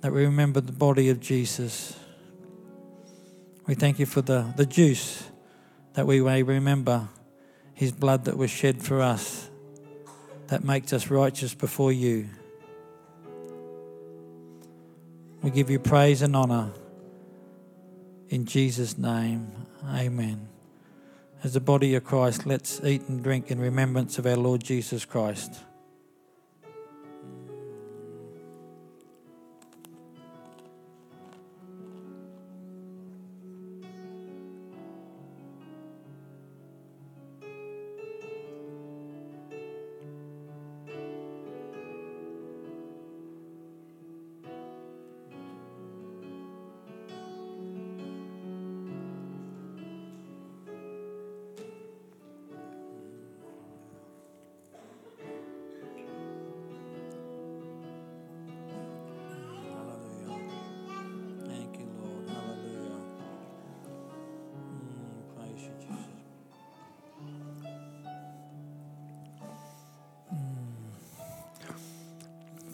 that 0.00 0.12
we 0.12 0.24
remember 0.24 0.60
the 0.60 0.72
body 0.72 1.08
of 1.08 1.18
Jesus. 1.18 1.96
We 3.66 3.74
thank 3.74 3.98
you 3.98 4.06
for 4.06 4.22
the, 4.22 4.52
the 4.56 4.66
juice 4.66 5.30
that 5.94 6.06
we 6.06 6.20
may 6.20 6.42
remember 6.42 7.08
his 7.74 7.92
blood 7.92 8.24
that 8.24 8.36
was 8.36 8.50
shed 8.50 8.82
for 8.82 9.00
us 9.00 9.50
that 10.48 10.64
makes 10.64 10.92
us 10.92 11.10
righteous 11.10 11.54
before 11.54 11.92
you. 11.92 12.28
We 15.42 15.50
give 15.50 15.70
you 15.70 15.78
praise 15.78 16.22
and 16.22 16.36
honor 16.36 16.72
in 18.28 18.46
Jesus' 18.46 18.98
name. 18.98 19.50
Amen. 19.86 20.48
As 21.42 21.54
the 21.54 21.60
body 21.60 21.94
of 21.94 22.04
Christ, 22.04 22.46
let's 22.46 22.80
eat 22.84 23.02
and 23.08 23.22
drink 23.22 23.50
in 23.50 23.60
remembrance 23.60 24.18
of 24.18 24.26
our 24.26 24.36
Lord 24.36 24.62
Jesus 24.62 25.04
Christ. 25.04 25.58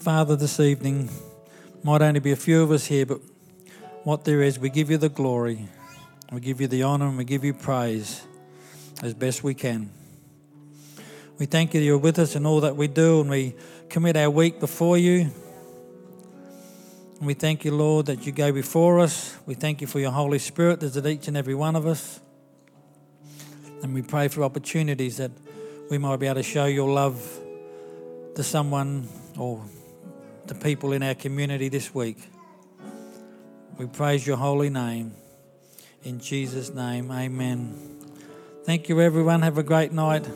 Father, 0.08 0.36
this 0.36 0.58
evening 0.58 1.10
might 1.82 2.00
only 2.00 2.18
be 2.18 2.32
a 2.32 2.36
few 2.36 2.62
of 2.62 2.70
us 2.70 2.86
here, 2.86 3.04
but 3.04 3.20
what 4.04 4.24
there 4.24 4.40
is, 4.40 4.58
we 4.58 4.70
give 4.70 4.90
you 4.90 4.96
the 4.96 5.10
glory, 5.10 5.68
we 6.32 6.40
give 6.40 6.62
you 6.62 6.66
the 6.66 6.82
honor, 6.82 7.08
and 7.08 7.18
we 7.18 7.24
give 7.24 7.44
you 7.44 7.52
praise 7.52 8.22
as 9.02 9.12
best 9.12 9.44
we 9.44 9.52
can. 9.52 9.90
We 11.38 11.44
thank 11.44 11.74
you 11.74 11.80
that 11.80 11.84
you're 11.84 11.98
with 11.98 12.18
us 12.18 12.36
in 12.36 12.46
all 12.46 12.62
that 12.62 12.74
we 12.74 12.88
do, 12.88 13.20
and 13.20 13.28
we 13.28 13.54
commit 13.90 14.16
our 14.16 14.30
week 14.30 14.60
before 14.60 14.96
you. 14.96 15.30
And 17.18 17.26
we 17.26 17.34
thank 17.34 17.66
you, 17.66 17.72
Lord, 17.72 18.06
that 18.06 18.24
you 18.24 18.32
go 18.32 18.50
before 18.50 19.00
us. 19.00 19.36
We 19.44 19.56
thank 19.56 19.82
you 19.82 19.86
for 19.86 20.00
your 20.00 20.12
Holy 20.12 20.38
Spirit 20.38 20.80
that's 20.80 20.96
at 20.96 21.04
each 21.04 21.28
and 21.28 21.36
every 21.36 21.54
one 21.54 21.76
of 21.76 21.86
us. 21.86 22.18
And 23.82 23.92
we 23.92 24.00
pray 24.00 24.28
for 24.28 24.42
opportunities 24.42 25.18
that 25.18 25.32
we 25.90 25.98
might 25.98 26.16
be 26.16 26.24
able 26.24 26.36
to 26.36 26.42
show 26.42 26.64
your 26.64 26.88
love 26.88 27.22
to 28.36 28.42
someone 28.42 29.06
or 29.36 29.62
to 30.48 30.54
people 30.54 30.92
in 30.92 31.02
our 31.02 31.14
community 31.14 31.68
this 31.68 31.94
week. 31.94 32.18
We 33.78 33.86
praise 33.86 34.26
your 34.26 34.36
holy 34.36 34.70
name. 34.70 35.14
In 36.04 36.20
Jesus' 36.20 36.72
name, 36.72 37.10
amen. 37.10 37.98
Thank 38.64 38.88
you, 38.88 39.00
everyone. 39.00 39.42
Have 39.42 39.58
a 39.58 39.62
great 39.62 39.92
night. 39.92 40.26